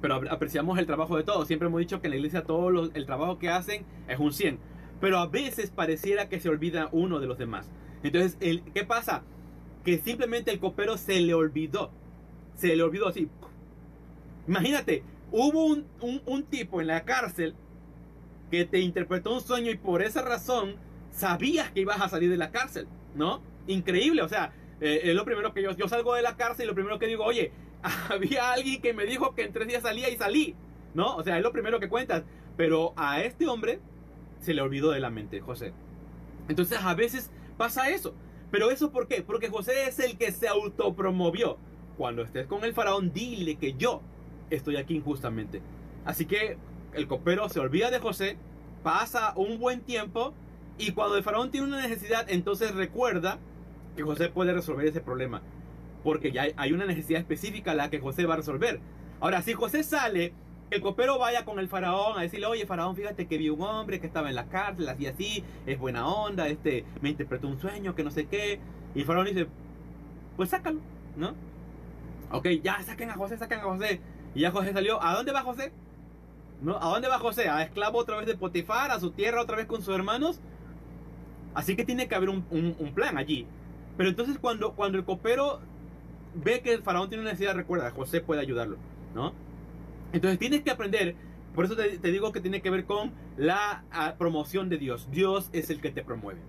Pero 0.00 0.20
apreciamos 0.30 0.78
el 0.78 0.86
trabajo 0.86 1.16
de 1.16 1.24
todos. 1.24 1.46
Siempre 1.46 1.68
hemos 1.68 1.80
dicho 1.80 2.00
que 2.00 2.06
en 2.06 2.12
la 2.12 2.16
iglesia 2.16 2.44
todo 2.44 2.90
el 2.92 3.06
trabajo 3.06 3.38
que 3.38 3.48
hacen 3.48 3.84
es 4.08 4.18
un 4.18 4.32
100. 4.32 4.58
Pero 5.00 5.18
a 5.18 5.26
veces 5.26 5.70
pareciera 5.70 6.28
que 6.28 6.38
se 6.38 6.48
olvida 6.48 6.88
uno 6.92 7.18
de 7.18 7.26
los 7.26 7.38
demás. 7.38 7.70
Entonces, 8.04 8.36
el, 8.40 8.62
¿qué 8.72 8.84
pasa? 8.84 9.22
Que 9.84 9.98
simplemente 9.98 10.50
el 10.50 10.60
copero 10.60 10.96
se 10.96 11.20
le 11.20 11.34
olvidó. 11.34 11.90
Se 12.54 12.74
le 12.74 12.82
olvidó 12.82 13.08
así. 13.08 13.28
Imagínate, 14.46 15.02
hubo 15.30 15.64
un, 15.64 15.86
un 16.00 16.42
tipo 16.44 16.80
en 16.80 16.88
la 16.88 17.04
cárcel 17.04 17.54
que 18.50 18.64
te 18.64 18.80
interpretó 18.80 19.32
un 19.32 19.40
sueño 19.40 19.70
y 19.70 19.76
por 19.76 20.02
esa 20.02 20.22
razón 20.22 20.76
sabías 21.10 21.70
que 21.70 21.80
ibas 21.80 22.00
a 22.00 22.08
salir 22.08 22.30
de 22.30 22.36
la 22.36 22.50
cárcel, 22.50 22.86
¿no? 23.14 23.40
Increíble, 23.66 24.22
o 24.22 24.28
sea, 24.28 24.52
eh, 24.80 25.00
es 25.04 25.14
lo 25.14 25.24
primero 25.24 25.54
que 25.54 25.62
yo, 25.62 25.70
yo 25.76 25.88
salgo 25.88 26.14
de 26.14 26.22
la 26.22 26.36
cárcel 26.36 26.64
y 26.64 26.68
lo 26.68 26.74
primero 26.74 26.98
que 26.98 27.06
digo, 27.06 27.24
oye, 27.24 27.52
había 28.10 28.52
alguien 28.52 28.82
que 28.82 28.92
me 28.92 29.04
dijo 29.04 29.34
que 29.34 29.44
en 29.44 29.52
tres 29.52 29.68
días 29.68 29.82
salía 29.82 30.10
y 30.10 30.16
salí, 30.16 30.56
¿no? 30.92 31.16
O 31.16 31.22
sea, 31.22 31.36
es 31.36 31.42
lo 31.42 31.52
primero 31.52 31.80
que 31.80 31.88
cuentas. 31.88 32.24
Pero 32.56 32.92
a 32.96 33.22
este 33.22 33.46
hombre 33.46 33.80
se 34.40 34.54
le 34.54 34.60
olvidó 34.60 34.90
de 34.90 35.00
la 35.00 35.10
mente, 35.10 35.40
José. 35.40 35.72
Entonces 36.48 36.78
a 36.82 36.94
veces 36.94 37.30
pasa 37.56 37.90
eso. 37.90 38.14
Pero 38.52 38.70
eso 38.70 38.92
¿por 38.92 39.08
qué? 39.08 39.22
Porque 39.22 39.48
José 39.48 39.88
es 39.88 39.98
el 39.98 40.16
que 40.18 40.30
se 40.30 40.46
autopromovió. 40.46 41.56
Cuando 41.96 42.22
estés 42.22 42.46
con 42.46 42.62
el 42.64 42.74
faraón, 42.74 43.12
dile 43.12 43.56
que 43.56 43.72
yo 43.72 44.02
estoy 44.50 44.76
aquí 44.76 44.94
injustamente. 44.94 45.62
Así 46.04 46.26
que 46.26 46.58
el 46.92 47.08
copero 47.08 47.48
se 47.48 47.60
olvida 47.60 47.90
de 47.90 47.98
José, 47.98 48.36
pasa 48.82 49.32
un 49.36 49.58
buen 49.58 49.80
tiempo 49.80 50.34
y 50.76 50.92
cuando 50.92 51.16
el 51.16 51.22
faraón 51.22 51.50
tiene 51.50 51.66
una 51.66 51.80
necesidad, 51.80 52.26
entonces 52.28 52.74
recuerda 52.74 53.38
que 53.96 54.02
José 54.02 54.28
puede 54.28 54.52
resolver 54.52 54.86
ese 54.86 55.00
problema. 55.00 55.40
Porque 56.04 56.30
ya 56.30 56.46
hay 56.56 56.72
una 56.72 56.84
necesidad 56.84 57.20
específica 57.20 57.74
la 57.74 57.88
que 57.88 58.00
José 58.00 58.26
va 58.26 58.34
a 58.34 58.38
resolver. 58.38 58.80
Ahora, 59.20 59.40
si 59.40 59.54
José 59.54 59.82
sale, 59.82 60.34
el 60.74 60.80
copero 60.80 61.18
vaya 61.18 61.44
con 61.44 61.58
el 61.58 61.68
faraón 61.68 62.18
a 62.18 62.22
decirle, 62.22 62.46
oye 62.46 62.66
faraón, 62.66 62.96
fíjate 62.96 63.26
que 63.26 63.38
vi 63.38 63.50
un 63.50 63.62
hombre 63.62 64.00
que 64.00 64.06
estaba 64.06 64.28
en 64.28 64.34
la 64.34 64.46
cárcel, 64.46 64.88
así 64.88 65.06
así, 65.06 65.44
es 65.66 65.78
buena 65.78 66.06
onda, 66.06 66.48
este, 66.48 66.84
me 67.00 67.10
interpretó 67.10 67.48
un 67.48 67.60
sueño, 67.60 67.94
que 67.94 68.04
no 68.04 68.10
sé 68.10 68.26
qué. 68.26 68.60
Y 68.94 69.00
el 69.00 69.04
faraón 69.06 69.26
dice, 69.26 69.46
pues 70.36 70.50
sácalo, 70.50 70.80
¿no? 71.16 71.34
Ok, 72.30 72.48
ya 72.62 72.80
saquen 72.82 73.10
a 73.10 73.14
José, 73.14 73.36
saquen 73.36 73.60
a 73.60 73.64
José. 73.64 74.00
Y 74.34 74.40
ya 74.40 74.50
José 74.50 74.72
salió. 74.72 75.02
¿A 75.02 75.14
dónde 75.14 75.32
va 75.32 75.42
José? 75.42 75.72
¿No? 76.62 76.76
¿A 76.76 76.88
dónde 76.88 77.08
va 77.08 77.18
José? 77.18 77.48
¿A 77.48 77.62
esclavo 77.62 77.98
otra 77.98 78.16
vez 78.16 78.26
de 78.26 78.36
Potifar? 78.36 78.90
¿A 78.90 79.00
su 79.00 79.10
tierra 79.10 79.42
otra 79.42 79.56
vez 79.56 79.66
con 79.66 79.82
sus 79.82 79.94
hermanos? 79.94 80.40
Así 81.54 81.76
que 81.76 81.84
tiene 81.84 82.08
que 82.08 82.14
haber 82.14 82.30
un, 82.30 82.92
plan 82.94 83.18
allí. 83.18 83.46
Pero 83.98 84.08
entonces 84.08 84.38
cuando, 84.38 84.72
cuando 84.72 84.96
el 84.96 85.04
copero 85.04 85.60
ve 86.34 86.62
que 86.62 86.72
el 86.72 86.82
faraón 86.82 87.10
tiene 87.10 87.22
una 87.22 87.32
necesidad, 87.32 87.54
recuerda, 87.54 87.90
José 87.90 88.22
puede 88.22 88.40
ayudarlo, 88.40 88.78
¿no? 89.14 89.34
Entonces 90.12 90.38
tienes 90.38 90.62
que 90.62 90.70
aprender, 90.70 91.14
por 91.54 91.64
eso 91.64 91.76
te, 91.76 92.10
digo 92.10 92.32
que 92.32 92.40
tiene 92.40 92.60
que 92.60 92.70
ver 92.70 92.84
con 92.84 93.12
la 93.36 93.84
ah, 93.92 94.14
promoción 94.18 94.68
de 94.68 94.78
Dios. 94.78 95.08
Dios 95.10 95.50
es 95.52 95.70
el 95.70 95.80
que 95.80 95.90
te 95.90 96.02
promueve. 96.02 96.40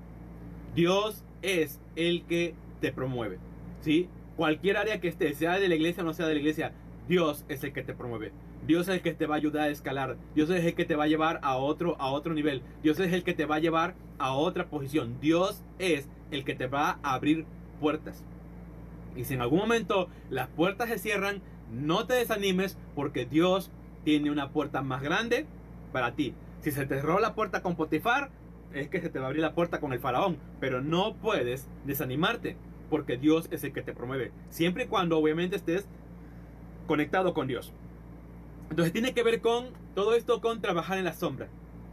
Dios 0.76 1.23
es 1.41 1.80
el 1.95 2.23
que 2.23 2.56
te 2.82 2.91
promueve, 2.91 3.38
¿sí? 3.82 4.10
Cualquier 4.36 4.78
área 4.78 4.99
que 4.99 5.08
esté, 5.08 5.34
sea 5.34 5.60
de 5.60 5.67
la 5.67 5.76
iglesia 5.76 6.04
o 6.04 6.06
no 6.06 6.13
sea 6.13 6.28
de 6.28 6.34
la 6.34 6.39
iglesia, 6.39 6.73
Dios 7.08 7.45
es 7.47 7.63
el 7.63 7.73
que 7.73 7.84
te 7.84 7.93
promueve. 7.93 8.32
Dios 8.65 8.88
es 8.88 8.95
el 8.95 9.02
que 9.02 9.13
te 9.13 9.28
va 9.28 9.36
a 9.36 9.38
ayudar 9.38 9.67
a 9.67 9.71
escalar. 9.71 10.17
Dios 10.36 10.49
es 10.49 10.63
el 10.63 10.73
que 10.73 10.86
te 10.86 10.95
va 10.95 11.04
a 11.04 11.08
llevar 11.08 11.39
a 11.43 11.58
otro, 11.58 11.99
a 11.99 12.10
otro 12.10 12.34
nivel. 12.34 12.62
Dios 12.82 12.99
es 12.99 13.12
el 13.12 13.23
que 13.23 13.34
te 13.34 13.45
va 13.45 13.56
a 13.56 13.60
llevar 13.60 13.95
a 14.19 14.34
otra 14.34 14.67
posición. 14.67 15.19
Dios 15.19 15.62
es 15.80 16.08
el 16.32 16.45
que 16.45 16.56
te 16.56 16.67
va 16.67 16.99
a 17.04 17.13
abrir 17.13 17.45
puertas. 17.80 18.23
Y 19.15 19.26
si 19.26 19.34
en 19.34 19.41
algún 19.41 19.60
momento 19.60 20.08
las 20.30 20.47
puertas 20.47 20.89
se 20.89 20.97
cierran, 20.97 21.41
no 21.73 22.05
te 22.05 22.13
desanimes 22.13 22.77
porque 22.95 23.25
Dios 23.25 23.71
tiene 24.03 24.31
una 24.31 24.51
puerta 24.51 24.81
más 24.81 25.01
grande 25.01 25.45
para 25.91 26.15
ti. 26.15 26.33
Si 26.62 26.71
se 26.71 26.86
te 26.86 26.95
cerró 26.95 27.19
la 27.19 27.36
puerta 27.36 27.62
con 27.62 27.75
Potifar, 27.75 28.29
es 28.73 28.89
que 28.89 29.01
se 29.01 29.09
te 29.09 29.19
va 29.19 29.25
a 29.25 29.27
abrir 29.27 29.41
la 29.41 29.53
puerta 29.53 29.79
con 29.79 29.93
el 29.93 29.99
faraón. 29.99 30.38
Pero 30.59 30.81
no 30.81 31.15
puedes 31.15 31.67
desanimarte 31.86 32.57
porque 32.89 33.17
Dios 33.17 33.47
es 33.51 33.63
el 33.63 33.73
que 33.73 33.81
te 33.81 33.93
promueve. 33.93 34.31
Siempre 34.49 34.86
y 34.86 34.88
cuando 34.88 35.17
obviamente 35.17 35.55
estés 35.55 35.88
conectado 36.88 37.33
con 37.33 37.47
Dios. 37.47 37.73
Entonces 38.69 38.93
tiene 38.93 39.13
que 39.13 39.23
ver 39.23 39.41
con 39.41 39.67
todo 39.95 40.15
esto 40.15 40.41
con 40.41 40.62
trabajar 40.62 40.97
en 40.97 41.05
la 41.05 41.13
sombra. 41.13 41.47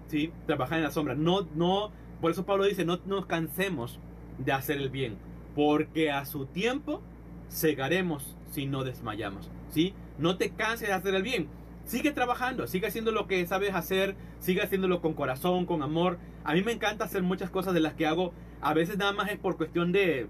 ¿Sí? 0.06 0.32
Trabajar 0.46 0.78
en 0.78 0.84
la 0.84 0.90
sombra. 0.90 1.14
No, 1.14 1.46
no, 1.54 1.90
por 2.20 2.30
eso 2.30 2.44
Pablo 2.44 2.64
dice, 2.64 2.84
no 2.84 2.98
nos 3.06 3.26
cansemos 3.26 3.98
de 4.38 4.52
hacer 4.52 4.78
el 4.78 4.90
bien, 4.90 5.16
porque 5.54 6.10
a 6.10 6.24
su 6.24 6.46
tiempo 6.46 7.00
segaremos 7.48 8.36
si 8.50 8.66
no 8.66 8.84
desmayamos. 8.84 9.50
¿Sí? 9.70 9.94
No 10.18 10.36
te 10.36 10.50
canses 10.50 10.88
de 10.88 10.94
hacer 10.94 11.14
el 11.14 11.22
bien. 11.22 11.48
Sigue 11.84 12.12
trabajando, 12.12 12.66
sigue 12.66 12.86
haciendo 12.86 13.10
lo 13.10 13.26
que 13.26 13.46
sabes 13.46 13.74
hacer, 13.74 14.14
sigue 14.38 14.62
haciéndolo 14.62 15.00
con 15.00 15.14
corazón, 15.14 15.66
con 15.66 15.82
amor. 15.82 16.18
A 16.44 16.54
mí 16.54 16.62
me 16.62 16.72
encanta 16.72 17.04
hacer 17.04 17.22
muchas 17.22 17.50
cosas 17.50 17.74
de 17.74 17.80
las 17.80 17.94
que 17.94 18.06
hago. 18.06 18.32
A 18.60 18.74
veces 18.74 18.98
nada 18.98 19.12
más 19.12 19.30
es 19.30 19.38
por 19.38 19.56
cuestión 19.56 19.90
de, 19.92 20.28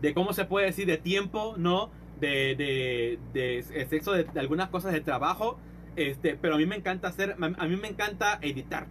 de 0.00 0.14
cómo 0.14 0.32
se 0.32 0.46
puede 0.46 0.66
decir, 0.66 0.86
de 0.86 0.96
tiempo, 0.96 1.54
¿no? 1.56 1.90
de, 2.20 3.18
de, 3.32 3.86
sexo, 3.88 4.12
de, 4.12 4.26
algunas 4.36 4.68
cosas 4.68 4.92
de 4.92 5.00
trabajo, 5.00 5.58
este, 5.96 6.36
pero 6.36 6.54
a 6.54 6.58
mí 6.58 6.66
me 6.66 6.76
encanta 6.76 7.08
hacer, 7.08 7.36
a 7.38 7.66
mí 7.66 7.76
me 7.76 7.88
encanta 7.88 8.38
editar, 8.42 8.86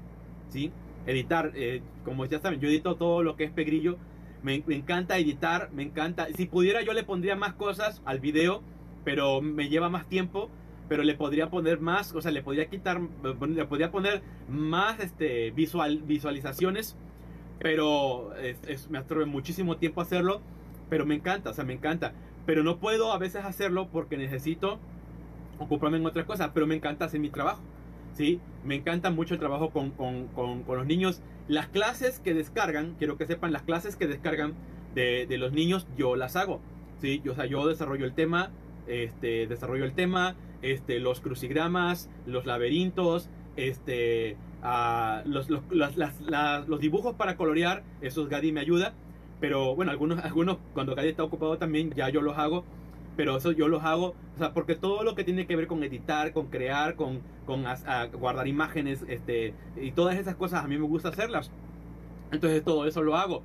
¿sí? 0.49 0.71
Editar, 1.05 1.51
eh, 1.55 1.81
como 2.03 2.25
ya 2.25 2.39
saben, 2.39 2.59
yo 2.59 2.67
edito 2.67 2.95
todo 2.95 3.23
lo 3.23 3.35
que 3.35 3.45
es 3.45 3.51
Pegrillo, 3.51 3.97
me, 4.43 4.63
me, 4.65 4.75
encanta 4.75 5.17
editar, 5.17 5.69
me 5.73 5.83
encanta, 5.83 6.27
si 6.35 6.45
pudiera 6.45 6.81
yo 6.81 6.93
le 6.93 7.03
pondría 7.03 7.35
más 7.35 7.53
cosas 7.53 8.01
al 8.05 8.19
video, 8.19 8.61
pero 9.07 9.39
me 9.39 9.69
lleva 9.69 9.87
más 9.87 10.05
tiempo, 10.09 10.49
pero 10.89 11.01
le 11.01 11.13
podría 11.13 11.49
poner 11.49 11.79
más, 11.79 12.13
o 12.13 12.21
sea, 12.21 12.29
le 12.29 12.41
podría 12.41 12.65
quitar, 12.65 12.99
le 13.23 13.65
podría 13.65 13.89
poner 13.89 14.21
más 14.49 14.99
este, 14.99 15.51
visual, 15.51 16.01
visualizaciones, 16.05 16.97
pero 17.57 18.33
me 18.89 18.97
absorbe 18.97 19.25
muchísimo 19.25 19.77
tiempo 19.77 20.01
hacerlo, 20.01 20.41
pero 20.89 21.05
me 21.05 21.15
encanta, 21.15 21.51
o 21.51 21.53
sea, 21.53 21.63
me 21.63 21.71
encanta. 21.71 22.11
Pero 22.45 22.63
no 22.63 22.79
puedo 22.79 23.13
a 23.13 23.17
veces 23.17 23.45
hacerlo 23.45 23.87
porque 23.93 24.17
necesito 24.17 24.77
ocuparme 25.57 25.95
en 25.99 26.05
otra 26.05 26.25
cosa, 26.25 26.53
pero 26.53 26.67
me 26.67 26.75
encanta 26.75 27.05
hacer 27.05 27.21
mi 27.21 27.29
trabajo. 27.29 27.61
¿sí? 28.11 28.41
Me 28.65 28.75
encanta 28.75 29.09
mucho 29.09 29.35
el 29.35 29.39
trabajo 29.39 29.69
con, 29.69 29.91
con, 29.91 30.27
con, 30.35 30.63
con, 30.63 30.77
los 30.79 30.85
niños. 30.85 31.21
Las 31.47 31.67
clases 31.67 32.19
que 32.19 32.33
descargan, 32.33 32.95
quiero 32.99 33.17
que 33.17 33.25
sepan, 33.25 33.53
las 33.53 33.61
clases 33.61 33.95
que 33.95 34.05
descargan 34.05 34.53
de, 34.95 35.25
de 35.27 35.37
los 35.37 35.53
niños, 35.53 35.87
yo 35.97 36.17
las 36.17 36.35
hago. 36.35 36.59
¿sí? 36.99 37.21
Yo, 37.23 37.31
o 37.31 37.35
sea, 37.35 37.45
yo 37.45 37.65
desarrollo 37.67 38.03
el 38.03 38.13
tema, 38.13 38.51
este, 38.87 39.47
desarrollo 39.47 39.85
el 39.85 39.93
tema, 39.93 40.35
este, 40.61 40.99
los 40.99 41.21
crucigramas, 41.21 42.09
los 42.25 42.45
laberintos, 42.45 43.29
este, 43.55 44.37
uh, 44.63 45.27
los, 45.27 46.79
dibujos 46.79 47.15
para 47.15 47.37
colorear, 47.37 47.83
esos 48.01 48.29
Gadi 48.29 48.51
me 48.51 48.61
ayuda. 48.61 48.93
Pero 49.39 49.75
bueno, 49.75 49.91
algunos, 49.91 50.23
algunos 50.23 50.57
cuando 50.73 50.95
Gadi 50.95 51.09
está 51.09 51.23
ocupado 51.23 51.57
también 51.57 51.91
ya 51.91 52.09
yo 52.09 52.21
los 52.21 52.37
hago. 52.37 52.63
Pero 53.15 53.37
eso 53.37 53.51
yo 53.51 53.67
los 53.67 53.83
hago, 53.83 54.13
o 54.35 54.37
sea, 54.37 54.53
porque 54.53 54.75
todo 54.75 55.03
lo 55.03 55.15
que 55.15 55.23
tiene 55.23 55.47
que 55.47 55.55
ver 55.55 55.65
con 55.65 55.83
editar, 55.83 56.33
con 56.33 56.47
crear, 56.47 56.95
con, 56.95 57.21
con 57.47 57.65
guardar 58.19 58.47
imágenes, 58.47 59.03
este, 59.07 59.55
y 59.75 59.91
todas 59.91 60.17
esas 60.17 60.35
cosas 60.35 60.63
a 60.63 60.67
mí 60.67 60.77
me 60.77 60.85
gusta 60.85 61.09
hacerlas. 61.09 61.49
Entonces 62.31 62.63
todo 62.63 62.85
eso 62.85 63.01
lo 63.01 63.15
hago. 63.15 63.41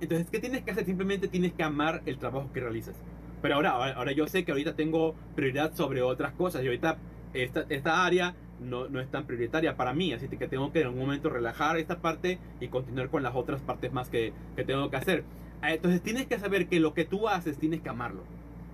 Entonces, 0.00 0.28
¿qué 0.30 0.40
tienes 0.40 0.62
que 0.62 0.70
hacer? 0.72 0.84
Simplemente 0.84 1.28
tienes 1.28 1.52
que 1.52 1.62
amar 1.62 2.02
el 2.06 2.18
trabajo 2.18 2.50
que 2.52 2.60
realizas. 2.60 2.96
Pero 3.44 3.56
ahora, 3.56 3.92
ahora 3.92 4.12
yo 4.12 4.26
sé 4.26 4.42
que 4.42 4.52
ahorita 4.52 4.74
tengo 4.74 5.14
prioridad 5.36 5.74
sobre 5.74 6.00
otras 6.00 6.32
cosas. 6.32 6.62
Y 6.62 6.66
ahorita 6.68 6.96
esta, 7.34 7.66
esta 7.68 8.06
área 8.06 8.34
no, 8.58 8.88
no, 8.88 9.00
es 9.00 9.10
tan 9.10 9.26
prioritaria 9.26 9.76
para 9.76 9.92
mí, 9.92 10.14
así 10.14 10.28
que 10.28 10.48
tengo 10.48 10.72
que 10.72 10.80
en 10.80 10.88
un 10.88 10.98
momento 10.98 11.28
relajar 11.28 11.76
esta 11.76 12.00
parte 12.00 12.38
y 12.58 12.68
continuar 12.68 13.10
con 13.10 13.22
las 13.22 13.34
otras 13.34 13.60
partes 13.60 13.92
más 13.92 14.08
que, 14.08 14.32
que 14.56 14.64
tengo 14.64 14.88
que 14.88 14.96
hacer. 14.96 15.24
Ah, 15.60 15.74
entonces 15.74 16.00
tienes 16.00 16.24
que 16.24 16.38
saber 16.38 16.68
que 16.68 16.80
lo 16.80 16.94
que 16.94 17.04
tú 17.04 17.28
haces 17.28 17.58
tienes 17.58 17.82
que 17.82 17.90
amarlo. 17.90 18.22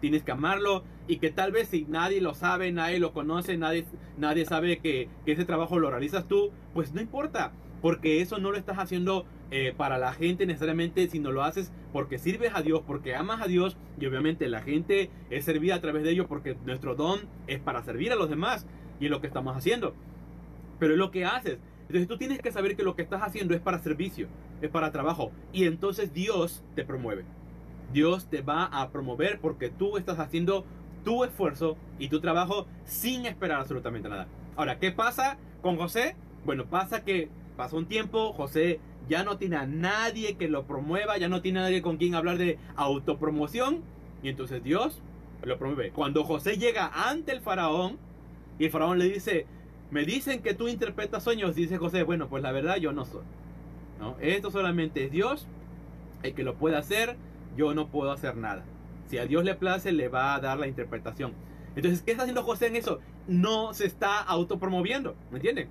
Tienes 0.00 0.22
que 0.22 0.30
amarlo 0.30 0.84
y 1.08 1.16
que 1.16 1.30
tal 1.30 1.50
vez 1.50 1.66
si 1.66 1.84
nadie 1.86 2.20
lo 2.20 2.34
sabe, 2.34 2.70
nadie 2.70 3.00
lo 3.00 3.12
conoce, 3.12 3.56
nadie, 3.56 3.86
nadie 4.18 4.44
sabe 4.44 4.78
que, 4.78 5.08
que 5.24 5.32
ese 5.32 5.44
trabajo 5.44 5.80
lo 5.80 5.90
realizas 5.90 6.28
tú, 6.28 6.52
pues 6.74 6.94
no 6.94 7.00
importa, 7.00 7.50
porque 7.82 8.20
eso 8.20 8.38
no 8.38 8.52
lo 8.52 8.56
estás 8.56 8.78
haciendo 8.78 9.26
eh, 9.52 9.74
para 9.76 9.98
la 9.98 10.12
gente 10.12 10.46
necesariamente, 10.46 11.08
sino 11.08 11.32
lo 11.32 11.42
haces 11.42 11.72
porque 11.92 12.18
sirves 12.18 12.52
a 12.54 12.62
Dios, 12.62 12.82
porque 12.86 13.16
amas 13.16 13.42
a 13.42 13.46
Dios 13.46 13.76
y 13.98 14.06
obviamente 14.06 14.48
la 14.48 14.62
gente 14.62 15.10
es 15.28 15.44
servida 15.44 15.74
a 15.74 15.80
través 15.80 16.04
de 16.04 16.12
ello 16.12 16.28
porque 16.28 16.56
nuestro 16.64 16.94
don 16.94 17.20
es 17.48 17.58
para 17.58 17.82
servir 17.82 18.12
a 18.12 18.16
los 18.16 18.30
demás 18.30 18.66
y 19.00 19.06
es 19.06 19.10
lo 19.10 19.20
que 19.20 19.26
estamos 19.26 19.56
haciendo. 19.56 19.94
Pero 20.78 20.92
es 20.92 20.98
lo 20.98 21.10
que 21.10 21.24
haces. 21.24 21.58
Entonces 21.82 22.06
tú 22.06 22.16
tienes 22.16 22.40
que 22.40 22.52
saber 22.52 22.76
que 22.76 22.84
lo 22.84 22.94
que 22.94 23.02
estás 23.02 23.22
haciendo 23.22 23.52
es 23.52 23.60
para 23.60 23.80
servicio, 23.80 24.28
es 24.62 24.70
para 24.70 24.92
trabajo 24.92 25.32
y 25.52 25.64
entonces 25.64 26.14
Dios 26.14 26.62
te 26.76 26.84
promueve. 26.84 27.24
Dios 27.92 28.30
te 28.30 28.42
va 28.42 28.66
a 28.66 28.90
promover 28.90 29.40
porque 29.40 29.68
tú 29.68 29.96
estás 29.96 30.20
haciendo 30.20 30.64
tu 31.04 31.24
esfuerzo 31.24 31.76
y 31.98 32.08
tu 32.08 32.20
trabajo 32.20 32.68
sin 32.84 33.26
esperar 33.26 33.60
absolutamente 33.60 34.08
nada. 34.08 34.28
Ahora, 34.54 34.78
¿qué 34.78 34.92
pasa 34.92 35.38
con 35.60 35.76
José? 35.76 36.14
Bueno, 36.44 36.66
pasa 36.66 37.04
que 37.04 37.28
pasó 37.56 37.76
un 37.76 37.86
tiempo, 37.86 38.32
José 38.32 38.78
ya 39.10 39.24
no 39.24 39.36
tiene 39.38 39.56
a 39.56 39.66
nadie 39.66 40.36
que 40.36 40.48
lo 40.48 40.66
promueva, 40.66 41.18
ya 41.18 41.28
no 41.28 41.42
tiene 41.42 41.58
a 41.58 41.62
nadie 41.62 41.82
con 41.82 41.96
quien 41.96 42.14
hablar 42.14 42.38
de 42.38 42.58
autopromoción 42.76 43.82
y 44.22 44.28
entonces 44.28 44.62
Dios 44.62 45.02
lo 45.42 45.58
promueve. 45.58 45.90
Cuando 45.90 46.22
José 46.22 46.58
llega 46.58 46.90
ante 47.08 47.32
el 47.32 47.40
faraón 47.40 47.98
y 48.60 48.66
el 48.66 48.70
faraón 48.70 49.00
le 49.00 49.06
dice, 49.06 49.46
me 49.90 50.04
dicen 50.04 50.42
que 50.42 50.54
tú 50.54 50.68
interpretas 50.68 51.24
sueños, 51.24 51.56
dice 51.56 51.76
José, 51.76 52.04
bueno, 52.04 52.28
pues 52.28 52.44
la 52.44 52.52
verdad 52.52 52.76
yo 52.76 52.92
no 52.92 53.04
soy. 53.04 53.24
Esto 54.20 54.52
solamente 54.52 55.04
es 55.04 55.10
Dios 55.10 55.46
el 56.22 56.32
que 56.34 56.44
lo 56.44 56.54
puede 56.54 56.76
hacer, 56.76 57.16
yo 57.56 57.74
no 57.74 57.88
puedo 57.88 58.12
hacer 58.12 58.36
nada. 58.36 58.62
Si 59.08 59.18
a 59.18 59.26
Dios 59.26 59.42
le 59.44 59.56
place, 59.56 59.90
le 59.90 60.08
va 60.08 60.36
a 60.36 60.40
dar 60.40 60.56
la 60.58 60.68
interpretación. 60.68 61.32
Entonces, 61.74 62.02
¿qué 62.02 62.12
está 62.12 62.22
haciendo 62.22 62.44
José 62.44 62.68
en 62.68 62.76
eso? 62.76 63.00
No 63.26 63.74
se 63.74 63.86
está 63.86 64.20
autopromoviendo, 64.20 65.16
¿me 65.32 65.38
entienden? 65.38 65.68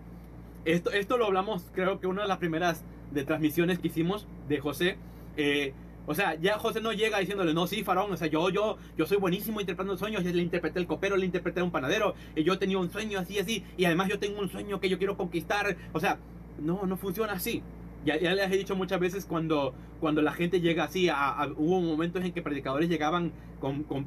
Esto, 0.66 0.92
esto 0.92 1.18
lo 1.18 1.26
hablamos, 1.26 1.64
creo 1.74 2.02
que 2.02 2.08
una 2.08 2.24
de 2.24 2.28
las 2.28 2.38
primeras 2.38 2.84
de 3.12 3.24
transmisiones 3.24 3.80
que 3.80 3.88
hicimos 3.88 4.28
de 4.48 4.60
José. 4.60 4.98
Eh, 5.38 5.74
o 6.06 6.16
sea, 6.16 6.36
ya 6.36 6.58
José 6.58 6.82
no 6.82 6.92
llega 6.92 7.20
diciéndole, 7.20 7.54
no, 7.54 7.68
sí, 7.68 7.84
faraón, 7.84 8.12
o 8.12 8.18
sea, 8.18 8.28
yo, 8.28 8.50
yo, 8.50 8.78
yo 8.98 9.06
soy 9.06 9.18
buenísimo 9.18 9.60
interpretando 9.60 9.96
sueños, 9.96 10.24
le 10.24 10.42
interpreté 10.42 10.80
el 10.80 10.88
copero, 10.88 11.18
le 11.18 11.26
interpreté 11.26 11.60
a 11.60 11.64
un 11.64 11.72
panadero, 11.72 12.16
y 12.36 12.44
yo 12.44 12.58
tenía 12.58 12.80
un 12.80 12.90
sueño 12.90 13.20
así, 13.20 13.38
así, 13.38 13.64
y 13.78 13.86
además 13.86 14.10
yo 14.10 14.18
tengo 14.18 14.40
un 14.40 14.50
sueño 14.50 14.80
que 14.80 14.90
yo 14.90 14.98
quiero 14.98 15.18
conquistar. 15.18 15.78
O 15.94 16.00
sea, 16.00 16.18
no, 16.60 16.86
no 16.88 16.98
funciona 16.98 17.34
así. 17.34 17.62
Ya, 18.06 18.18
ya, 18.18 18.34
les 18.34 18.52
he 18.52 18.58
dicho 18.58 18.76
muchas 18.76 19.00
veces 19.00 19.26
cuando, 19.26 19.74
cuando 20.00 20.22
la 20.22 20.32
gente 20.32 20.62
llega 20.62 20.86
así, 20.86 21.10
hubo 21.58 21.82
momentos 21.82 22.24
en 22.24 22.32
que 22.32 22.42
predicadores 22.42 22.90
llegaban 22.90 23.32
con, 23.60 23.84
con 23.84 24.06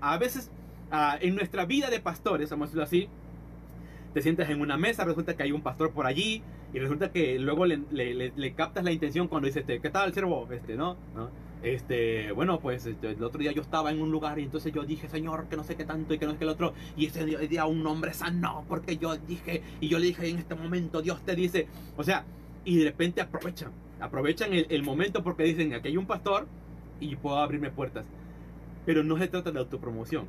a, 0.00 0.16
veces 0.16 0.50
en 1.20 1.34
nuestra 1.34 1.66
vida 1.66 1.90
de 1.90 2.00
pastores, 2.00 2.50
vamos 2.50 2.64
a 2.64 2.66
decirlo 2.68 2.84
así, 2.84 3.08
te 4.14 4.22
sientas 4.22 4.48
en 4.48 4.60
una 4.60 4.76
mesa, 4.76 5.04
resulta 5.04 5.36
que 5.36 5.42
hay 5.42 5.52
un 5.52 5.62
pastor 5.62 5.92
por 5.92 6.06
allí 6.06 6.42
y 6.72 6.78
resulta 6.78 7.10
que 7.10 7.38
luego 7.38 7.66
le, 7.66 8.54
captas 8.54 8.84
la 8.84 8.92
intención 8.92 9.28
cuando 9.28 9.46
dices, 9.46 9.62
este, 9.62 9.80
¿qué 9.80 9.90
tal, 9.90 10.12
siervo? 10.12 10.48
Este, 10.52 10.76
¿no? 10.76 10.96
Este, 11.62 12.32
bueno, 12.32 12.58
pues 12.58 12.86
este, 12.86 13.10
el 13.10 13.22
otro 13.22 13.40
día 13.40 13.52
yo 13.52 13.60
estaba 13.60 13.90
en 13.90 14.00
un 14.00 14.10
lugar 14.10 14.38
y 14.38 14.44
entonces 14.44 14.72
yo 14.72 14.84
dije, 14.84 15.08
Señor, 15.08 15.46
que 15.48 15.56
no 15.56 15.64
sé 15.64 15.76
qué 15.76 15.84
tanto 15.84 16.14
y 16.14 16.18
que 16.18 16.26
no 16.26 16.32
sé 16.32 16.38
qué 16.38 16.44
el 16.44 16.50
otro. 16.50 16.72
Y 16.96 17.06
ese 17.06 17.24
día 17.26 17.66
un 17.66 17.86
hombre 17.86 18.14
sanó 18.14 18.64
porque 18.68 18.96
yo 18.96 19.16
dije, 19.16 19.62
y 19.80 19.88
yo 19.88 19.98
le 19.98 20.06
dije 20.06 20.28
en 20.28 20.38
este 20.38 20.54
momento, 20.54 21.02
Dios 21.02 21.20
te 21.22 21.34
dice, 21.34 21.66
o 21.96 22.04
sea, 22.04 22.24
y 22.64 22.78
de 22.78 22.84
repente 22.84 23.20
aprovechan, 23.20 23.72
aprovechan 24.00 24.50
el, 24.52 24.82
momento 24.82 25.22
porque 25.22 25.42
dicen, 25.42 25.74
aquí 25.74 25.88
hay 25.88 25.96
un 25.96 26.06
pastor 26.06 26.46
y 27.00 27.16
puedo 27.16 27.36
abrirme 27.38 27.70
puertas. 27.70 28.06
Pero 28.86 29.02
no 29.02 29.18
se 29.18 29.28
trata 29.28 29.50
de 29.50 29.58
autopromoción, 29.58 30.26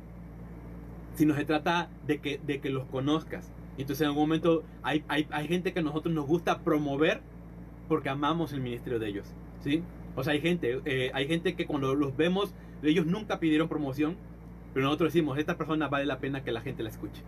sino 1.14 1.34
se 1.34 1.44
trata 1.44 1.88
de 2.06 2.20
que, 2.20 2.40
de 2.44 2.60
que 2.60 2.68
los 2.68 2.84
conozcas. 2.86 3.50
Entonces 3.78 4.02
en 4.02 4.08
algún 4.08 4.24
momento 4.24 4.62
hay, 4.82 5.04
hay, 5.08 5.26
hay 5.30 5.48
gente 5.48 5.72
que 5.72 5.80
a 5.80 5.82
nosotros 5.82 6.14
nos 6.14 6.26
gusta 6.26 6.60
promover 6.60 7.20
porque 7.88 8.08
amamos 8.08 8.52
el 8.52 8.60
ministerio 8.60 8.98
de 8.98 9.08
ellos. 9.08 9.34
¿sí? 9.60 9.82
O 10.14 10.22
sea, 10.22 10.34
hay 10.34 10.40
gente, 10.40 10.80
eh, 10.84 11.10
hay 11.14 11.26
gente 11.26 11.54
que 11.54 11.66
cuando 11.66 11.94
los 11.94 12.16
vemos, 12.16 12.54
ellos 12.82 13.06
nunca 13.06 13.38
pidieron 13.38 13.68
promoción, 13.68 14.16
pero 14.74 14.86
nosotros 14.86 15.12
decimos, 15.12 15.38
esta 15.38 15.56
persona 15.56 15.88
vale 15.88 16.06
la 16.06 16.18
pena 16.18 16.42
que 16.42 16.52
la 16.52 16.60
gente 16.60 16.82
la 16.82 16.90
escuche. 16.90 17.22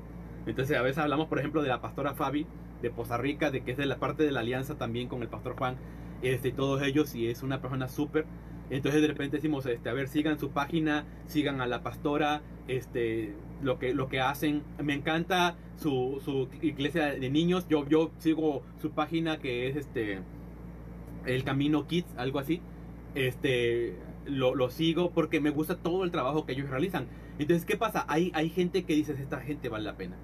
Entonces 0.47 0.77
a 0.77 0.83
veces 0.83 0.99
hablamos, 0.99 1.29
por 1.29 1.39
ejemplo, 1.39 1.63
de 1.63 1.69
la 1.69 1.81
pastora 1.81 2.15
Fabi 2.15 2.47
de 2.83 2.91
Poza 2.91 3.17
Rica, 3.17 3.51
de 3.51 3.63
que 3.63 3.73
es 3.73 3.77
de 3.79 3.87
la 3.87 3.99
parte 3.99 4.25
de 4.25 4.33
la 4.33 4.41
alianza 4.41 4.77
también 4.77 5.09
con 5.09 5.23
el 5.23 5.29
pastor 5.29 5.57
Juan, 5.57 5.77
este, 6.23 6.53
todos 6.53 6.83
ellos, 6.83 7.15
y 7.15 7.29
es 7.29 7.43
una 7.43 7.61
persona 7.61 7.89
súper. 7.89 8.27
Entonces 8.71 9.01
de 9.03 9.09
repente 9.09 9.37
decimos, 9.37 9.67
este, 9.67 9.89
a 9.89 9.93
ver, 9.93 10.09
sigan 10.09 10.39
su 10.39 10.51
página, 10.51 11.05
sigan 11.27 11.61
a 11.61 11.67
la 11.67 11.83
pastora, 11.83 12.43
este, 12.69 13.35
lo 13.65 13.79
que, 13.79 13.95
lo 13.95 14.09
que 14.09 14.21
hacen. 14.21 14.63
Me 14.83 14.95
encanta 14.95 15.57
su, 15.77 16.21
su 16.25 16.49
iglesia 16.63 17.07
de 17.07 17.31
niños. 17.31 17.67
Yo, 17.69 17.87
yo 17.89 18.11
sigo 18.19 18.63
su 18.81 18.91
página 18.91 19.39
que 19.39 19.69
es 19.69 19.77
este, 19.77 20.21
El 21.27 21.45
Camino 21.45 21.87
Kids, 21.87 22.09
algo 22.17 22.39
así. 22.39 22.61
Este, 23.15 23.97
lo, 24.27 24.55
lo, 24.55 24.71
sigo 24.71 25.11
porque 25.11 25.41
me 25.41 25.51
gusta 25.51 25.77
todo 25.77 26.05
el 26.05 26.11
trabajo 26.11 26.47
que 26.47 26.53
ellos 26.53 26.69
realizan. 26.71 27.07
Entonces, 27.39 27.65
¿qué 27.65 27.77
pasa? 27.77 28.05
Hay, 28.09 28.31
hay 28.35 28.51
gente 28.51 28.85
que 28.85 28.95
dice, 28.95 29.13
esta 29.13 29.41
gente 29.41 29.69
vale 29.69 29.85
la 29.85 29.97
pena. 29.97 30.17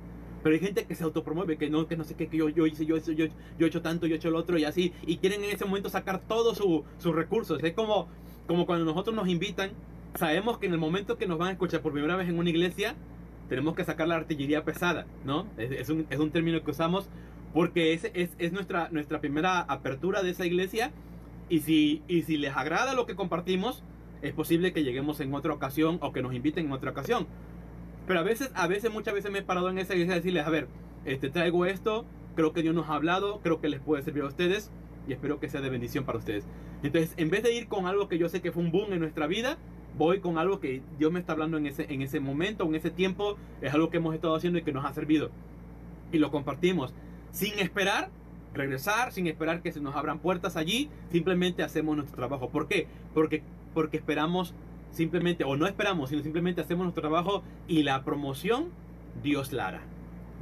Pero 0.43 0.55
hay 0.55 0.61
gente 0.61 0.85
que 0.85 0.95
se 0.95 1.05
autopromueve, 1.05 1.59
que 1.59 1.69
no, 1.69 1.87
que 1.87 1.97
no 1.97 2.05
sé 2.05 2.15
qué, 2.15 2.29
que 2.29 2.39
yo, 2.39 2.49
yo 2.49 2.67
hice, 2.67 2.87
yo, 2.87 2.97
yo, 2.97 3.27
yo, 3.27 3.29
he 3.59 3.67
hecho 3.67 3.83
tanto, 3.83 4.07
yo 4.07 4.15
he 4.15 4.17
hecho 4.17 4.31
lo 4.31 4.39
otro 4.39 4.59
y 4.59 4.65
así. 4.65 4.93
Y 5.07 5.19
quieren 5.19 5.45
en 5.45 5.51
ese 5.51 5.65
momento 5.65 5.91
sacar 5.91 6.21
todos 6.21 6.57
sus 6.57 7.15
recursos. 7.15 7.63
Es 7.63 7.75
como, 7.75 8.09
como 8.47 8.65
cuando 8.65 8.87
nosotros 8.87 9.15
nos 9.15 9.29
invitan, 9.29 9.73
sabemos 10.15 10.59
que 10.59 10.67
en 10.67 10.73
el 10.73 10.79
momento 10.79 11.19
que 11.19 11.27
nos 11.27 11.39
van 11.39 11.49
a 11.49 11.53
escuchar 11.53 11.83
por 11.83 11.93
primera 11.93 12.17
vez 12.17 12.29
en 12.29 12.39
una 12.39 12.49
iglesia, 12.49 12.95
tenemos 13.51 13.75
que 13.75 13.85
sacar 13.85 14.07
la 14.07 14.15
artillería 14.15 14.65
pesada, 14.65 15.07
¿no? 15.25 15.45
Es, 15.59 15.73
es, 15.73 15.91
un, 15.91 16.07
es 16.09 16.21
un, 16.21 16.31
término 16.31 16.63
que 16.63 16.71
usamos 16.71 17.11
porque 17.53 17.93
es, 17.93 18.05
es, 18.15 18.31
es, 18.39 18.53
nuestra, 18.53 18.89
nuestra 18.93 19.21
primera 19.21 19.61
apertura 19.63 20.23
de 20.23 20.31
esa 20.31 20.47
iglesia. 20.47 20.93
Y 21.49 21.59
si, 21.59 22.01
y 22.07 22.23
si 22.23 22.37
les 22.37 22.57
agrada 22.57 22.95
lo 22.95 23.07
que 23.07 23.17
compartimos, 23.17 23.83
es 24.23 24.33
posible 24.33 24.73
que 24.73 24.85
lleguemos 24.85 25.19
en 25.19 25.35
otra 25.35 25.53
ocasión 25.53 25.99
o 26.01 26.13
que 26.13 26.23
nos 26.23 26.33
inviten 26.33 26.67
en 26.67 26.73
otra 26.73 26.93
ocasión. 26.93 27.27
Pero 28.07 28.21
a 28.21 28.23
veces, 28.23 28.53
a 28.55 28.69
veces, 28.69 28.93
muchas 28.93 29.15
veces 29.15 29.33
me 29.33 29.41
he 29.41 29.43
parado 29.43 29.69
en 29.69 29.79
esa 29.79 29.95
iglesia 29.95 30.15
a 30.15 30.17
decirles, 30.19 30.47
a 30.47 30.51
ver, 30.51 30.69
este, 31.05 31.29
traigo 31.29 31.67
esto, 31.67 32.07
creo 32.37 32.53
que 32.53 32.63
Dios 32.63 32.73
nos 32.73 32.89
ha 32.89 32.95
hablado, 32.95 33.41
creo 33.43 33.61
que 33.61 33.69
les 33.69 33.81
puede 33.81 34.05
servir 34.05 34.23
a 34.23 34.27
ustedes 34.27 34.71
y 35.09 35.13
espero 35.13 35.41
que 35.41 35.49
sea 35.49 35.61
de 35.61 35.71
bendición 35.71 36.05
para 36.05 36.19
ustedes. 36.19 36.47
Entonces, 36.85 37.15
en 37.17 37.31
vez 37.31 37.43
de 37.43 37.53
ir 37.53 37.67
con 37.67 37.87
algo 37.87 38.09
que 38.09 38.17
yo 38.17 38.29
sé 38.29 38.41
que 38.41 38.53
fue 38.53 38.63
un 38.63 38.71
boom 38.71 38.93
en 38.93 39.01
nuestra 39.01 39.27
vida, 39.27 39.59
voy 39.97 40.21
con 40.21 40.39
algo 40.39 40.61
que 40.61 40.83
Dios 40.99 41.13
me 41.13 41.21
está 41.21 41.33
hablando 41.33 41.57
en 41.57 41.67
ese, 41.67 41.93
en 41.93 42.03
ese 42.03 42.21
momento, 42.21 42.65
en 42.65 42.75
ese 42.75 42.91
tiempo, 42.91 43.37
es 43.61 43.73
algo 43.75 43.91
que 43.91 43.99
hemos 43.99 44.15
estado 44.15 44.35
haciendo 44.35 44.59
y 44.59 44.63
que 44.63 44.73
nos 44.73 44.85
ha 44.85 44.93
servido. 44.93 45.31
Y 46.13 46.19
lo 46.19 46.31
compartimos 46.31 46.95
sin 47.33 47.59
esperar 47.59 48.11
regresar, 48.55 49.13
sin 49.13 49.27
esperar 49.27 49.63
que 49.63 49.73
se 49.73 49.81
nos 49.81 49.95
abran 49.95 50.19
puertas 50.19 50.57
allí, 50.57 50.91
simplemente 51.11 51.63
hacemos 51.63 51.97
nuestro 51.97 52.17
trabajo. 52.17 52.49
¿Por 52.49 52.69
qué? 52.69 52.87
Porque, 53.15 53.43
porque 53.75 53.99
esperamos 53.99 54.55
simplemente, 54.91 55.45
o 55.45 55.57
no 55.57 55.67
esperamos, 55.67 56.11
sino 56.11 56.23
simplemente 56.23 56.61
hacemos 56.61 56.85
nuestro 56.85 57.03
trabajo 57.03 57.43
y 57.69 57.83
la 57.83 58.03
promoción 58.05 58.69
Dios 59.23 59.53
la 59.53 59.69
hará. 59.69 59.83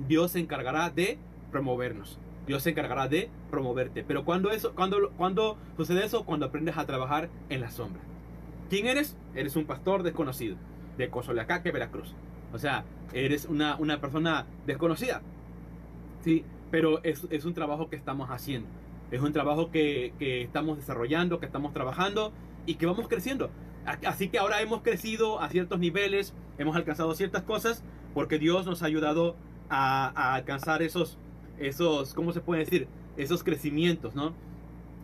Dios 0.07 0.33
se 0.33 0.41
encargará 0.41 0.91
de 0.91 1.19
promovernos. 1.51 2.19
Dios 2.47 2.63
se 2.63 2.71
encargará 2.71 3.09
de 3.09 3.29
promoverte. 3.51 4.05
Pero 4.05 4.25
cuando, 4.25 4.51
eso, 4.51 4.75
cuando, 4.75 5.11
cuando 5.17 5.59
sucede 5.77 6.05
eso, 6.05 6.25
cuando 6.25 6.47
aprendes 6.47 6.79
a 6.79 6.87
trabajar 6.87 7.29
en 7.51 7.61
la 7.61 7.71
sombra. 7.71 8.01
¿Quién 8.69 8.87
eres? 8.87 9.17
Eres 9.35 9.57
un 9.57 9.65
pastor 9.65 10.03
desconocido 10.03 10.57
de 10.97 11.09
Cozoleacaque, 11.09 11.73
Veracruz. 11.73 12.15
O 12.53 12.59
sea, 12.59 12.85
eres 13.13 13.47
una, 13.47 13.77
una 13.77 14.01
persona 14.01 14.47
desconocida. 14.67 15.23
Sí, 16.23 16.45
pero 16.71 17.03
es, 17.05 17.27
es, 17.31 17.45
un 17.45 17.55
trabajo 17.55 17.89
que 17.89 17.97
estamos 17.97 18.31
haciendo. 18.31 18.69
Es 19.11 19.23
un 19.23 19.33
trabajo 19.33 19.71
que, 19.71 20.13
que 20.19 20.43
estamos 20.43 20.77
desarrollando, 20.77 21.41
que 21.41 21.47
estamos 21.47 21.73
trabajando 21.73 22.33
y 22.67 22.75
que 22.75 22.87
vamos 22.87 23.09
creciendo. 23.09 23.51
Así 24.05 24.29
que 24.29 24.39
ahora 24.39 24.61
hemos 24.61 24.83
crecido 24.83 25.41
a 25.41 25.49
ciertos 25.49 25.79
niveles, 25.79 26.35
hemos 26.59 26.77
alcanzado 26.77 27.15
ciertas 27.15 27.43
cosas, 27.45 27.83
porque 28.13 28.39
Dios 28.39 28.67
nos 28.67 28.83
ha 28.83 28.87
ayudado 28.87 29.37
a, 29.71 30.13
a 30.15 30.35
alcanzar 30.35 30.83
esos, 30.83 31.17
esos, 31.59 32.13
¿cómo 32.13 32.33
se 32.33 32.41
puede 32.41 32.65
decir? 32.65 32.87
Esos 33.17 33.43
crecimientos, 33.43 34.15
¿no? 34.15 34.35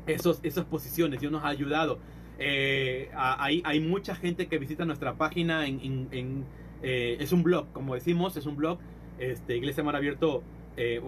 Esos, 0.06 0.40
esas 0.42 0.66
posiciones, 0.66 1.20
Dios 1.20 1.32
nos 1.32 1.44
ha 1.44 1.48
ayudado. 1.48 1.98
Eh, 2.38 3.10
hay, 3.14 3.80
mucha 3.80 4.14
gente 4.14 4.46
que 4.48 4.58
visita 4.58 4.84
nuestra 4.84 5.14
página 5.14 5.66
en, 5.66 6.44
eh, 6.82 7.16
es 7.20 7.32
un 7.32 7.42
blog, 7.42 7.72
como 7.72 7.94
decimos, 7.94 8.36
es 8.36 8.46
un 8.46 8.56
blog, 8.56 8.78
este, 9.18 9.56
Iglesia 9.56 9.82
Mar 9.84 9.96
Abierto, 9.96 10.42
eh, 10.76 11.00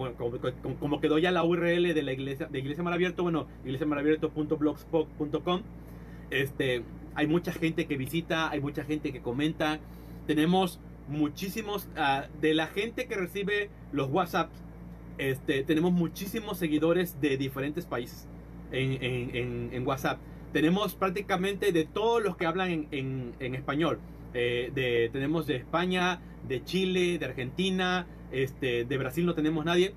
como, 0.79 1.01
quedó 1.01 1.19
ya 1.19 1.31
la 1.31 1.43
URL 1.43 1.93
de 1.93 2.01
la 2.03 2.13
iglesia, 2.13 2.47
de 2.47 2.59
Iglesia 2.59 2.83
Mar 2.83 2.93
Abierto, 2.93 3.23
bueno, 3.23 3.47
iglesiamarabierto.blogspot.com, 3.65 5.61
este, 6.29 6.83
hay 7.15 7.27
mucha 7.27 7.51
gente 7.51 7.85
que 7.85 7.97
visita, 7.97 8.49
hay 8.49 8.61
mucha 8.61 8.83
gente 8.83 9.11
que 9.11 9.21
comenta. 9.21 9.79
Tenemos 10.25 10.79
muchísimos, 11.07 11.89
uh, 11.97 12.27
de 12.41 12.53
la 12.53 12.67
gente 12.67 13.07
que 13.07 13.15
recibe 13.15 13.69
los 13.91 14.09
WhatsApp, 14.09 14.51
este, 15.17 15.63
tenemos 15.63 15.91
muchísimos 15.91 16.59
seguidores 16.59 17.19
de 17.19 17.37
diferentes 17.37 17.85
países 17.85 18.27
en, 18.71 19.87
WhatsApp. 19.87 20.19
Tenemos 20.53 20.95
prácticamente 20.95 21.71
de 21.71 21.85
todos 21.85 22.23
los 22.23 22.37
que 22.37 22.45
hablan 22.45 22.87
en, 22.91 23.33
español. 23.39 23.99
Eh, 24.33 24.71
de, 24.73 25.09
tenemos 25.11 25.47
de 25.47 25.55
España, 25.55 26.19
de 26.47 26.63
Chile, 26.63 27.17
de 27.17 27.25
Argentina, 27.25 28.07
este, 28.31 28.85
de 28.85 28.97
Brasil 28.97 29.25
no 29.25 29.33
tenemos 29.35 29.65
nadie. 29.65 29.93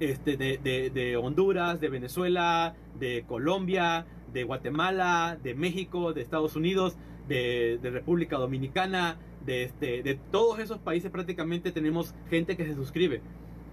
este, 0.00 0.36
de, 0.36 0.58
de, 0.58 0.90
de 0.90 1.16
Honduras, 1.16 1.80
de 1.80 1.88
Venezuela, 1.90 2.74
de 2.98 3.24
Colombia, 3.28 4.06
de 4.32 4.44
Guatemala, 4.44 5.38
de 5.42 5.54
México, 5.54 6.12
de 6.12 6.22
Estados 6.22 6.56
Unidos, 6.56 6.96
de, 7.28 7.78
de 7.82 7.90
República 7.90 8.38
Dominicana, 8.38 9.18
de, 9.44 9.64
este, 9.64 10.02
de 10.02 10.14
todos 10.30 10.58
esos 10.58 10.78
países 10.78 11.10
prácticamente 11.10 11.72
tenemos 11.72 12.14
gente 12.30 12.56
que 12.56 12.64
se 12.64 12.74
suscribe. 12.74 13.20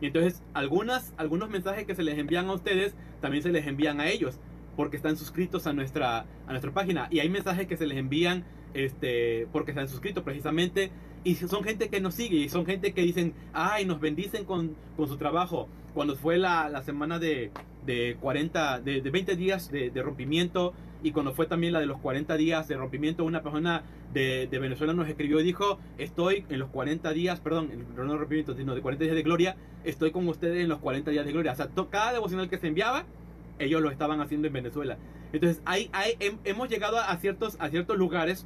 Y 0.02 0.08
entonces 0.08 0.44
algunas, 0.54 1.14
algunos 1.18 1.50
mensajes 1.50 1.86
que 1.86 1.96
se 1.96 2.04
les 2.04 2.18
envían 2.18 2.48
a 2.48 2.54
ustedes 2.54 2.96
también 3.22 3.42
se 3.42 3.52
les 3.52 3.66
envían 3.66 4.00
a 4.00 4.08
ellos 4.08 4.40
porque 4.78 4.96
están 4.96 5.18
suscritos 5.18 5.68
a 5.68 5.74
nuestra, 5.74 6.20
a 6.20 6.52
nuestra 6.52 6.72
página. 6.72 7.10
Y 7.12 7.20
hay 7.20 7.28
mensajes 7.30 7.68
que 7.68 7.76
se 7.76 7.88
les 7.88 7.98
envían 7.98 8.46
este, 8.74 9.48
porque 9.52 9.72
están 9.72 9.90
suscritos 9.90 10.24
precisamente. 10.24 10.92
Y 11.24 11.36
son 11.36 11.64
gente 11.64 11.90
que 11.90 12.00
nos 12.00 12.14
sigue 12.14 12.38
y 12.38 12.48
son 12.48 12.66
gente 12.66 12.94
que 12.94 13.02
dicen, 13.02 13.34
ay, 13.52 13.86
nos 13.86 14.00
bendicen 14.00 14.46
con, 14.46 14.78
con 14.96 15.10
su 15.10 15.18
trabajo. 15.18 15.68
Cuando 15.94 16.16
fue 16.16 16.38
la, 16.38 16.70
la 16.70 16.84
semana 16.84 17.18
de, 17.20 17.52
de 17.86 18.18
40, 18.22 18.80
de, 18.82 19.02
de 19.02 19.10
20 19.10 19.36
días 19.36 19.72
de, 19.72 19.90
de, 19.90 20.04
rompimiento 20.04 20.74
y 21.02 21.12
cuando 21.12 21.34
fue 21.34 21.48
también 21.48 21.74
la 21.74 21.80
de 21.80 21.88
los 21.88 21.98
40 22.00 22.38
días 22.38 22.68
de 22.68 22.78
rompimiento, 22.78 23.26
una 23.26 23.42
persona 23.42 23.84
de, 24.14 24.48
de 24.48 24.60
Venezuela 24.60 24.94
nos 24.94 25.10
escribió 25.10 25.40
y 25.40 25.44
dijo, 25.44 25.80
estoy 25.98 26.46
en 26.50 26.60
los 26.60 26.70
40 26.70 27.12
días, 27.14 27.40
perdón, 27.40 27.72
no 27.96 28.12
de 28.12 28.18
rompimiento, 28.18 28.56
sino 28.56 28.76
de 28.76 28.82
40 28.82 29.04
días 29.06 29.16
de 29.16 29.24
gloria, 29.24 29.58
estoy 29.84 30.12
con 30.12 30.28
ustedes 30.28 30.62
en 30.62 30.70
los 30.70 30.80
40 30.80 31.12
días 31.12 31.26
de 31.26 31.32
gloria. 31.32 31.54
O 31.54 31.56
sea, 31.56 31.70
cada 31.90 32.14
devocional 32.14 32.50
que 32.50 32.58
se 32.58 32.68
enviaba, 32.68 33.06
ellos 33.60 33.82
lo 33.82 33.90
estaban 33.90 34.22
haciendo 34.22 34.48
en 34.48 34.54
Venezuela. 34.54 34.98
Entonces, 35.34 35.62
hay, 35.66 35.90
hay, 35.94 36.18
hemos 36.44 36.70
llegado 36.70 36.98
a 36.98 37.16
ciertos, 37.18 37.58
a 37.60 37.70
ciertos 37.70 37.98
lugares 37.98 38.46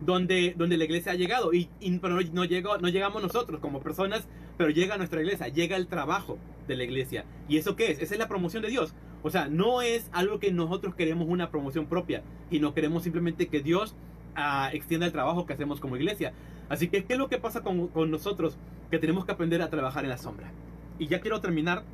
donde, 0.00 0.54
donde 0.56 0.76
la 0.76 0.84
iglesia 0.84 1.12
ha 1.12 1.16
llegado. 1.16 1.52
Y, 1.52 1.68
y 1.80 1.98
pero 1.98 2.18
no, 2.32 2.44
llegó, 2.44 2.78
no 2.78 2.88
llegamos 2.88 3.22
nosotros 3.22 3.60
como 3.60 3.80
personas, 3.80 4.26
pero 4.56 4.70
llega 4.70 4.96
nuestra 4.96 5.20
iglesia, 5.20 5.48
llega 5.48 5.76
el 5.76 5.86
trabajo 5.86 6.38
de 6.66 6.76
la 6.76 6.84
iglesia. 6.84 7.24
¿Y 7.48 7.58
eso 7.58 7.76
qué 7.76 7.90
es? 7.90 8.00
Esa 8.00 8.14
es 8.14 8.20
la 8.20 8.28
promoción 8.28 8.62
de 8.62 8.70
Dios. 8.70 8.94
O 9.22 9.30
sea, 9.30 9.48
no 9.48 9.82
es 9.82 10.10
algo 10.12 10.38
que 10.38 10.52
nosotros 10.52 10.94
queremos 10.94 11.26
una 11.28 11.50
promoción 11.50 11.86
propia, 11.86 12.22
y 12.50 12.60
no 12.60 12.74
queremos 12.74 13.02
simplemente 13.02 13.48
que 13.48 13.60
Dios 13.60 13.96
uh, 14.36 14.74
extienda 14.74 15.06
el 15.06 15.12
trabajo 15.12 15.46
que 15.46 15.54
hacemos 15.54 15.80
como 15.80 15.96
iglesia. 15.96 16.34
Así 16.68 16.88
que, 16.88 17.04
¿qué 17.04 17.14
es 17.14 17.18
lo 17.18 17.28
que 17.28 17.38
pasa 17.38 17.62
con, 17.62 17.88
con 17.88 18.10
nosotros? 18.10 18.58
Que 18.90 18.98
tenemos 18.98 19.24
que 19.24 19.32
aprender 19.32 19.62
a 19.62 19.70
trabajar 19.70 20.04
en 20.04 20.10
la 20.10 20.18
sombra. 20.18 20.52
Y 20.98 21.06
ya 21.08 21.20
quiero 21.20 21.40
terminar, 21.40 21.84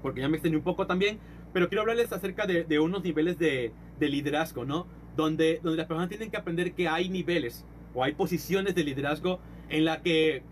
porque 0.00 0.20
ya 0.20 0.28
me 0.28 0.36
extendí 0.36 0.56
un 0.56 0.64
poco 0.64 0.86
también, 0.86 1.18
pero 1.52 1.68
quiero 1.68 1.82
hablarles 1.82 2.12
acerca 2.12 2.46
de, 2.46 2.64
de 2.64 2.78
unos 2.78 3.02
niveles 3.02 3.38
de, 3.38 3.72
de 3.98 4.08
liderazgo, 4.08 4.64
¿no? 4.64 4.86
donde, 5.18 5.58
donde 5.62 5.76
las 5.76 5.86
personas 5.86 6.08
tienen 6.08 6.30
que 6.30 6.36
aprender 6.36 6.72
que 6.72 6.86
hay 6.88 7.08
niveles 7.08 7.64
o 7.92 8.04
hay 8.04 8.12
posiciones 8.12 8.76
de 8.76 8.84
liderazgo 8.84 9.40
en 9.68 9.84
la 9.84 10.00
que, 10.00 10.42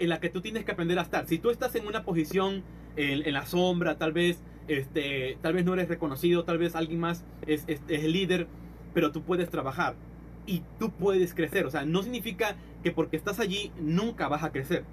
en 0.00 0.08
la 0.08 0.18
que 0.18 0.28
tú 0.28 0.40
tienes 0.40 0.64
que 0.64 0.72
aprender 0.72 0.98
a 0.98 1.02
estar. 1.02 1.26
Si 1.26 1.38
tú 1.38 1.50
estás 1.50 1.74
en 1.76 1.86
una 1.86 2.02
posición 2.02 2.64
en, 2.96 3.24
en 3.24 3.32
la 3.32 3.46
sombra, 3.46 3.96
tal 3.96 4.12
vez, 4.12 4.42
este, 4.66 5.38
tal 5.40 5.54
vez 5.54 5.64
no 5.64 5.74
eres 5.74 5.88
reconocido, 5.88 6.44
tal 6.44 6.58
vez 6.58 6.74
alguien 6.74 6.98
más 6.98 7.24
es, 7.46 7.62
es, 7.68 7.80
es 7.88 8.02
líder, 8.04 8.48
pero 8.92 9.12
tú 9.12 9.22
puedes 9.22 9.48
trabajar 9.50 9.94
y 10.46 10.64
tú 10.80 10.90
puedes 10.90 11.32
crecer. 11.32 11.64
O 11.64 11.70
sea, 11.70 11.84
no 11.84 12.02
significa 12.02 12.56
que 12.82 12.90
porque 12.90 13.16
estás 13.16 13.38
allí 13.38 13.70
nunca 13.78 14.26
vas 14.26 14.42
a 14.42 14.50
crecer. 14.50 14.84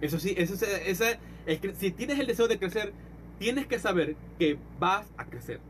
Eso 0.00 0.18
sí, 0.18 0.34
eso, 0.38 0.54
eso, 0.54 1.04
es 1.44 1.60
que 1.60 1.74
si 1.74 1.90
tienes 1.90 2.18
el 2.18 2.26
deseo 2.26 2.48
de 2.48 2.58
crecer, 2.58 2.94
tienes 3.42 3.66
que 3.66 3.78
saber 3.78 4.16
que 4.38 4.56
vas 4.78 5.12
a 5.16 5.24
crecer 5.26 5.60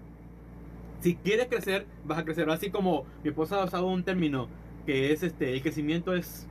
si 1.02 1.16
quieres 1.16 1.48
crecer, 1.48 1.86
vas 2.04 2.18
a 2.18 2.24
crecer. 2.24 2.48
Así 2.48 2.70
como 2.70 3.04
mi 3.24 3.30
esposa 3.30 3.60
ha 3.60 3.64
usado 3.64 3.86
un 3.86 4.04
término 4.04 4.48
que 4.86 5.12
es 5.12 5.22
este, 5.22 5.52
el 5.52 5.60
crecimiento 5.60 6.14
es 6.14 6.46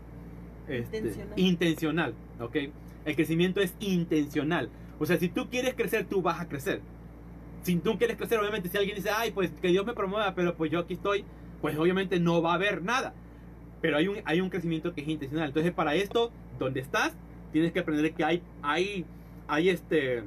este, 0.68 0.98
intencional. 0.98 1.40
intencional, 1.40 2.14
¿ok? 2.40 2.56
El 3.06 3.16
crecimiento 3.16 3.62
es 3.62 3.74
intencional. 3.80 4.70
O 5.00 5.06
sea, 5.06 5.18
si 5.18 5.30
tú 5.30 5.50
quieres 5.50 5.74
crecer, 5.74 6.06
tú 6.06 6.22
vas 6.22 6.40
a 6.40 6.50
crecer. 6.50 6.82
Si 7.64 7.78
tú 7.78 7.98
quieres 7.98 8.18
crecer, 8.18 8.40
obviamente, 8.40 8.68
si 8.68 8.78
alguien 8.78 8.96
dice, 8.96 9.10
ay, 9.10 9.32
pues 9.32 9.52
que 9.62 9.70
Dios 9.70 9.86
me 9.86 9.94
promueva, 9.94 10.36
pero 10.36 10.56
pues 10.56 10.70
yo 10.70 10.80
aquí 10.80 10.96
estoy, 10.96 11.24
pues 11.62 11.78
obviamente 11.78 12.20
no 12.20 12.42
va 12.42 12.52
a 12.52 12.56
haber 12.56 12.84
nada. 12.84 13.14
Pero 13.82 13.98
hay 13.98 14.08
un, 14.10 14.18
hay 14.26 14.42
un 14.42 14.50
crecimiento 14.50 14.94
que 14.94 15.02
es 15.02 15.08
intencional. 15.08 15.48
Entonces, 15.48 15.72
para 15.72 15.96
esto, 15.96 16.32
donde 16.60 16.82
estás, 16.82 17.16
tienes 17.54 17.72
que 17.72 17.80
aprender 17.80 18.14
que 18.14 18.24
hay, 18.24 18.44
hay, 18.62 19.06
hay 19.48 19.70
este, 19.70 20.24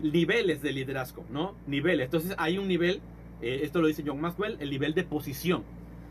niveles 0.00 0.62
de 0.62 0.72
liderazgo, 0.72 1.24
¿no? 1.30 1.54
Niveles. 1.66 2.06
Entonces, 2.06 2.34
hay 2.38 2.58
un 2.58 2.68
nivel 2.68 3.00
eh, 3.40 3.60
esto 3.62 3.80
lo 3.80 3.86
dice 3.86 4.02
John 4.06 4.20
Maxwell, 4.20 4.56
el 4.60 4.70
nivel 4.70 4.94
de 4.94 5.04
posición. 5.04 5.62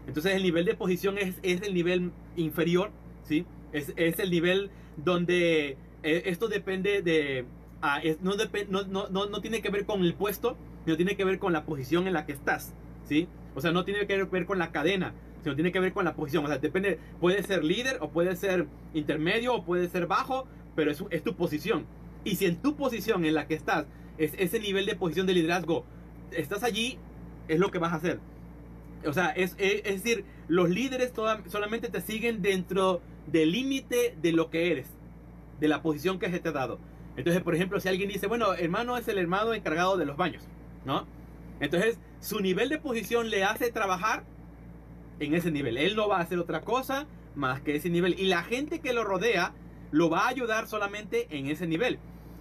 Entonces 0.07 0.33
el 0.33 0.43
nivel 0.43 0.65
de 0.65 0.75
posición 0.75 1.17
es, 1.17 1.35
es 1.43 1.61
el 1.61 1.73
nivel 1.73 2.11
inferior, 2.37 2.91
¿sí? 3.23 3.45
Es, 3.73 3.93
es 3.97 4.19
el 4.19 4.31
nivel 4.31 4.69
donde 4.95 5.77
eh, 6.03 6.23
esto 6.25 6.47
depende 6.47 7.01
de... 7.01 7.45
Ah, 7.81 7.99
es, 8.01 8.21
no, 8.21 8.37
dep 8.37 8.69
no, 8.69 8.83
no, 8.83 9.09
no, 9.09 9.27
no, 9.27 9.41
tiene 9.41 9.61
que 9.61 9.69
ver 9.69 9.85
con 9.85 10.03
el 10.03 10.13
puesto, 10.13 10.57
sino 10.85 10.95
tiene 10.95 11.15
que 11.15 11.25
ver 11.25 11.37
con 11.37 11.53
la 11.53 11.65
posición 11.65 12.07
en 12.07 12.13
la 12.13 12.25
que 12.25 12.31
estás, 12.31 12.73
¿sí? 13.03 13.27
O 13.53 13.61
sea, 13.61 13.71
no 13.71 13.83
tiene 13.83 14.07
que 14.07 14.23
ver 14.23 14.45
con 14.45 14.57
la 14.57 14.71
cadena, 14.71 15.13
sino 15.43 15.55
tiene 15.55 15.71
que 15.71 15.79
ver 15.79 15.93
con 15.93 16.05
la 16.05 16.15
posición. 16.15 16.45
O 16.45 16.47
sea, 16.47 16.57
depende, 16.57 16.99
puede 17.19 17.43
ser 17.43 17.63
líder 17.63 17.97
o 17.99 18.09
puede 18.09 18.35
ser 18.35 18.67
intermedio 18.93 19.53
o 19.53 19.65
puede 19.65 19.89
ser 19.89 20.07
bajo, 20.07 20.47
pero 20.75 20.89
es, 20.89 21.03
es 21.09 21.23
tu 21.23 21.35
posición. 21.35 21.85
Y 22.27 22.35
si 22.35 22.45
en 22.45 22.57
tu 22.57 22.75
posición 22.75 23.23
en 23.23 23.33
la 23.33 23.47
que 23.47 23.53
estás 23.53 23.85
es 24.17 24.33
ese 24.37 24.59
nivel 24.59 24.85
de 24.85 24.97
posición 24.97 25.27
de 25.27 25.33
liderazgo, 25.33 25.85
estás 26.31 26.61
allí 26.61 26.99
es 27.47 27.57
lo 27.57 27.71
que 27.71 27.79
vas 27.79 27.93
a 27.93 27.95
hacer. 27.95 28.19
O 29.05 29.13
sea, 29.13 29.29
es, 29.29 29.55
decir, 29.55 30.25
los 30.49 30.69
líderes 30.69 31.13
solamente 31.47 31.87
te 31.87 32.01
siguen 32.01 32.41
dentro 32.41 33.01
del 33.27 33.53
límite 33.53 34.17
de 34.21 34.33
lo 34.33 34.49
que 34.49 34.73
eres, 34.73 34.87
de 35.61 35.69
la 35.69 35.81
posición 35.81 36.19
que 36.19 36.29
se 36.29 36.39
te 36.41 36.49
ha 36.49 36.51
dado. 36.51 36.79
Entonces, 37.15 37.41
por 37.41 37.55
ejemplo, 37.55 37.79
si 37.79 37.87
alguien 37.87 38.09
dice, 38.09 38.27
bueno, 38.27 38.53
hermano 38.55 38.97
es 38.97 39.07
el 39.07 39.19
hermano 39.19 39.53
encargado 39.53 39.95
de 39.95 40.05
los 40.05 40.17
baños, 40.17 40.43
¿no? 40.83 41.07
Entonces, 41.61 41.97
su 42.19 42.41
nivel 42.41 42.67
de 42.67 42.77
posición 42.77 43.29
le 43.29 43.45
hace 43.45 43.71
trabajar 43.71 44.25
en 45.21 45.33
ese 45.33 45.49
nivel. 45.49 45.77
Él 45.77 45.95
no 45.95 46.09
va 46.09 46.17
a 46.17 46.23
hacer 46.23 46.39
otra 46.39 46.59
cosa 46.61 47.07
más 47.35 47.61
que 47.61 47.77
ese 47.77 47.89
nivel. 47.89 48.19
Y 48.19 48.25
la 48.25 48.43
gente 48.43 48.81
que 48.81 48.91
lo 48.91 49.05
rodea 49.05 49.53
lo 49.91 50.09
va 50.09 50.25
a 50.25 50.27
ayudar 50.27 50.67
solamente 50.67 51.27
en 51.29 51.47
ese 51.47 51.67
nivel. 51.67 51.99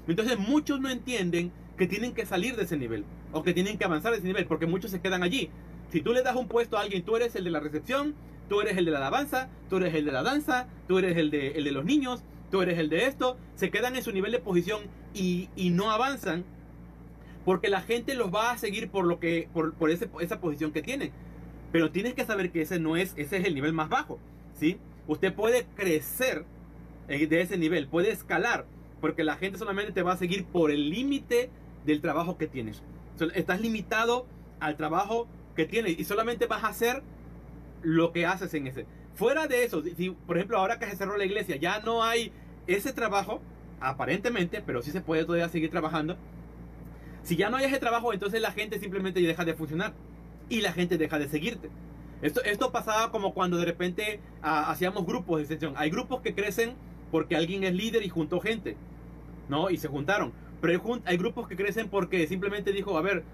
Entonces, 0.08 0.38
muchos 0.38 0.80
no 0.80 0.88
entienden 0.88 1.52
que 1.76 1.86
tienen 1.86 2.14
que 2.14 2.26
salir 2.26 2.56
de 2.56 2.64
ese 2.64 2.76
nivel 2.76 3.04
o 3.32 3.42
que 3.42 3.52
tienen 3.52 3.78
que 3.78 3.84
avanzar 3.84 4.12
de 4.12 4.18
ese 4.18 4.26
nivel 4.26 4.46
porque 4.46 4.66
muchos 4.66 4.90
se 4.90 5.00
quedan 5.00 5.22
allí. 5.22 5.50
Si 5.90 6.00
tú 6.00 6.12
le 6.12 6.22
das 6.22 6.36
un 6.36 6.48
puesto 6.48 6.76
a 6.76 6.80
alguien, 6.80 7.02
tú 7.04 7.16
eres 7.16 7.36
el 7.36 7.44
de 7.44 7.50
la 7.50 7.60
recepción, 7.60 8.14
tú 8.48 8.60
eres 8.60 8.76
el 8.76 8.84
de 8.84 8.90
la 8.90 8.98
alabanza, 8.98 9.48
tú 9.68 9.76
eres 9.76 9.94
el 9.94 10.04
de 10.04 10.12
la 10.12 10.22
danza, 10.22 10.66
tú 10.88 10.98
eres 10.98 11.16
el 11.16 11.30
de, 11.30 11.60
los 11.70 11.84
niños, 11.84 12.22
tú 12.50 12.62
eres 12.62 12.78
el 12.78 12.88
de 12.88 13.06
esto, 13.06 13.36
se 13.54 13.70
quedan 13.70 13.96
en 13.96 14.02
su 14.02 14.12
nivel 14.12 14.32
de 14.32 14.38
posición 14.38 14.82
y, 15.14 15.48
no 15.70 15.90
avanzan 15.90 16.44
porque 17.44 17.68
la 17.68 17.80
gente 17.80 18.14
los 18.14 18.34
va 18.34 18.50
a 18.50 18.58
seguir 18.58 18.90
por 18.90 19.04
lo 19.04 19.20
que 19.20 19.48
por, 19.52 19.90
esa 19.90 20.40
posición 20.40 20.72
que 20.72 20.82
tienen. 20.82 21.12
Pero 21.70 21.90
tienes 21.90 22.14
que 22.14 22.24
saber 22.24 22.50
que 22.50 22.62
ese 22.62 22.80
no 22.80 22.96
es 22.96 23.12
ese 23.16 23.36
es 23.36 23.44
el 23.44 23.54
nivel 23.54 23.72
más 23.72 23.88
bajo, 23.88 24.18
¿sí? 24.58 24.78
Usted 25.06 25.32
puede 25.32 25.66
crecer 25.76 26.44
de 27.06 27.40
ese 27.40 27.56
nivel, 27.56 27.86
puede 27.86 28.10
escalar, 28.10 28.66
porque 29.00 29.24
la 29.24 29.36
gente 29.36 29.58
solamente 29.58 29.92
te 29.92 30.02
va 30.02 30.12
a 30.12 30.16
seguir 30.16 30.44
por 30.46 30.70
el 30.70 30.90
límite 30.90 31.50
del 31.84 32.00
trabajo 32.00 32.36
que 32.38 32.46
tienes. 32.46 32.82
Estás 33.34 33.60
limitado 33.60 34.26
al 34.60 34.76
trabajo 34.76 35.26
que 35.54 35.64
tienes 35.64 35.98
y 35.98 36.04
solamente 36.04 36.46
vas 36.46 36.64
a 36.64 36.68
hacer 36.68 37.02
lo 37.82 38.12
que 38.12 38.26
haces 38.26 38.52
en 38.54 38.66
ese. 38.66 38.86
Fuera 39.14 39.46
de 39.46 39.64
eso, 39.64 39.82
si 39.82 40.10
por 40.10 40.36
ejemplo 40.36 40.58
ahora 40.58 40.78
que 40.78 40.86
se 40.86 40.96
cerró 40.96 41.16
la 41.16 41.24
iglesia 41.24 41.56
ya 41.56 41.80
no 41.80 42.02
hay 42.02 42.32
ese 42.66 42.92
trabajo, 42.92 43.40
aparentemente, 43.80 44.62
pero 44.64 44.82
sí 44.82 44.90
se 44.90 45.00
puede 45.00 45.24
todavía 45.24 45.48
seguir 45.48 45.70
trabajando. 45.70 46.16
Si 47.22 47.36
ya 47.36 47.50
no 47.50 47.56
hay 47.56 47.64
ese 47.64 47.78
trabajo, 47.78 48.12
entonces 48.12 48.40
la 48.40 48.52
gente 48.52 48.78
simplemente 48.78 49.20
deja 49.20 49.44
de 49.44 49.54
funcionar 49.54 49.94
y 50.48 50.60
la 50.60 50.72
gente 50.72 50.98
deja 50.98 51.18
de 51.18 51.28
seguirte. 51.28 51.70
Esto, 52.22 52.42
esto 52.44 52.72
pasaba 52.72 53.10
como 53.10 53.34
cuando 53.34 53.56
de 53.56 53.64
repente 53.64 54.20
uh, 54.42 54.70
hacíamos 54.70 55.04
grupos 55.04 55.38
de 55.38 55.42
extensión. 55.42 55.74
Hay 55.76 55.90
grupos 55.90 56.20
que 56.22 56.34
crecen 56.34 56.74
porque 57.10 57.36
alguien 57.36 57.64
es 57.64 57.74
líder 57.74 58.04
y 58.04 58.08
juntó 58.08 58.40
gente, 58.40 58.76
¿no? 59.48 59.70
Y 59.70 59.76
se 59.76 59.88
juntaron. 59.88 60.32
Pero 60.60 61.00
hay, 61.04 61.16
grupos 61.16 61.48
que 61.48 61.56
crecen 61.56 61.88
porque 61.88 62.26
simplemente 62.26 62.72
dijo, 62.72 62.96
a 62.96 63.02
ver, 63.02 63.24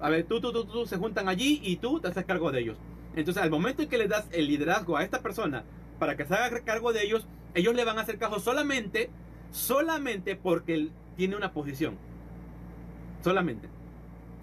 a 0.00 0.08
ver, 0.10 0.24
tú, 0.24 0.40
tú, 0.40 0.52
tú, 0.52 0.64
tú, 0.64 0.86
se 0.86 0.96
juntan 0.96 1.28
allí 1.28 1.60
y 1.62 1.76
tú 1.76 2.00
te 2.00 2.08
haces 2.08 2.24
cargo 2.24 2.52
de 2.52 2.60
ellos. 2.60 2.78
Entonces, 3.16 3.42
al 3.42 3.50
momento 3.50 3.82
en 3.82 3.88
que 3.88 3.98
le 3.98 4.06
das 4.06 4.28
el 4.30 4.46
liderazgo 4.46 4.96
a 4.96 5.02
esta 5.02 5.20
persona 5.20 5.64
para 5.98 6.16
que 6.16 6.24
se 6.24 6.34
haga 6.34 6.60
cargo 6.60 6.92
de 6.92 7.04
ellos, 7.04 7.26
ellos 7.54 7.74
le 7.74 7.84
van 7.84 7.98
a 7.98 8.02
hacer 8.02 8.18
caso 8.18 8.38
solamente, 8.38 9.10
solamente 9.50 10.36
porque 10.36 10.74
él 10.74 10.92
tiene 11.16 11.36
una 11.36 11.52
posición. 11.52 11.96
Solamente. 13.22 13.68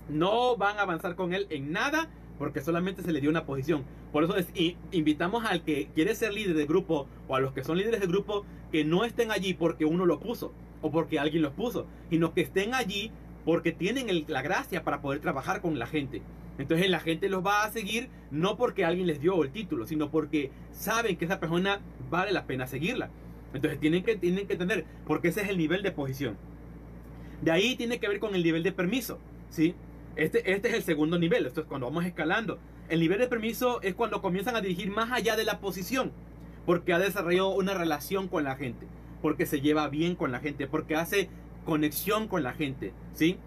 No 0.10 0.58
van 0.58 0.78
a 0.78 0.82
avanzar 0.82 1.16
con 1.16 1.34
él 1.34 1.48
en 1.50 1.72
nada 1.72 2.10
porque 2.38 2.62
solamente 2.62 3.02
se 3.02 3.12
le 3.12 3.22
dio 3.22 3.30
una 3.30 3.46
posición. 3.46 3.84
Por 4.12 4.24
eso 4.24 4.36
es, 4.36 4.48
invitamos 4.92 5.46
al 5.46 5.64
que 5.64 5.88
quiere 5.96 6.16
ser 6.16 6.34
líder 6.34 6.56
de 6.56 6.66
grupo 6.66 7.08
o 7.28 7.36
a 7.36 7.40
los 7.40 7.54
que 7.54 7.64
son 7.64 7.78
líderes 7.78 8.02
de 8.02 8.08
grupo 8.08 8.46
que 8.76 8.84
no 8.84 9.06
estén 9.06 9.32
allí 9.32 9.54
porque 9.54 9.86
uno 9.86 10.06
lo 10.06 10.20
puso 10.20 10.52
o 10.82 10.92
porque 10.92 11.18
alguien 11.18 11.42
los 11.42 11.54
puso, 11.54 11.88
sino 12.10 12.34
que 12.34 12.42
estén 12.42 12.74
allí 12.74 13.10
porque 13.46 13.72
tienen 13.72 14.26
la 14.28 14.42
gracia 14.42 14.84
para 14.84 15.00
poder 15.00 15.22
trabajar 15.22 15.62
con 15.62 15.80
la 15.80 15.88
gente. 15.88 16.22
Entonces 16.58 16.90
la 16.90 17.00
gente 17.00 17.30
los 17.30 17.42
va 17.42 17.64
a 17.64 17.72
seguir 17.72 18.10
no 18.32 18.58
porque 18.58 18.84
alguien 18.84 19.08
les 19.08 19.22
dio 19.22 19.42
el 19.46 19.52
título, 19.54 19.88
sino 19.88 20.12
porque 20.12 20.52
saben 20.74 21.16
que 21.16 21.24
esa 21.24 21.40
persona 21.40 21.80
vale 22.10 22.34
la 22.34 22.48
pena 22.48 22.68
seguirla. 22.68 23.12
Entonces 23.54 23.80
tienen 23.80 24.04
que, 24.04 24.18
tienen 24.18 24.46
que 24.46 24.58
tener, 24.58 24.84
porque 25.08 25.30
ese 25.30 25.44
es 25.44 25.48
el 25.48 25.58
nivel 25.58 25.82
de 25.82 25.94
posición. 25.94 26.36
De 27.42 27.52
ahí 27.52 27.78
tiene 27.78 27.98
que 28.02 28.10
ver 28.10 28.20
con 28.20 28.36
el 28.36 28.44
nivel 28.44 28.62
de 28.62 28.74
permiso, 28.74 29.20
¿sí? 29.50 29.74
Este, 30.18 30.52
este 30.52 30.68
es 30.68 30.74
el 30.74 30.84
segundo 30.84 31.18
nivel, 31.18 31.46
esto 31.46 31.62
es 31.62 31.68
cuando 31.68 31.88
vamos 31.88 32.04
escalando. 32.04 32.60
El 32.90 33.00
nivel 33.00 33.20
de 33.20 33.28
permiso 33.28 33.82
es 33.84 33.96
cuando 33.96 34.22
comienzan 34.22 34.58
a 34.58 34.60
dirigir 34.60 34.92
más 34.92 35.14
allá 35.14 35.38
de 35.38 35.46
la 35.46 35.62
posición, 35.62 36.12
porque 36.66 36.94
ha 36.94 37.00
desarrollado 37.00 37.50
una 37.50 37.74
relación 37.74 38.28
con 38.28 38.44
la 38.44 38.56
gente, 38.56 38.88
porque 39.22 39.46
se 39.46 39.62
lleva 39.62 39.88
bien 39.90 40.16
con 40.16 40.32
la 40.32 40.40
gente, 40.40 40.68
porque 40.68 40.96
hace 40.96 41.30
conexión 41.66 42.28
con 42.28 42.44
la 42.44 42.54
gente, 42.54 42.94
¿sí? 43.14 43.38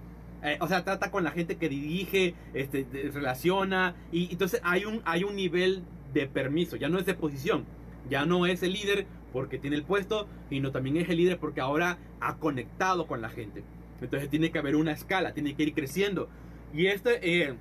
Eh, 0.42 0.58
o 0.60 0.68
sea, 0.68 0.84
trata 0.84 1.10
con 1.10 1.24
la 1.24 1.32
gente 1.32 1.56
que 1.56 1.68
dirige, 1.68 2.34
este, 2.54 2.86
relaciona, 3.12 3.96
y 4.12 4.30
entonces 4.30 4.60
hay 4.62 4.84
un, 4.84 5.02
hay 5.04 5.24
un 5.24 5.36
nivel 5.36 5.82
de 6.12 6.26
permiso, 6.26 6.76
ya 6.76 6.88
no 6.88 6.98
es 6.98 7.06
de 7.06 7.14
posición, 7.14 7.64
ya 8.08 8.24
no 8.24 8.46
es 8.46 8.62
el 8.62 8.72
líder 8.72 9.06
porque 9.32 9.58
tiene 9.58 9.76
el 9.76 9.82
puesto, 9.82 10.26
sino 10.48 10.70
también 10.70 10.96
es 10.96 11.08
el 11.08 11.16
líder 11.18 11.38
porque 11.38 11.60
ahora 11.60 11.98
ha 12.20 12.36
conectado 12.36 13.06
con 13.06 13.20
la 13.20 13.28
gente. 13.28 13.62
Entonces 14.00 14.30
tiene 14.30 14.50
que 14.50 14.58
haber 14.58 14.76
una 14.76 14.92
escala, 14.92 15.34
tiene 15.34 15.54
que 15.54 15.64
ir 15.64 15.74
creciendo. 15.74 16.28
Y 16.72 16.86
este, 16.86 17.42
eh, 17.42 17.54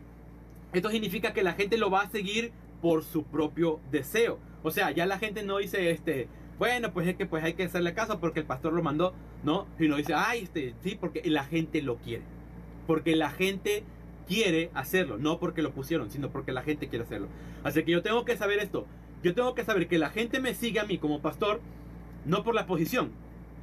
esto 0.73 0.89
significa 0.89 1.33
que 1.33 1.43
la 1.43 1.53
gente 1.53 1.77
lo 1.77 1.89
va 1.89 2.01
a 2.01 2.09
seguir 2.09 2.51
por 2.81 3.03
su 3.03 3.23
propio 3.23 3.79
deseo. 3.91 4.39
O 4.63 4.71
sea, 4.71 4.91
ya 4.91 5.05
la 5.05 5.19
gente 5.19 5.43
no 5.43 5.57
dice, 5.57 5.91
este, 5.91 6.27
bueno, 6.59 6.91
pues 6.91 7.07
es 7.07 7.15
que 7.15 7.25
pues 7.25 7.43
hay 7.43 7.53
que 7.53 7.63
hacerle 7.63 7.93
caso 7.93 8.19
porque 8.19 8.39
el 8.39 8.45
pastor 8.45 8.73
lo 8.73 8.83
mandó, 8.83 9.13
¿no? 9.43 9.67
Sino 9.77 9.97
dice, 9.97 10.13
ay, 10.15 10.43
este, 10.43 10.73
sí, 10.81 10.97
porque 10.99 11.21
la 11.25 11.43
gente 11.43 11.81
lo 11.81 11.97
quiere. 11.97 12.23
Porque 12.87 13.15
la 13.15 13.29
gente 13.29 13.83
quiere 14.27 14.71
hacerlo, 14.73 15.17
no 15.17 15.39
porque 15.39 15.61
lo 15.61 15.71
pusieron, 15.71 16.09
sino 16.09 16.29
porque 16.29 16.51
la 16.51 16.63
gente 16.63 16.87
quiere 16.89 17.05
hacerlo. 17.05 17.27
Así 17.63 17.83
que 17.83 17.91
yo 17.91 18.01
tengo 18.01 18.25
que 18.25 18.37
saber 18.37 18.59
esto. 18.59 18.85
Yo 19.23 19.33
tengo 19.33 19.55
que 19.55 19.63
saber 19.63 19.87
que 19.87 19.97
la 19.97 20.09
gente 20.09 20.39
me 20.39 20.53
sigue 20.53 20.79
a 20.79 20.85
mí 20.85 20.97
como 20.97 21.21
pastor, 21.21 21.59
no 22.25 22.43
por 22.43 22.53
la 22.53 22.65
posición, 22.65 23.11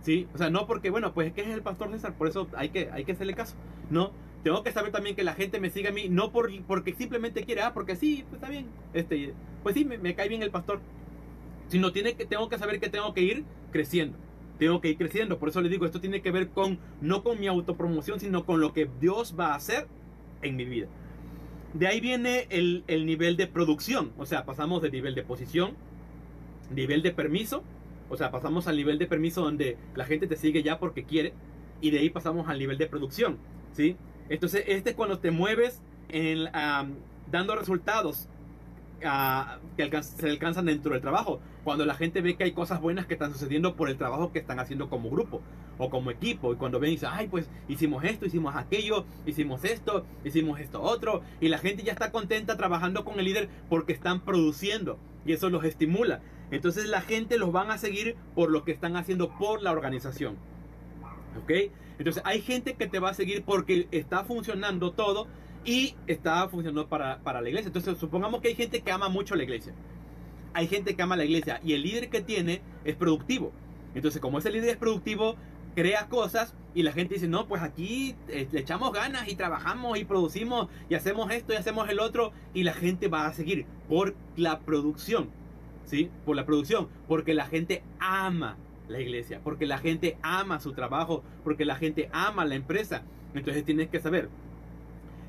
¿sí? 0.02 0.26
O 0.34 0.38
sea, 0.38 0.50
no 0.50 0.66
porque, 0.66 0.90
bueno, 0.90 1.14
pues 1.14 1.28
es 1.28 1.32
que 1.32 1.42
es 1.42 1.48
el 1.48 1.62
pastor 1.62 1.90
César, 1.90 2.14
por 2.14 2.28
eso 2.28 2.48
hay 2.56 2.70
que, 2.70 2.90
hay 2.92 3.04
que 3.04 3.12
hacerle 3.12 3.34
caso, 3.34 3.54
¿no? 3.90 4.10
Tengo 4.42 4.62
que 4.62 4.72
saber 4.72 4.92
también 4.92 5.16
que 5.16 5.24
la 5.24 5.34
gente 5.34 5.60
me 5.60 5.70
sigue 5.70 5.88
a 5.88 5.92
mí, 5.92 6.08
no 6.08 6.32
por, 6.32 6.50
porque 6.66 6.92
simplemente 6.94 7.44
quiere, 7.44 7.62
ah, 7.62 7.72
porque 7.72 7.96
sí, 7.96 8.24
pues 8.28 8.34
está 8.34 8.48
bien, 8.48 8.66
este, 8.92 9.32
pues 9.64 9.74
sí, 9.74 9.84
me, 9.84 10.14
cae 10.14 10.28
bien 10.28 10.44
el 10.44 10.52
pastor, 10.52 10.80
sino 11.66 11.90
tiene 11.90 12.14
que, 12.14 12.24
tengo 12.24 12.48
que 12.48 12.58
saber 12.58 12.78
que 12.78 12.88
tengo 12.88 13.12
que 13.12 13.22
ir 13.22 13.44
creciendo 13.72 14.16
tengo 14.58 14.80
que 14.80 14.88
ir 14.90 14.96
creciendo. 14.96 15.40
Por 15.40 15.48
eso 15.48 15.60
les 15.60 15.70
digo, 15.72 15.84
esto 15.84 16.00
tiene 16.00 16.22
que 16.22 16.30
ver 16.30 16.50
con, 16.50 16.78
no 17.00 17.24
con 17.24 17.40
mi 17.40 17.48
autopromoción, 17.48 18.20
sino 18.20 18.46
con 18.46 18.60
lo 18.60 18.72
que 18.72 18.88
Dios 19.00 19.34
va 19.38 19.48
a 19.48 19.56
hacer 19.56 19.88
en 20.42 20.54
mi 20.54 20.64
vida. 20.64 20.86
De 21.72 21.88
ahí 21.88 22.00
viene 22.00 22.46
el, 22.50 22.84
el, 22.86 23.04
nivel 23.04 23.36
de 23.36 23.48
producción, 23.48 24.12
o 24.16 24.26
sea, 24.26 24.44
pasamos 24.44 24.80
del 24.80 24.92
nivel 24.92 25.16
de 25.16 25.24
posición, 25.24 25.72
nivel 26.72 27.02
de 27.02 27.10
permiso, 27.10 27.64
o 28.08 28.16
sea, 28.16 28.30
pasamos 28.30 28.68
al 28.68 28.76
nivel 28.76 28.98
de 28.98 29.08
permiso 29.08 29.42
donde 29.42 29.76
la 29.96 30.04
gente 30.04 30.28
te 30.28 30.36
sigue 30.36 30.62
ya 30.62 30.78
porque 30.78 31.02
quiere, 31.02 31.32
y 31.80 31.90
de 31.90 31.98
ahí 31.98 32.10
pasamos 32.10 32.48
al 32.48 32.60
nivel 32.60 32.78
de 32.78 32.86
producción, 32.86 33.38
¿sí? 33.72 33.96
Entonces, 34.28 34.64
este 34.68 34.90
es 34.90 34.96
cuando 34.96 35.18
te 35.18 35.30
mueves 35.30 35.82
en, 36.08 36.44
dando 37.30 37.56
resultados 37.56 38.28
que 39.76 40.02
se 40.02 40.30
alcanzan 40.30 40.66
dentro 40.66 40.92
del 40.92 41.00
trabajo. 41.00 41.40
Cuando 41.62 41.84
la 41.84 41.94
gente 41.94 42.20
ve 42.20 42.36
que 42.36 42.44
hay 42.44 42.52
cosas 42.52 42.80
buenas 42.80 43.06
que 43.06 43.14
están 43.14 43.32
sucediendo 43.32 43.76
por 43.76 43.88
el 43.88 43.96
trabajo 43.96 44.32
que 44.32 44.38
están 44.38 44.58
haciendo 44.60 44.88
como 44.88 45.10
grupo 45.10 45.42
o 45.78 45.90
como 45.90 46.10
equipo. 46.10 46.52
Y 46.52 46.56
cuando 46.56 46.80
ven 46.80 46.90
y 46.90 46.94
dicen, 46.94 47.10
ay, 47.12 47.28
pues 47.28 47.48
hicimos 47.68 48.04
esto, 48.04 48.26
hicimos 48.26 48.56
aquello, 48.56 49.04
hicimos 49.26 49.64
esto, 49.64 50.04
hicimos 50.24 50.60
esto 50.60 50.82
otro. 50.82 51.22
Y 51.40 51.48
la 51.48 51.58
gente 51.58 51.82
ya 51.82 51.92
está 51.92 52.10
contenta 52.10 52.56
trabajando 52.56 53.04
con 53.04 53.18
el 53.18 53.26
líder 53.26 53.48
porque 53.68 53.92
están 53.92 54.20
produciendo. 54.20 54.98
Y 55.26 55.32
eso 55.32 55.50
los 55.50 55.64
estimula. 55.64 56.20
Entonces 56.50 56.88
la 56.88 57.00
gente 57.00 57.38
los 57.38 57.52
van 57.52 57.70
a 57.70 57.78
seguir 57.78 58.16
por 58.34 58.50
lo 58.50 58.64
que 58.64 58.72
están 58.72 58.96
haciendo 58.96 59.30
por 59.38 59.62
la 59.62 59.72
organización. 59.72 60.36
¿Ok? 61.42 61.50
Entonces 61.98 62.22
hay 62.26 62.40
gente 62.40 62.74
que 62.74 62.86
te 62.86 62.98
va 62.98 63.10
a 63.10 63.14
seguir 63.14 63.44
porque 63.44 63.88
está 63.90 64.24
funcionando 64.24 64.92
todo 64.92 65.26
y 65.64 65.94
está 66.06 66.48
funcionando 66.48 66.88
para, 66.88 67.18
para 67.20 67.40
la 67.40 67.48
iglesia. 67.48 67.68
Entonces 67.68 67.98
supongamos 67.98 68.40
que 68.40 68.48
hay 68.48 68.54
gente 68.54 68.80
que 68.80 68.92
ama 68.92 69.08
mucho 69.08 69.34
la 69.34 69.42
iglesia. 69.42 69.74
Hay 70.52 70.68
gente 70.68 70.94
que 70.94 71.02
ama 71.02 71.16
la 71.16 71.24
iglesia 71.24 71.60
y 71.64 71.72
el 71.72 71.82
líder 71.82 72.10
que 72.10 72.20
tiene 72.20 72.62
es 72.84 72.96
productivo. 72.96 73.52
Entonces 73.94 74.20
como 74.20 74.38
ese 74.38 74.50
líder 74.50 74.70
es 74.70 74.76
productivo, 74.76 75.36
crea 75.74 76.08
cosas 76.08 76.54
y 76.74 76.82
la 76.82 76.92
gente 76.92 77.14
dice, 77.14 77.28
no, 77.28 77.46
pues 77.46 77.62
aquí 77.62 78.16
eh, 78.28 78.48
le 78.50 78.60
echamos 78.60 78.92
ganas 78.92 79.28
y 79.28 79.36
trabajamos 79.36 79.98
y 79.98 80.04
producimos 80.04 80.68
y 80.88 80.94
hacemos 80.94 81.30
esto 81.30 81.52
y 81.52 81.56
hacemos 81.56 81.88
el 81.88 82.00
otro 82.00 82.32
y 82.52 82.62
la 82.62 82.72
gente 82.72 83.08
va 83.08 83.26
a 83.26 83.32
seguir 83.32 83.66
por 83.88 84.14
la 84.36 84.60
producción, 84.60 85.30
¿sí? 85.84 86.10
Por 86.24 86.36
la 86.36 86.46
producción, 86.46 86.88
porque 87.08 87.34
la 87.34 87.46
gente 87.46 87.82
ama 87.98 88.56
la 88.88 89.00
iglesia, 89.00 89.40
porque 89.42 89.66
la 89.66 89.78
gente 89.78 90.18
ama 90.22 90.60
su 90.60 90.72
trabajo, 90.72 91.22
porque 91.42 91.64
la 91.64 91.76
gente 91.76 92.08
ama 92.12 92.44
la 92.44 92.54
empresa. 92.54 93.02
Entonces 93.34 93.64
tienes 93.64 93.88
que 93.88 94.00
saber, 94.00 94.28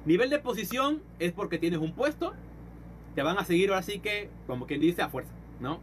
nivel 0.06 0.30
de 0.30 0.40
posición 0.40 1.02
es 1.20 1.32
porque 1.32 1.58
tienes 1.58 1.80
un 1.80 1.94
puesto, 1.94 2.34
te 3.16 3.24
van 3.24 3.38
a 3.38 3.46
seguir 3.46 3.70
ahora 3.70 3.82
sí 3.82 4.00
que, 4.00 4.30
como 4.48 4.68
quien 4.68 4.82
dice, 4.82 5.02
a 5.02 5.10
fuerza, 5.10 5.32
¿no? 5.60 5.80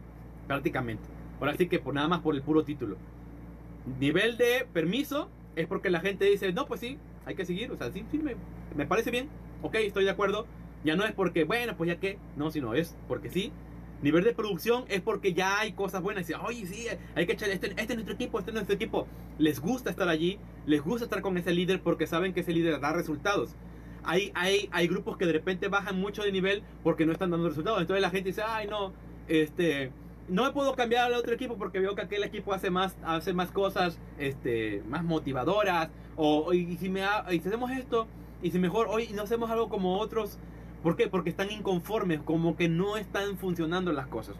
Prácticamente. 0.47 1.03
Ahora 1.39 1.55
sí 1.57 1.67
que 1.67 1.79
por 1.79 1.93
nada 1.93 2.07
más 2.07 2.21
por 2.21 2.35
el 2.35 2.41
puro 2.41 2.63
título. 2.63 2.97
Nivel 3.99 4.37
de 4.37 4.67
permiso 4.71 5.29
es 5.55 5.67
porque 5.67 5.89
la 5.89 5.99
gente 5.99 6.25
dice, 6.25 6.51
no, 6.53 6.67
pues 6.67 6.79
sí, 6.79 6.97
hay 7.25 7.35
que 7.35 7.45
seguir, 7.45 7.71
o 7.71 7.77
sea, 7.77 7.91
sí, 7.91 8.05
sí, 8.11 8.17
me, 8.19 8.35
me 8.75 8.85
parece 8.85 9.11
bien, 9.11 9.29
ok, 9.61 9.75
estoy 9.75 10.05
de 10.05 10.11
acuerdo. 10.11 10.45
Ya 10.83 10.95
no 10.95 11.05
es 11.05 11.13
porque, 11.13 11.45
bueno, 11.45 11.77
pues 11.77 11.87
ya 11.87 11.99
que, 11.99 12.17
no, 12.35 12.51
sino 12.51 12.73
es 12.73 12.95
porque 13.07 13.29
sí, 13.29 13.53
Nivel 14.03 14.25
de 14.25 14.33
producción 14.33 14.83
es 14.89 14.99
porque 14.99 15.33
ya 15.33 15.59
hay 15.59 15.71
cosas 15.71 16.01
buenas. 16.01 16.29
Y 16.29 16.33
oye, 16.33 16.67
sí, 16.67 16.87
hay 17.15 17.25
que 17.25 17.31
echar, 17.31 17.49
este, 17.49 17.67
este, 17.67 17.81
es 17.83 17.95
nuestro 17.95 18.13
equipo, 18.15 18.37
este 18.37 18.51
es 18.51 18.55
nuestro 18.55 18.75
equipo. 18.75 19.07
Les 19.39 19.61
gusta 19.61 19.89
estar 19.89 20.09
allí, 20.09 20.39
les 20.65 20.83
gusta 20.83 21.05
estar 21.05 21.21
con 21.21 21.37
ese 21.37 21.53
líder 21.53 21.81
porque 21.81 22.05
saben 22.05 22.33
que 22.33 22.41
ese 22.41 22.51
líder 22.51 22.81
da 22.81 22.91
resultados. 22.91 23.55
Hay, 24.05 24.31
hay, 24.35 24.69
hay 24.71 24.87
grupos 24.87 25.17
que 25.17 25.25
de 25.25 25.33
repente 25.33 25.67
bajan 25.67 25.99
mucho 25.99 26.23
de 26.23 26.31
nivel 26.31 26.63
porque 26.83 27.05
no 27.05 27.11
están 27.11 27.31
dando 27.31 27.49
resultados. 27.49 27.81
Entonces 27.81 28.01
la 28.01 28.09
gente 28.09 28.29
dice, 28.29 28.43
ay, 28.45 28.67
no, 28.67 28.93
este, 29.27 29.91
no 30.27 30.43
me 30.43 30.51
puedo 30.51 30.75
cambiar 30.75 31.05
al 31.05 31.13
otro 31.13 31.33
equipo 31.33 31.57
porque 31.57 31.79
veo 31.79 31.95
que 31.95 32.01
aquel 32.01 32.23
equipo 32.23 32.53
hace 32.53 32.69
más, 32.69 32.95
hace 33.03 33.33
más 33.33 33.51
cosas, 33.51 33.99
este, 34.17 34.83
más 34.87 35.03
motivadoras. 35.03 35.89
O, 36.15 36.53
y, 36.53 36.77
si 36.77 36.89
me, 36.89 37.01
y 37.31 37.39
si 37.39 37.47
hacemos 37.47 37.71
esto, 37.71 38.07
y 38.41 38.51
si 38.51 38.59
mejor 38.59 38.87
hoy 38.89 39.09
no 39.13 39.23
hacemos 39.23 39.49
algo 39.49 39.69
como 39.69 39.99
otros, 39.99 40.37
¿Por 40.83 40.97
qué? 40.97 41.07
Porque 41.07 41.29
están 41.29 41.49
inconformes, 41.49 42.19
como 42.19 42.57
que 42.57 42.67
no 42.67 42.97
están 42.97 43.37
funcionando 43.37 43.93
las 43.93 44.07
cosas. 44.07 44.35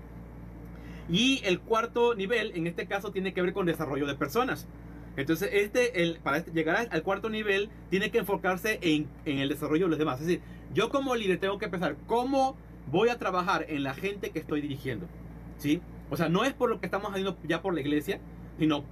Y 1.09 1.41
el 1.45 1.61
cuarto 1.61 2.15
nivel, 2.15 2.51
en 2.55 2.67
este 2.67 2.85
caso, 2.85 3.11
tiene 3.11 3.33
que 3.33 3.41
ver 3.41 3.53
con 3.53 3.65
desarrollo 3.65 4.05
de 4.05 4.15
personas. 4.15 4.67
Entonces, 5.15 5.49
este, 5.53 6.01
el, 6.01 6.19
para 6.19 6.37
este, 6.37 6.51
llegar 6.51 6.87
al 6.89 7.03
cuarto 7.03 7.29
nivel, 7.29 7.69
tiene 7.89 8.09
que 8.09 8.19
enfocarse 8.19 8.79
en, 8.81 9.07
en, 9.25 9.39
el 9.39 9.49
desarrollo 9.49 9.85
de 9.85 9.89
los 9.89 9.99
demás. 9.99 10.19
Es 10.19 10.27
decir, 10.27 10.41
yo 10.73 10.89
como 10.89 11.15
líder 11.15 11.39
tengo 11.39 11.59
que 11.59 11.67
pensar 11.67 11.95
cómo 12.07 12.57
voy 12.91 13.09
a 13.09 13.19
trabajar 13.19 13.65
en 13.69 13.83
la 13.83 13.93
gente 13.93 14.31
que 14.31 14.39
estoy 14.39 14.61
dirigiendo. 14.61 15.07
¿Sí? 15.57 15.81
O 16.09 16.17
sea, 16.17 16.29
no 16.29 16.43
es 16.43 16.53
por 16.53 16.69
lo 16.69 16.79
que 16.79 16.87
estamos 16.87 17.11
haciendo 17.11 17.37
ya 17.47 17.61
por 17.61 17.73
la 17.73 17.81
iglesia, 17.81 18.19
sino 18.57 18.83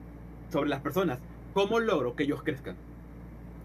sobre 0.49 0.69
las 0.69 0.81
personas. 0.81 1.19
¿Cómo 1.53 1.79
logro 1.79 2.15
que 2.15 2.23
ellos 2.23 2.43
crezcan? 2.43 2.75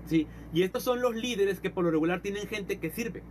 ¿Sí? 0.07 0.27
Y 0.53 0.63
estos 0.63 0.83
son 0.83 1.01
los 1.01 1.15
líderes 1.15 1.61
que 1.61 1.71
por 1.71 1.85
lo 1.85 1.91
regular 1.91 2.21
tienen 2.21 2.47
gente 2.49 2.79
que 2.79 2.91
sirve. 2.91 3.23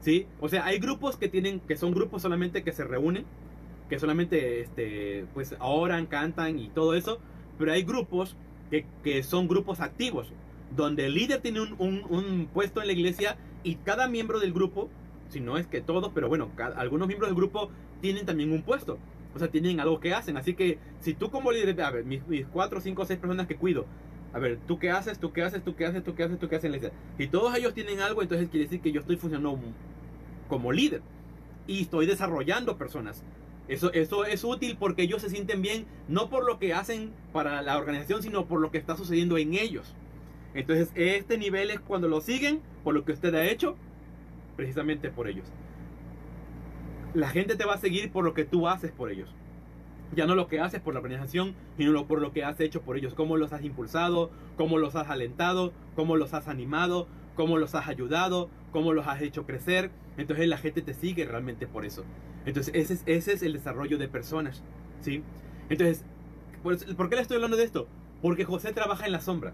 ¿Sí? 0.00 0.26
O 0.40 0.48
sea, 0.48 0.66
hay 0.66 0.78
grupos 0.78 1.16
que 1.16 1.28
tienen, 1.28 1.60
que 1.60 1.76
son 1.76 1.92
grupos 1.92 2.22
solamente 2.22 2.62
que 2.62 2.72
se 2.72 2.84
reúnen, 2.84 3.24
que 3.88 3.98
solamente, 3.98 4.60
este, 4.60 5.26
pues, 5.32 5.54
oran, 5.60 6.06
cantan 6.06 6.58
y 6.58 6.68
todo 6.68 6.94
eso, 6.94 7.20
pero 7.58 7.72
hay 7.72 7.84
grupos 7.84 8.36
que, 9.02 9.22
son 9.22 9.48
grupos 9.48 9.80
activos, 9.80 10.32
donde 10.74 11.06
el 11.06 11.14
líder 11.14 11.40
tiene 11.40 11.60
un, 11.60 11.74
un, 11.78 12.48
puesto 12.52 12.80
en 12.80 12.88
la 12.88 12.92
iglesia 12.92 13.36
y 13.62 13.76
cada 13.76 14.08
miembro 14.08 14.40
del 14.40 14.52
grupo, 14.52 14.88
si 15.28 15.40
no 15.40 15.56
es 15.56 15.66
que 15.66 15.80
todos, 15.80 16.10
pero 16.14 16.28
bueno, 16.28 16.50
algunos 16.76 17.06
miembros 17.06 17.28
del 17.28 17.36
grupo 17.36 17.70
tienen 18.00 18.26
también 18.26 18.52
un 18.52 18.62
puesto. 18.62 18.98
O 19.34 19.38
sea, 19.38 19.48
tienen 19.48 19.80
algo 19.80 19.98
que 19.98 20.14
hacen. 20.14 20.36
Así 20.36 20.54
que 20.54 20.78
si 21.00 21.14
tú 21.14 21.30
como 21.30 21.50
líder, 21.50 21.80
a 21.82 21.90
ver, 21.90 22.04
mis, 22.04 22.24
mis 22.28 22.46
cuatro, 22.46 22.80
cinco, 22.80 23.04
seis 23.04 23.18
personas 23.18 23.48
que 23.48 23.56
cuido, 23.56 23.84
a 24.32 24.38
ver, 24.38 24.58
¿tú 24.66 24.78
qué 24.78 24.90
haces? 24.90 25.18
¿Tú 25.18 25.32
qué 25.32 25.42
haces? 25.42 25.62
¿Tú 25.62 25.74
qué 25.74 25.86
haces? 25.86 26.02
¿Tú 26.02 26.14
qué 26.14 26.24
haces? 26.24 26.38
¿Tú 26.38 26.48
qué 26.48 26.56
haces? 26.56 26.92
Si 27.18 27.26
todos 27.28 27.56
ellos 27.56 27.72
tienen 27.72 28.00
algo, 28.00 28.22
entonces 28.22 28.48
quiere 28.48 28.64
decir 28.64 28.80
que 28.80 28.92
yo 28.92 29.00
estoy 29.00 29.16
funcionando 29.16 29.58
como 30.48 30.72
líder 30.72 31.02
y 31.66 31.82
estoy 31.82 32.06
desarrollando 32.06 32.76
personas. 32.76 33.22
Eso, 33.66 33.92
eso 33.92 34.24
es 34.26 34.44
útil 34.44 34.76
porque 34.78 35.02
ellos 35.02 35.22
se 35.22 35.30
sienten 35.30 35.62
bien, 35.62 35.86
no 36.06 36.28
por 36.28 36.44
lo 36.44 36.58
que 36.58 36.74
hacen 36.74 37.12
para 37.32 37.62
la 37.62 37.78
organización, 37.78 38.22
sino 38.22 38.46
por 38.46 38.60
lo 38.60 38.70
que 38.70 38.78
está 38.78 38.96
sucediendo 38.96 39.38
en 39.38 39.54
ellos. 39.54 39.94
Entonces, 40.54 40.90
este 40.94 41.38
nivel 41.38 41.70
es 41.70 41.80
cuando 41.80 42.08
lo 42.08 42.20
siguen 42.20 42.60
por 42.84 42.94
lo 42.94 43.04
que 43.04 43.12
usted 43.12 43.34
ha 43.34 43.46
hecho, 43.46 43.76
precisamente 44.56 45.10
por 45.10 45.28
ellos. 45.28 45.46
La 47.14 47.28
gente 47.28 47.56
te 47.56 47.64
va 47.64 47.74
a 47.74 47.78
seguir 47.78 48.12
por 48.12 48.24
lo 48.24 48.34
que 48.34 48.44
tú 48.44 48.68
haces 48.68 48.92
por 48.92 49.10
ellos. 49.10 49.30
Ya 50.14 50.26
no 50.26 50.34
lo 50.34 50.46
que 50.46 50.60
haces 50.60 50.80
por 50.80 50.94
la 50.94 51.00
organización, 51.00 51.54
sino 51.76 52.06
por 52.06 52.20
lo 52.20 52.32
que 52.32 52.44
has 52.44 52.60
hecho 52.60 52.82
por 52.82 52.96
ellos. 52.96 53.14
Cómo 53.14 53.36
los 53.36 53.52
has 53.52 53.64
impulsado, 53.64 54.30
cómo 54.56 54.78
los 54.78 54.94
has 54.94 55.08
alentado, 55.10 55.72
cómo 55.96 56.16
los 56.16 56.34
has 56.34 56.48
animado, 56.48 57.08
cómo 57.34 57.58
los 57.58 57.74
has 57.74 57.88
ayudado, 57.88 58.48
cómo 58.74 58.92
los 58.92 59.06
has 59.06 59.22
hecho 59.22 59.46
crecer. 59.46 59.92
Entonces 60.18 60.48
la 60.48 60.58
gente 60.58 60.82
te 60.82 60.94
sigue 60.94 61.24
realmente 61.24 61.68
por 61.68 61.86
eso. 61.86 62.04
Entonces 62.44 62.74
ese 62.74 62.94
es, 62.94 63.02
ese 63.06 63.32
es 63.34 63.42
el 63.44 63.52
desarrollo 63.52 63.98
de 63.98 64.08
personas. 64.08 64.64
¿sí? 65.00 65.22
Entonces, 65.70 66.04
¿por, 66.64 67.08
qué 67.08 67.14
le 67.14 67.22
estoy 67.22 67.36
hablando 67.36 67.56
de 67.56 67.62
esto? 67.62 67.86
Porque 68.20 68.44
José 68.44 68.72
trabaja 68.72 69.06
en 69.06 69.12
la 69.12 69.20
sombra. 69.20 69.52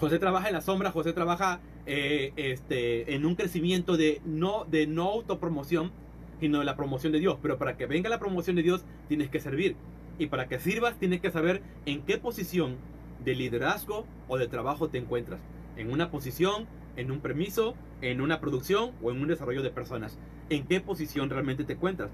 José 0.00 0.18
trabaja 0.18 0.48
en 0.48 0.54
la 0.54 0.60
sombra, 0.62 0.90
José 0.90 1.12
trabaja 1.12 1.60
eh, 1.86 2.32
este, 2.34 3.14
en 3.14 3.24
un 3.24 3.36
crecimiento 3.36 3.96
de 3.96 4.20
no, 4.24 4.64
de 4.64 4.88
no 4.88 5.04
autopromoción, 5.04 5.92
sino 6.40 6.58
de 6.58 6.64
la 6.64 6.74
promoción 6.74 7.12
de 7.12 7.20
Dios. 7.20 7.38
Pero 7.40 7.56
para 7.56 7.76
que 7.76 7.86
venga 7.86 8.10
la 8.10 8.18
promoción 8.18 8.56
de 8.56 8.64
Dios, 8.64 8.84
tienes 9.06 9.30
que 9.30 9.38
servir. 9.38 9.76
Y 10.18 10.26
para 10.26 10.48
que 10.48 10.58
sirvas, 10.58 10.98
tienes 10.98 11.20
que 11.20 11.30
saber 11.30 11.62
en 11.86 12.02
qué 12.02 12.18
posición 12.18 12.78
de 13.24 13.36
liderazgo 13.36 14.06
o 14.26 14.38
de 14.38 14.48
trabajo 14.48 14.88
te 14.88 14.98
encuentras. 14.98 15.40
En 15.76 15.92
una 15.92 16.10
posición, 16.10 16.66
en 16.96 17.10
un 17.10 17.20
permiso, 17.20 17.74
en 18.00 18.20
una 18.20 18.40
producción 18.40 18.92
o 19.02 19.10
en 19.10 19.20
un 19.20 19.28
desarrollo 19.28 19.62
de 19.62 19.70
personas. 19.70 20.18
En 20.50 20.66
qué 20.66 20.80
posición 20.80 21.30
realmente 21.30 21.64
te 21.64 21.74
encuentras. 21.74 22.10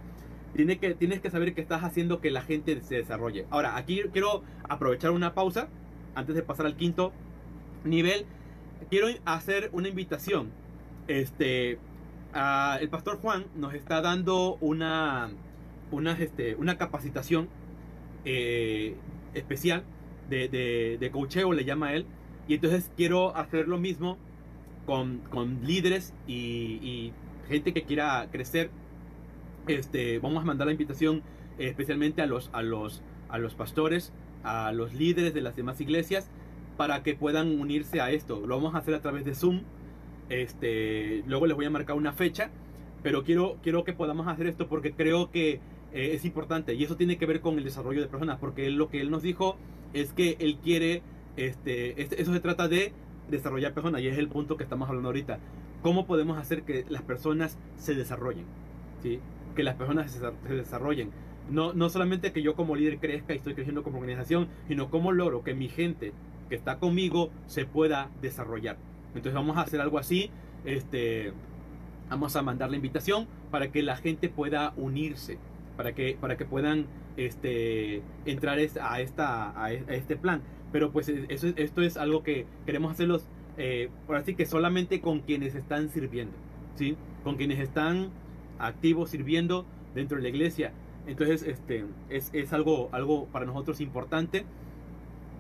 Tienes 0.55 0.79
que, 0.79 0.95
tienes 0.95 1.21
que 1.21 1.31
saber 1.31 1.55
que 1.55 1.61
estás 1.61 1.83
haciendo 1.83 2.21
que 2.21 2.31
la 2.31 2.43
gente 2.43 2.81
se 2.83 2.97
desarrolle. 2.97 3.47
Ahora, 3.51 3.77
aquí 3.77 4.03
quiero 4.13 4.43
aprovechar 4.69 5.11
una 5.13 5.35
pausa 5.35 5.69
antes 6.15 6.35
de 6.35 6.43
pasar 6.43 6.67
al 6.67 6.77
quinto 6.77 7.13
nivel. 7.85 8.27
Quiero 8.91 9.09
hacer 9.25 9.71
una 9.73 9.89
invitación. 9.89 10.51
Este, 11.09 11.79
el 12.81 12.89
pastor 12.91 13.19
Juan 13.19 13.47
nos 13.57 13.75
está 13.75 14.03
dando 14.03 14.59
una, 14.61 15.31
una, 15.91 16.13
este, 16.13 16.55
una 16.57 16.77
capacitación 16.77 17.49
eh, 18.25 18.95
especial 19.35 19.85
de, 20.29 20.49
de, 20.49 20.99
de 20.99 21.55
le 21.55 21.65
llama 21.65 21.95
él. 21.95 22.07
Y 22.49 22.55
entonces 22.55 22.91
quiero 22.97 23.35
hacer 23.37 23.69
lo 23.69 23.79
mismo 23.79 24.19
con, 24.87 25.19
con 25.31 25.65
líderes 25.65 26.15
y, 26.27 27.13
gente 27.49 27.73
que 27.73 27.83
quiera 27.83 28.29
crecer. 28.31 28.71
Este, 29.67 30.19
vamos 30.21 30.43
a 30.43 30.47
mandar 30.47 30.67
la 30.67 30.73
invitación 30.73 31.23
eh, 31.59 31.69
especialmente 31.69 32.23
a 32.23 32.27
los, 32.27 32.51
a, 32.53 32.63
los, 32.63 33.03
a 33.29 33.39
los 33.39 33.55
pastores, 33.55 34.13
a 34.43 34.73
los 34.73 34.95
líderes 34.95 35.35
de 35.35 35.43
las 35.43 35.55
demás 35.57 35.81
iglesias, 35.81 36.31
para 36.77 37.03
que 37.03 37.15
puedan 37.15 37.61
unirse 37.61 38.01
a 38.01 38.11
esto. 38.11 38.47
Lo 38.47 38.57
vamos 38.57 38.75
a 38.75 38.79
hacer 38.79 38.95
a 38.95 39.01
través 39.01 39.25
de 39.25 39.35
Zoom. 39.35 39.63
Este, 40.29 41.23
luego 41.27 41.47
les 41.47 41.57
voy 41.57 41.67
a 41.67 41.71
marcar 41.71 41.97
una 41.97 42.13
fecha, 42.13 42.51
pero 43.03 43.25
quiero, 43.25 43.59
quiero 43.63 43.85
que 43.85 43.93
podamos 43.93 44.27
hacer 44.29 44.47
esto 44.47 44.69
porque 44.69 44.93
creo 44.93 45.31
que 45.31 45.61
eh, 45.93 46.13
es 46.15 46.25
importante 46.25 46.75
y 46.75 46.85
eso 46.85 46.97
tiene 46.97 47.19
que 47.19 47.27
ver 47.27 47.41
con 47.41 47.59
el 47.59 47.65
desarrollo 47.65 48.01
de 48.01 48.07
personas, 48.07 48.39
porque 48.39 48.71
lo 48.71 48.89
que 48.89 49.01
él 49.01 49.11
nos 49.11 49.23
dijo 49.23 49.57
es 49.93 50.13
que 50.13 50.37
él 50.41 50.59
quiere, 50.63 51.03
este, 51.37 52.01
este, 52.01 52.23
eso 52.23 52.33
se 52.33 52.41
trata 52.41 52.67
de 52.69 52.93
desarrollar 53.33 53.75
personas 53.75 54.01
y 54.01 54.09
es 54.09 54.19
el 54.19 54.29
punto 54.29 54.57
que 54.57 54.63
estamos 54.63 54.89
hablando 54.89 55.09
ahorita. 55.09 55.41
¿Cómo 55.83 56.07
podemos 56.07 56.39
hacer 56.39 56.63
que 56.63 56.85
las 56.89 57.03
personas 57.03 57.59
se 57.77 57.95
desarrollen? 57.95 58.45
¿Sí? 59.03 59.19
Que 59.57 59.65
las 59.65 59.75
personas 59.75 60.13
se, 60.13 60.55
desarrollen. 60.55 61.11
No, 61.51 61.73
no 61.73 61.89
solamente 61.89 62.33
que 62.33 62.43
yo 62.43 62.55
como 62.55 62.77
líder 62.77 62.99
crezca 62.99 63.35
y 63.35 63.39
estoy 63.39 63.55
creciendo 63.55 63.83
como 63.83 63.99
organización, 63.99 64.49
sino 64.69 64.91
cómo 64.91 65.11
logro 65.11 65.43
que 65.43 65.55
mi 65.55 65.69
gente 65.69 66.13
que 66.49 66.55
está 66.55 66.79
conmigo 66.79 67.31
se 67.47 67.65
pueda 67.65 68.11
desarrollar. 68.21 68.77
Entonces 69.09 69.35
vamos 69.35 69.57
a 69.57 69.63
hacer 69.63 69.81
algo 69.81 69.99
así. 69.99 70.31
Este, 70.65 71.33
vamos 72.09 72.37
a 72.37 72.43
mandar 72.43 72.71
la 72.71 72.77
invitación 72.77 73.27
para 73.51 73.73
que 73.73 73.83
la 73.83 73.97
gente 73.97 74.29
pueda 74.29 74.73
unirse 74.77 75.39
para 75.77 75.95
que, 75.95 76.17
para 76.21 76.37
que 76.37 76.45
puedan 76.45 76.87
este, 77.17 78.03
entrar 78.25 78.59
a, 78.59 79.01
esta, 79.01 79.63
a 79.63 79.73
este 79.73 80.17
plan. 80.17 80.43
Pero 80.73 80.91
pues 80.91 81.09
esto 81.09 81.83
es 81.83 81.97
algo 81.97 82.23
que 82.23 82.47
queremos 82.67 82.93
hacerlos, 82.93 83.27
eh, 83.59 83.91
por 84.07 84.17
así 84.17 84.35
que 84.35 84.47
solamente 84.47 85.01
con 85.01 85.21
quienes 85.21 85.55
están 85.55 85.91
sirviendo, 85.91 86.33
¿sí? 86.77 86.97
Con 87.25 87.37
quienes 87.37 87.61
están 87.61 88.11
activos 88.59 89.11
sirviendo 89.11 89.67
dentro 89.95 90.17
de 90.17 90.23
la 90.23 90.29
iglesia. 90.31 90.73
Entonces, 91.07 91.43
este, 91.43 91.85
es, 92.09 92.31
es 92.33 92.53
algo, 92.53 92.89
algo 92.93 93.27
para 93.27 93.45
nosotros 93.45 93.81
importante 93.81 94.45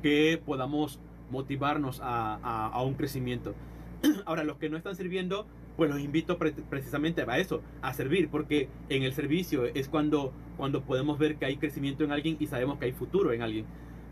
que 0.03 0.41
podamos 0.45 1.01
motivarnos 1.31 2.01
a, 2.01 2.39
a, 2.43 2.69
a 2.69 2.83
un 2.83 2.95
crecimiento. 2.95 3.55
Ahora, 4.27 4.45
los 4.45 4.59
que 4.59 4.69
no 4.69 4.77
están 4.77 4.97
sirviendo, 4.97 5.47
pues 5.77 5.91
los 5.91 6.01
invito 6.01 6.39
precisamente 6.39 7.23
a 7.23 7.39
eso, 7.39 7.63
a 7.81 7.95
servir, 7.95 8.29
porque 8.29 8.69
en 8.89 9.05
el 9.05 9.13
servicio 9.15 9.65
es 9.65 9.89
cuando, 9.89 10.33
cuando 10.57 10.83
podemos 10.83 11.19
ver 11.19 11.37
que 11.37 11.47
hay 11.47 11.57
crecimiento 11.57 12.05
en 12.05 12.13
alguien 12.13 12.37
y 12.39 12.47
sabemos 12.47 12.79
que 12.79 12.87
hay 12.87 12.93
futuro 12.93 13.33
en 13.33 13.43
alguien. 13.43 13.65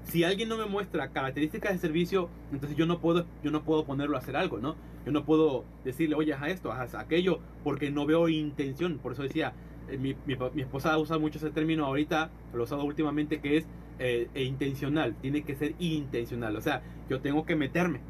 Si 0.05 0.24
alguien 0.24 0.48
no 0.48 0.57
me 0.57 0.66
muestra 0.66 1.11
características 1.11 1.72
de 1.72 1.78
servicio, 1.78 2.28
entonces 2.53 2.76
yo 2.76 2.86
no 2.86 2.98
puedo, 2.98 3.26
yo 3.44 3.51
no 3.51 3.62
puedo 3.62 3.84
ponerlo 3.84 4.16
a 4.16 4.20
hacer 4.20 4.36
algo, 4.36 4.59
¿no? 4.59 4.74
Yo 5.07 5.12
no 5.12 5.24
puedo 5.24 5.64
decirle, 5.84 6.16
oye, 6.16 6.32
haz 6.34 6.48
esto, 6.48 6.72
haz 6.72 6.94
aquello, 6.94 7.40
porque 7.64 7.90
no 7.90 8.07
veo 8.07 8.28
intención. 8.28 8.98
Por 8.98 9.12
eso 9.12 9.22
decía, 9.22 9.55
eh, 9.88 9.98
mi, 9.98 10.16
mi, 10.26 10.62
esposa 10.62 10.98
usa 10.98 11.18
mucho 11.18 11.38
ese 11.38 11.51
término 11.51 11.86
ahorita, 11.86 12.30
lo 12.53 12.61
he 12.61 12.62
usado 12.64 12.84
últimamente, 12.84 13.40
que 13.40 13.59
es 13.59 13.66
eh, 13.98 14.28
e 14.34 14.44
intencional. 14.44 15.14
Tiene 15.20 15.42
que 15.42 15.55
ser 15.55 15.74
intencional. 15.78 16.57
O 16.57 16.61
sea, 16.61 16.82
yo 17.09 17.20
tengo 17.20 17.44
que 17.44 17.57
meterme. 17.57 18.01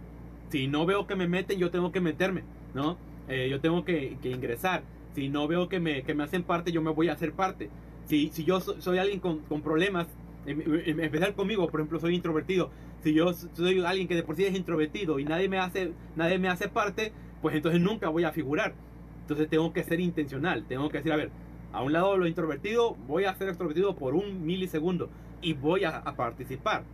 Si 0.48 0.68
no 0.68 0.86
veo 0.86 1.06
que 1.06 1.16
me 1.16 1.28
meten, 1.28 1.58
yo 1.58 1.70
tengo 1.70 1.92
que 1.92 2.00
meterme, 2.00 2.44
¿no? 2.74 2.96
Eh, 3.28 3.48
yo 3.50 3.60
tengo 3.60 3.84
que, 3.84 4.16
ingresar. 4.22 4.82
Si 5.14 5.28
no 5.28 5.48
veo 5.48 5.68
que 5.68 5.80
me, 5.80 6.02
que 6.02 6.14
me 6.14 6.24
hacen 6.24 6.42
parte, 6.44 6.72
yo 6.72 6.82
me 6.82 6.90
voy 6.90 7.08
a 7.08 7.12
hacer 7.12 7.32
parte. 7.32 7.70
Si, 8.06 8.30
si 8.32 8.44
yo 8.44 8.60
soy 8.60 8.98
alguien 8.98 9.20
con, 9.20 9.40
con 9.40 9.62
problemas, 9.62 10.06
especial 10.46 11.34
conmigo, 11.34 11.68
por 11.68 11.80
ejemplo, 11.80 12.00
soy 12.00 12.14
introvertido. 12.14 12.70
Si 13.02 13.12
yo 13.14 13.32
soy 13.32 13.80
alguien 13.84 14.08
que 14.08 14.14
de 14.14 14.22
por 14.22 14.36
sí 14.36 14.44
es 14.44 14.54
introvertido 14.54 15.18
y 15.18 15.24
nadie 15.24 15.48
me 15.48 15.58
hace, 15.58 15.92
nadie 16.16 16.38
me 16.38 16.48
hace 16.48 16.68
parte, 16.68 17.12
pues 17.42 17.54
entonces 17.54 17.80
nunca 17.80 18.08
voy 18.08 18.24
a 18.24 18.32
figurar. 18.32 18.74
Entonces 19.22 19.48
tengo 19.48 19.72
que 19.72 19.84
ser 19.84 20.00
intencional. 20.00 20.64
Tengo 20.66 20.88
que 20.88 20.98
decir, 20.98 21.12
a 21.12 21.16
ver, 21.16 21.30
a 21.72 21.82
un 21.82 21.92
lado 21.92 22.16
lo 22.16 22.26
introvertido, 22.26 22.94
voy 23.06 23.24
a 23.24 23.34
ser 23.34 23.48
extrovertido 23.48 23.94
por 23.96 24.14
un 24.14 24.44
milisegundo 24.44 25.08
y 25.40 25.52
voy 25.54 25.84
a, 25.84 25.98
a 25.98 26.16
participar. 26.16 26.84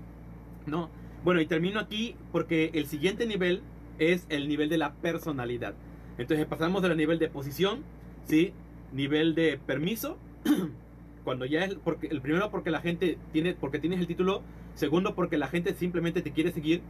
¿No? 0.67 0.91
Bueno, 1.25 1.41
y 1.41 1.47
termino 1.47 1.81
aquí 1.81 2.15
porque 2.33 2.71
el 2.75 2.87
siguiente 2.87 3.27
nivel 3.27 3.63
es 3.99 4.27
el 4.29 4.49
nivel 4.49 4.69
de 4.69 4.79
la 4.79 4.95
personalidad. 4.95 5.75
Entonces 6.19 6.47
pasamos 6.47 6.83
del 6.83 6.97
nivel 6.97 7.19
de 7.19 7.29
posición, 7.29 7.83
¿sí? 8.25 8.53
Nivel 8.93 9.35
de 9.35 9.59
permiso. 9.59 10.19
Cuando 11.27 11.45
ya 11.45 11.65
es 11.65 11.75
porque 11.75 12.07
el 12.07 12.21
primero 12.21 12.53
porque 12.53 12.71
la 12.71 12.81
gente 12.81 13.19
tiene 13.33 13.53
porque 13.53 13.81
tienes 13.81 13.99
el 13.99 14.07
título, 14.07 14.43
segundo 14.77 15.17
porque 15.17 15.37
la 15.37 15.49
gente 15.49 15.75
simplemente 15.75 16.23
te 16.23 16.31
quiere 16.31 16.53
seguir, 16.53 16.83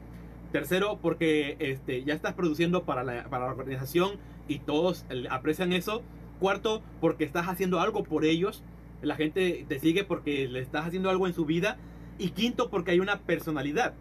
tercero 0.53 0.99
porque 1.01 1.57
este 1.59 2.05
ya 2.05 2.13
estás 2.13 2.35
produciendo 2.35 2.85
para 2.85 3.03
la, 3.03 3.31
para 3.31 3.47
la 3.47 3.53
organización 3.53 4.19
y 4.47 4.59
todos 4.59 5.07
aprecian 5.31 5.73
eso, 5.73 6.03
cuarto 6.39 6.83
porque 7.01 7.25
estás 7.25 7.49
haciendo 7.49 7.81
algo 7.81 8.05
por 8.05 8.27
ellos, 8.27 8.63
la 9.01 9.17
gente 9.17 9.65
te 9.67 9.79
sigue 9.79 10.05
porque 10.05 10.47
le 10.49 10.61
estás 10.61 10.85
haciendo 10.85 11.09
algo 11.09 11.27
en 11.27 11.33
su 11.33 11.47
vida 11.47 11.79
y 12.19 12.33
quinto 12.33 12.69
porque 12.69 12.91
hay 12.91 13.01
una 13.01 13.21
personalidad. 13.21 13.95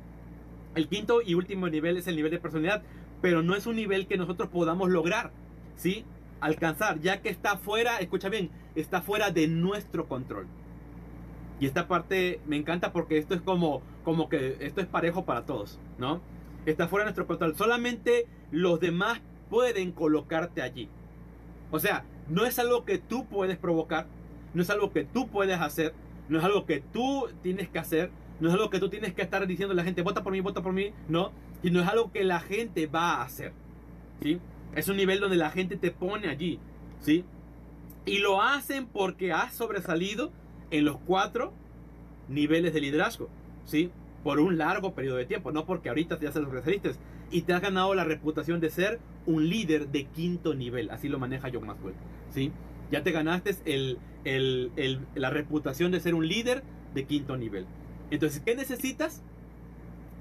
El 0.76 0.90
quinto 0.90 1.22
y 1.22 1.36
último 1.36 1.70
nivel 1.70 1.96
es 1.96 2.08
el 2.08 2.18
nivel 2.18 2.32
de 2.32 2.40
personalidad, 2.40 2.84
pero 3.22 3.42
no 3.42 3.56
es 3.56 3.68
un 3.68 3.78
nivel 3.78 4.06
que 4.06 4.18
nosotros 4.18 4.50
podamos 4.50 4.90
lograr, 4.90 5.32
¿sí? 5.78 6.04
Alcanzar, 6.42 7.00
ya 7.00 7.22
que 7.22 7.30
está 7.30 7.58
fuera, 7.58 7.98
escucha 7.98 8.30
bien, 8.30 8.50
está 8.76 9.02
fuera 9.02 9.32
de 9.32 9.48
nuestro 9.48 10.08
control. 10.08 10.48
Y 11.60 11.66
esta 11.66 11.88
parte 11.88 12.42
me 12.46 12.58
encanta 12.58 12.92
porque 12.92 13.18
esto 13.18 13.34
es 13.34 13.42
como, 13.42 13.82
como 14.04 14.28
que 14.28 14.58
esto 14.60 14.82
es 14.82 14.88
parejo 14.88 15.26
para 15.26 15.46
todos, 15.46 15.80
¿no? 15.98 16.22
Está 16.66 16.88
fuera 16.88 17.04
de 17.04 17.08
nuestro 17.08 17.28
control. 17.28 17.56
Solamente 17.56 18.28
los 18.52 18.80
demás 18.80 19.22
pueden 19.50 19.92
colocarte 19.92 20.62
allí. 20.62 20.90
O 21.72 21.80
sea, 21.80 22.04
no 22.28 22.46
es 22.46 22.60
algo 22.60 22.86
que 22.86 22.98
tú 22.98 23.26
puedes 23.26 23.58
provocar, 23.58 24.08
no 24.54 24.62
es 24.62 24.70
algo 24.70 24.92
que 24.92 25.04
tú 25.04 25.28
puedes 25.28 25.60
hacer, 25.60 25.94
no 26.28 26.40
es 26.40 26.44
algo 26.44 26.66
que 26.66 26.82
tú 26.82 27.28
tienes 27.42 27.70
que 27.70 27.80
hacer, 27.80 28.12
no 28.40 28.50
es 28.50 28.54
algo 28.54 28.70
que 28.70 28.80
tú 28.80 28.90
tienes 28.90 29.14
que 29.14 29.22
estar 29.22 29.46
diciendo 29.48 29.74
a 29.74 29.76
la 29.76 29.84
gente, 29.84 30.02
vota 30.02 30.24
por 30.24 30.34
mí, 30.34 30.42
vota 30.42 30.62
por 30.62 30.74
mí, 30.74 30.92
no, 31.08 31.32
y 31.64 31.72
no 31.72 31.82
es 31.82 31.88
algo 31.88 32.12
que 32.12 32.24
la 32.24 32.40
gente 32.40 32.88
va 32.88 33.16
a 33.16 33.24
hacer, 33.24 33.54
¿sí? 34.22 34.40
Es 34.74 34.89
un 34.89 34.97
nivel 34.97 35.20
donde 35.20 35.38
la 35.38 35.51
gente 35.51 35.78
te 35.78 35.91
pone 35.91 36.28
allí, 36.28 36.59
¿sí? 36.99 37.24
Y 38.05 38.20
lo 38.20 38.41
hacen 38.41 38.88
porque 38.88 39.32
has 39.32 39.53
sobresalido 39.53 40.32
en 40.72 40.86
los 40.86 40.97
cuatro 40.97 41.53
niveles 42.28 42.74
de 42.74 42.82
liderazgo, 42.82 43.30
¿sí? 43.66 43.91
Por 44.24 44.39
un 44.39 44.57
largo 44.57 44.93
periodo 44.93 45.18
de 45.18 45.26
tiempo, 45.26 45.51
no 45.51 45.66
porque 45.66 45.89
ahorita 45.89 46.20
ya 46.20 46.32
se 46.32 46.39
sobresaliste 46.41 46.91
y 47.32 47.43
te 47.43 47.53
has 47.53 47.61
ganado 47.61 47.93
la 47.95 48.03
reputación 48.03 48.59
de 48.59 48.70
ser 48.70 48.99
un 49.26 49.49
líder 49.49 49.89
de 49.89 50.05
quinto 50.05 50.53
nivel, 50.53 50.89
así 50.89 51.09
lo 51.09 51.20
maneja 51.20 51.49
John 51.51 51.66
Maxwell, 51.66 51.95
¿sí? 52.32 52.51
Ya 52.91 53.03
te 53.03 53.11
ganaste 53.11 53.55
el, 53.66 53.99
el, 54.24 55.05
la 55.16 55.30
reputación 55.30 55.91
de 55.91 55.99
ser 55.99 56.16
un 56.16 56.28
líder 56.28 56.63
de 56.93 57.05
quinto 57.05 57.38
nivel. 57.38 57.66
Entonces, 58.11 58.41
¿qué 58.45 58.55
necesitas? 58.55 59.24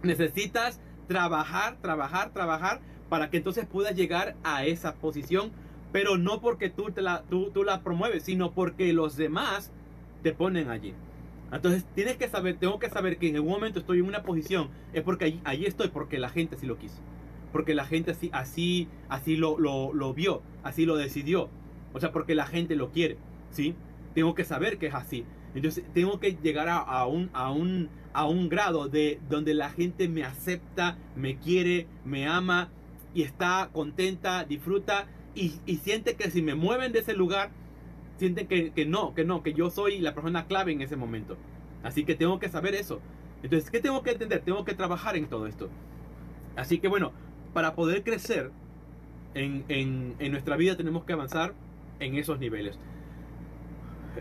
Necesitas 0.02 0.80
trabajar, 1.06 1.76
trabajar, 1.80 2.32
trabajar 2.32 2.80
para 3.08 3.30
que 3.30 3.38
entonces 3.38 3.66
puedas 3.66 3.94
llegar 3.94 4.36
a 4.42 4.64
esa 4.64 4.94
posición, 4.94 5.52
pero 5.92 6.18
no 6.18 6.40
porque 6.40 6.70
tú, 6.70 6.90
te 6.90 7.02
la, 7.02 7.22
tú, 7.22 7.50
tú 7.52 7.62
la 7.62 7.82
promueves, 7.82 8.24
sino 8.24 8.52
porque 8.52 8.92
los 8.92 9.16
demás 9.16 9.70
te 10.22 10.32
ponen 10.32 10.68
allí. 10.70 10.94
Entonces 11.52 11.84
tienes 11.94 12.16
que 12.16 12.28
saber, 12.28 12.56
tengo 12.56 12.78
que 12.78 12.90
saber 12.90 13.18
que 13.18 13.28
en 13.28 13.36
algún 13.36 13.52
momento 13.52 13.78
estoy 13.78 13.98
en 13.98 14.06
una 14.06 14.22
posición, 14.22 14.70
es 14.92 15.02
porque 15.02 15.38
allí, 15.44 15.66
estoy, 15.66 15.88
porque 15.88 16.18
la 16.18 16.30
gente 16.30 16.56
así 16.56 16.66
lo 16.66 16.78
quiso. 16.78 16.96
Porque 17.52 17.74
la 17.74 17.84
gente 17.84 18.10
así, 18.10 18.30
así, 18.32 18.88
así 19.08 19.36
lo, 19.36 19.58
lo, 19.58 19.92
lo 19.92 20.12
vio, 20.12 20.42
así 20.64 20.84
lo 20.84 20.96
decidió. 20.96 21.48
O 21.92 22.00
sea, 22.00 22.10
porque 22.10 22.34
la 22.34 22.46
gente 22.46 22.74
lo 22.74 22.90
quiere, 22.90 23.16
¿sí? 23.50 23.76
Tengo 24.14 24.34
que 24.34 24.44
saber 24.44 24.78
que 24.78 24.88
es 24.88 24.94
así. 24.94 25.24
Entonces 25.54 25.84
tengo 25.94 26.18
que 26.18 26.32
llegar 26.42 26.68
a, 26.68 26.78
a, 26.78 27.06
un, 27.06 27.30
a, 27.32 27.52
un, 27.52 27.88
a 28.12 28.26
un 28.26 28.48
grado 28.48 28.88
de 28.88 29.20
donde 29.28 29.54
la 29.54 29.70
gente 29.70 30.08
me 30.08 30.24
acepta, 30.24 30.98
me 31.14 31.36
quiere, 31.36 31.86
me 32.04 32.26
ama 32.26 32.70
y 33.14 33.22
está 33.22 33.70
contenta, 33.72 34.44
disfruta 34.44 35.06
y, 35.34 35.50
siente 35.82 36.14
que 36.14 36.30
si 36.30 36.42
me 36.42 36.54
mueven 36.54 36.92
de 36.92 37.00
ese 37.00 37.14
lugar, 37.14 37.50
sienten 38.18 38.46
que, 38.46 38.70
que 38.72 38.86
no, 38.86 39.14
que 39.14 39.24
no, 39.24 39.42
que 39.42 39.54
yo 39.54 39.70
soy 39.70 39.98
la 39.98 40.14
persona 40.14 40.46
clave 40.46 40.72
en 40.72 40.82
ese 40.82 40.96
momento. 40.96 41.36
Así 41.82 42.04
que 42.04 42.14
tengo 42.14 42.38
que 42.38 42.48
saber 42.48 42.74
eso. 42.74 43.00
Entonces, 43.42 43.70
¿qué 43.70 43.80
tengo 43.80 44.02
que 44.02 44.12
entender? 44.12 44.42
Tengo 44.42 44.64
que 44.64 44.74
trabajar 44.74 45.16
en 45.16 45.26
todo 45.26 45.46
esto. 45.46 45.68
Así 46.56 46.78
que 46.78 46.88
bueno, 46.88 47.12
para 47.52 47.74
poder 47.74 48.02
crecer 48.04 48.50
en, 49.34 49.64
en, 49.68 50.14
en 50.18 50.32
nuestra 50.32 50.56
vida 50.56 50.76
tenemos 50.76 51.04
que 51.04 51.12
avanzar 51.12 51.54
en 52.00 52.16
esos 52.16 52.38
niveles. 52.38 52.78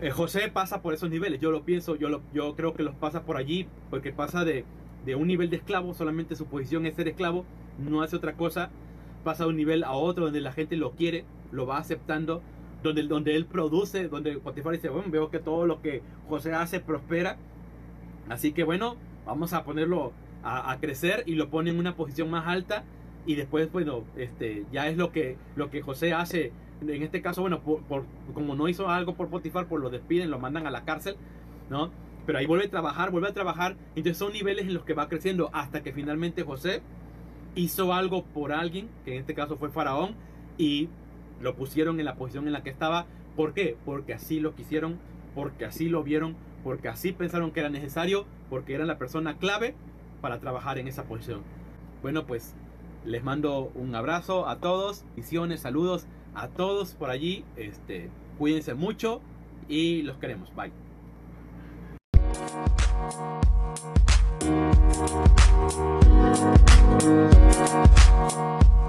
Eh, 0.00 0.10
José 0.10 0.50
pasa 0.52 0.82
por 0.82 0.92
esos 0.92 1.08
niveles, 1.08 1.40
yo 1.40 1.52
lo 1.52 1.64
pienso, 1.64 1.94
yo, 1.96 2.08
lo, 2.08 2.22
yo 2.32 2.56
creo 2.56 2.74
que 2.74 2.82
los 2.82 2.96
pasa 2.96 3.22
por 3.22 3.36
allí, 3.36 3.68
porque 3.90 4.12
pasa 4.12 4.44
de, 4.44 4.64
de 5.04 5.14
un 5.14 5.28
nivel 5.28 5.50
de 5.50 5.56
esclavo, 5.56 5.94
solamente 5.94 6.34
su 6.34 6.46
posición 6.46 6.84
es 6.86 6.96
ser 6.96 7.06
esclavo, 7.06 7.44
no 7.78 8.02
hace 8.02 8.16
otra 8.16 8.34
cosa, 8.34 8.70
pasa 9.24 9.44
de 9.44 9.50
un 9.50 9.56
nivel 9.56 9.84
a 9.84 9.92
otro 9.92 10.26
donde 10.26 10.40
la 10.40 10.52
gente 10.52 10.76
lo 10.76 10.92
quiere, 10.92 11.24
lo 11.50 11.66
va 11.66 11.78
aceptando, 11.78 12.42
donde, 12.82 13.02
donde 13.04 13.34
él 13.34 13.46
produce, 13.46 14.08
donde 14.08 14.32
Spotify 14.32 14.70
dice, 14.72 14.88
bueno, 14.90 15.10
veo 15.10 15.30
que 15.30 15.38
todo 15.38 15.66
lo 15.66 15.80
que 15.82 16.02
José 16.28 16.52
hace 16.52 16.80
prospera, 16.80 17.36
así 18.28 18.52
que 18.52 18.64
bueno, 18.64 18.96
vamos 19.26 19.52
a 19.52 19.64
ponerlo 19.64 20.12
a, 20.42 20.70
a 20.70 20.78
crecer 20.78 21.24
y 21.26 21.34
lo 21.34 21.48
pone 21.48 21.70
en 21.70 21.78
una 21.78 21.96
posición 21.96 22.30
más 22.30 22.46
alta 22.46 22.84
y 23.26 23.34
después, 23.34 23.72
bueno, 23.72 24.04
este, 24.16 24.66
ya 24.70 24.88
es 24.88 24.96
lo 24.96 25.10
que, 25.10 25.38
lo 25.56 25.70
que 25.70 25.82
José 25.82 26.12
hace 26.12 26.52
en 26.82 27.02
este 27.02 27.22
caso, 27.22 27.40
bueno, 27.40 27.60
por, 27.60 27.82
por, 27.82 28.04
como 28.32 28.54
no 28.54 28.68
hizo 28.68 28.88
algo 28.88 29.14
por 29.14 29.28
Potifar, 29.28 29.66
pues 29.66 29.82
lo 29.82 29.90
despiden, 29.90 30.30
lo 30.30 30.38
mandan 30.38 30.66
a 30.66 30.70
la 30.70 30.84
cárcel, 30.84 31.16
¿no? 31.70 31.90
Pero 32.26 32.38
ahí 32.38 32.46
vuelve 32.46 32.66
a 32.66 32.70
trabajar, 32.70 33.10
vuelve 33.10 33.28
a 33.28 33.32
trabajar. 33.32 33.76
Entonces 33.96 34.18
son 34.18 34.32
niveles 34.32 34.66
en 34.66 34.74
los 34.74 34.84
que 34.84 34.94
va 34.94 35.08
creciendo 35.08 35.50
hasta 35.52 35.82
que 35.82 35.92
finalmente 35.92 36.42
José 36.42 36.82
hizo 37.54 37.92
algo 37.92 38.24
por 38.24 38.52
alguien, 38.52 38.88
que 39.04 39.14
en 39.14 39.20
este 39.20 39.34
caso 39.34 39.56
fue 39.56 39.70
Faraón, 39.70 40.14
y 40.58 40.88
lo 41.40 41.54
pusieron 41.54 41.98
en 41.98 42.06
la 42.06 42.16
posición 42.16 42.46
en 42.46 42.52
la 42.52 42.62
que 42.62 42.70
estaba. 42.70 43.06
¿Por 43.36 43.52
qué? 43.52 43.76
Porque 43.84 44.14
así 44.14 44.40
lo 44.40 44.54
quisieron, 44.54 44.98
porque 45.34 45.64
así 45.64 45.88
lo 45.88 46.02
vieron, 46.02 46.36
porque 46.62 46.88
así 46.88 47.12
pensaron 47.12 47.50
que 47.50 47.60
era 47.60 47.68
necesario, 47.68 48.26
porque 48.50 48.74
era 48.74 48.84
la 48.84 48.98
persona 48.98 49.36
clave 49.38 49.74
para 50.20 50.38
trabajar 50.38 50.78
en 50.78 50.88
esa 50.88 51.04
posición. 51.04 51.42
Bueno, 52.02 52.26
pues 52.26 52.54
les 53.04 53.22
mando 53.22 53.70
un 53.74 53.94
abrazo 53.94 54.48
a 54.48 54.58
todos, 54.60 55.04
visiones, 55.16 55.60
saludos 55.60 56.06
a 56.34 56.48
todos 56.48 56.94
por 56.94 57.10
allí. 57.10 57.44
Este, 57.56 58.10
cuídense 58.38 58.74
mucho 58.74 59.20
y 59.68 60.02
los 60.02 60.16
queremos. 60.18 60.50
Bye. 60.54 60.72
We'll 64.44 64.52
be 64.52 64.84
right. 68.34 68.83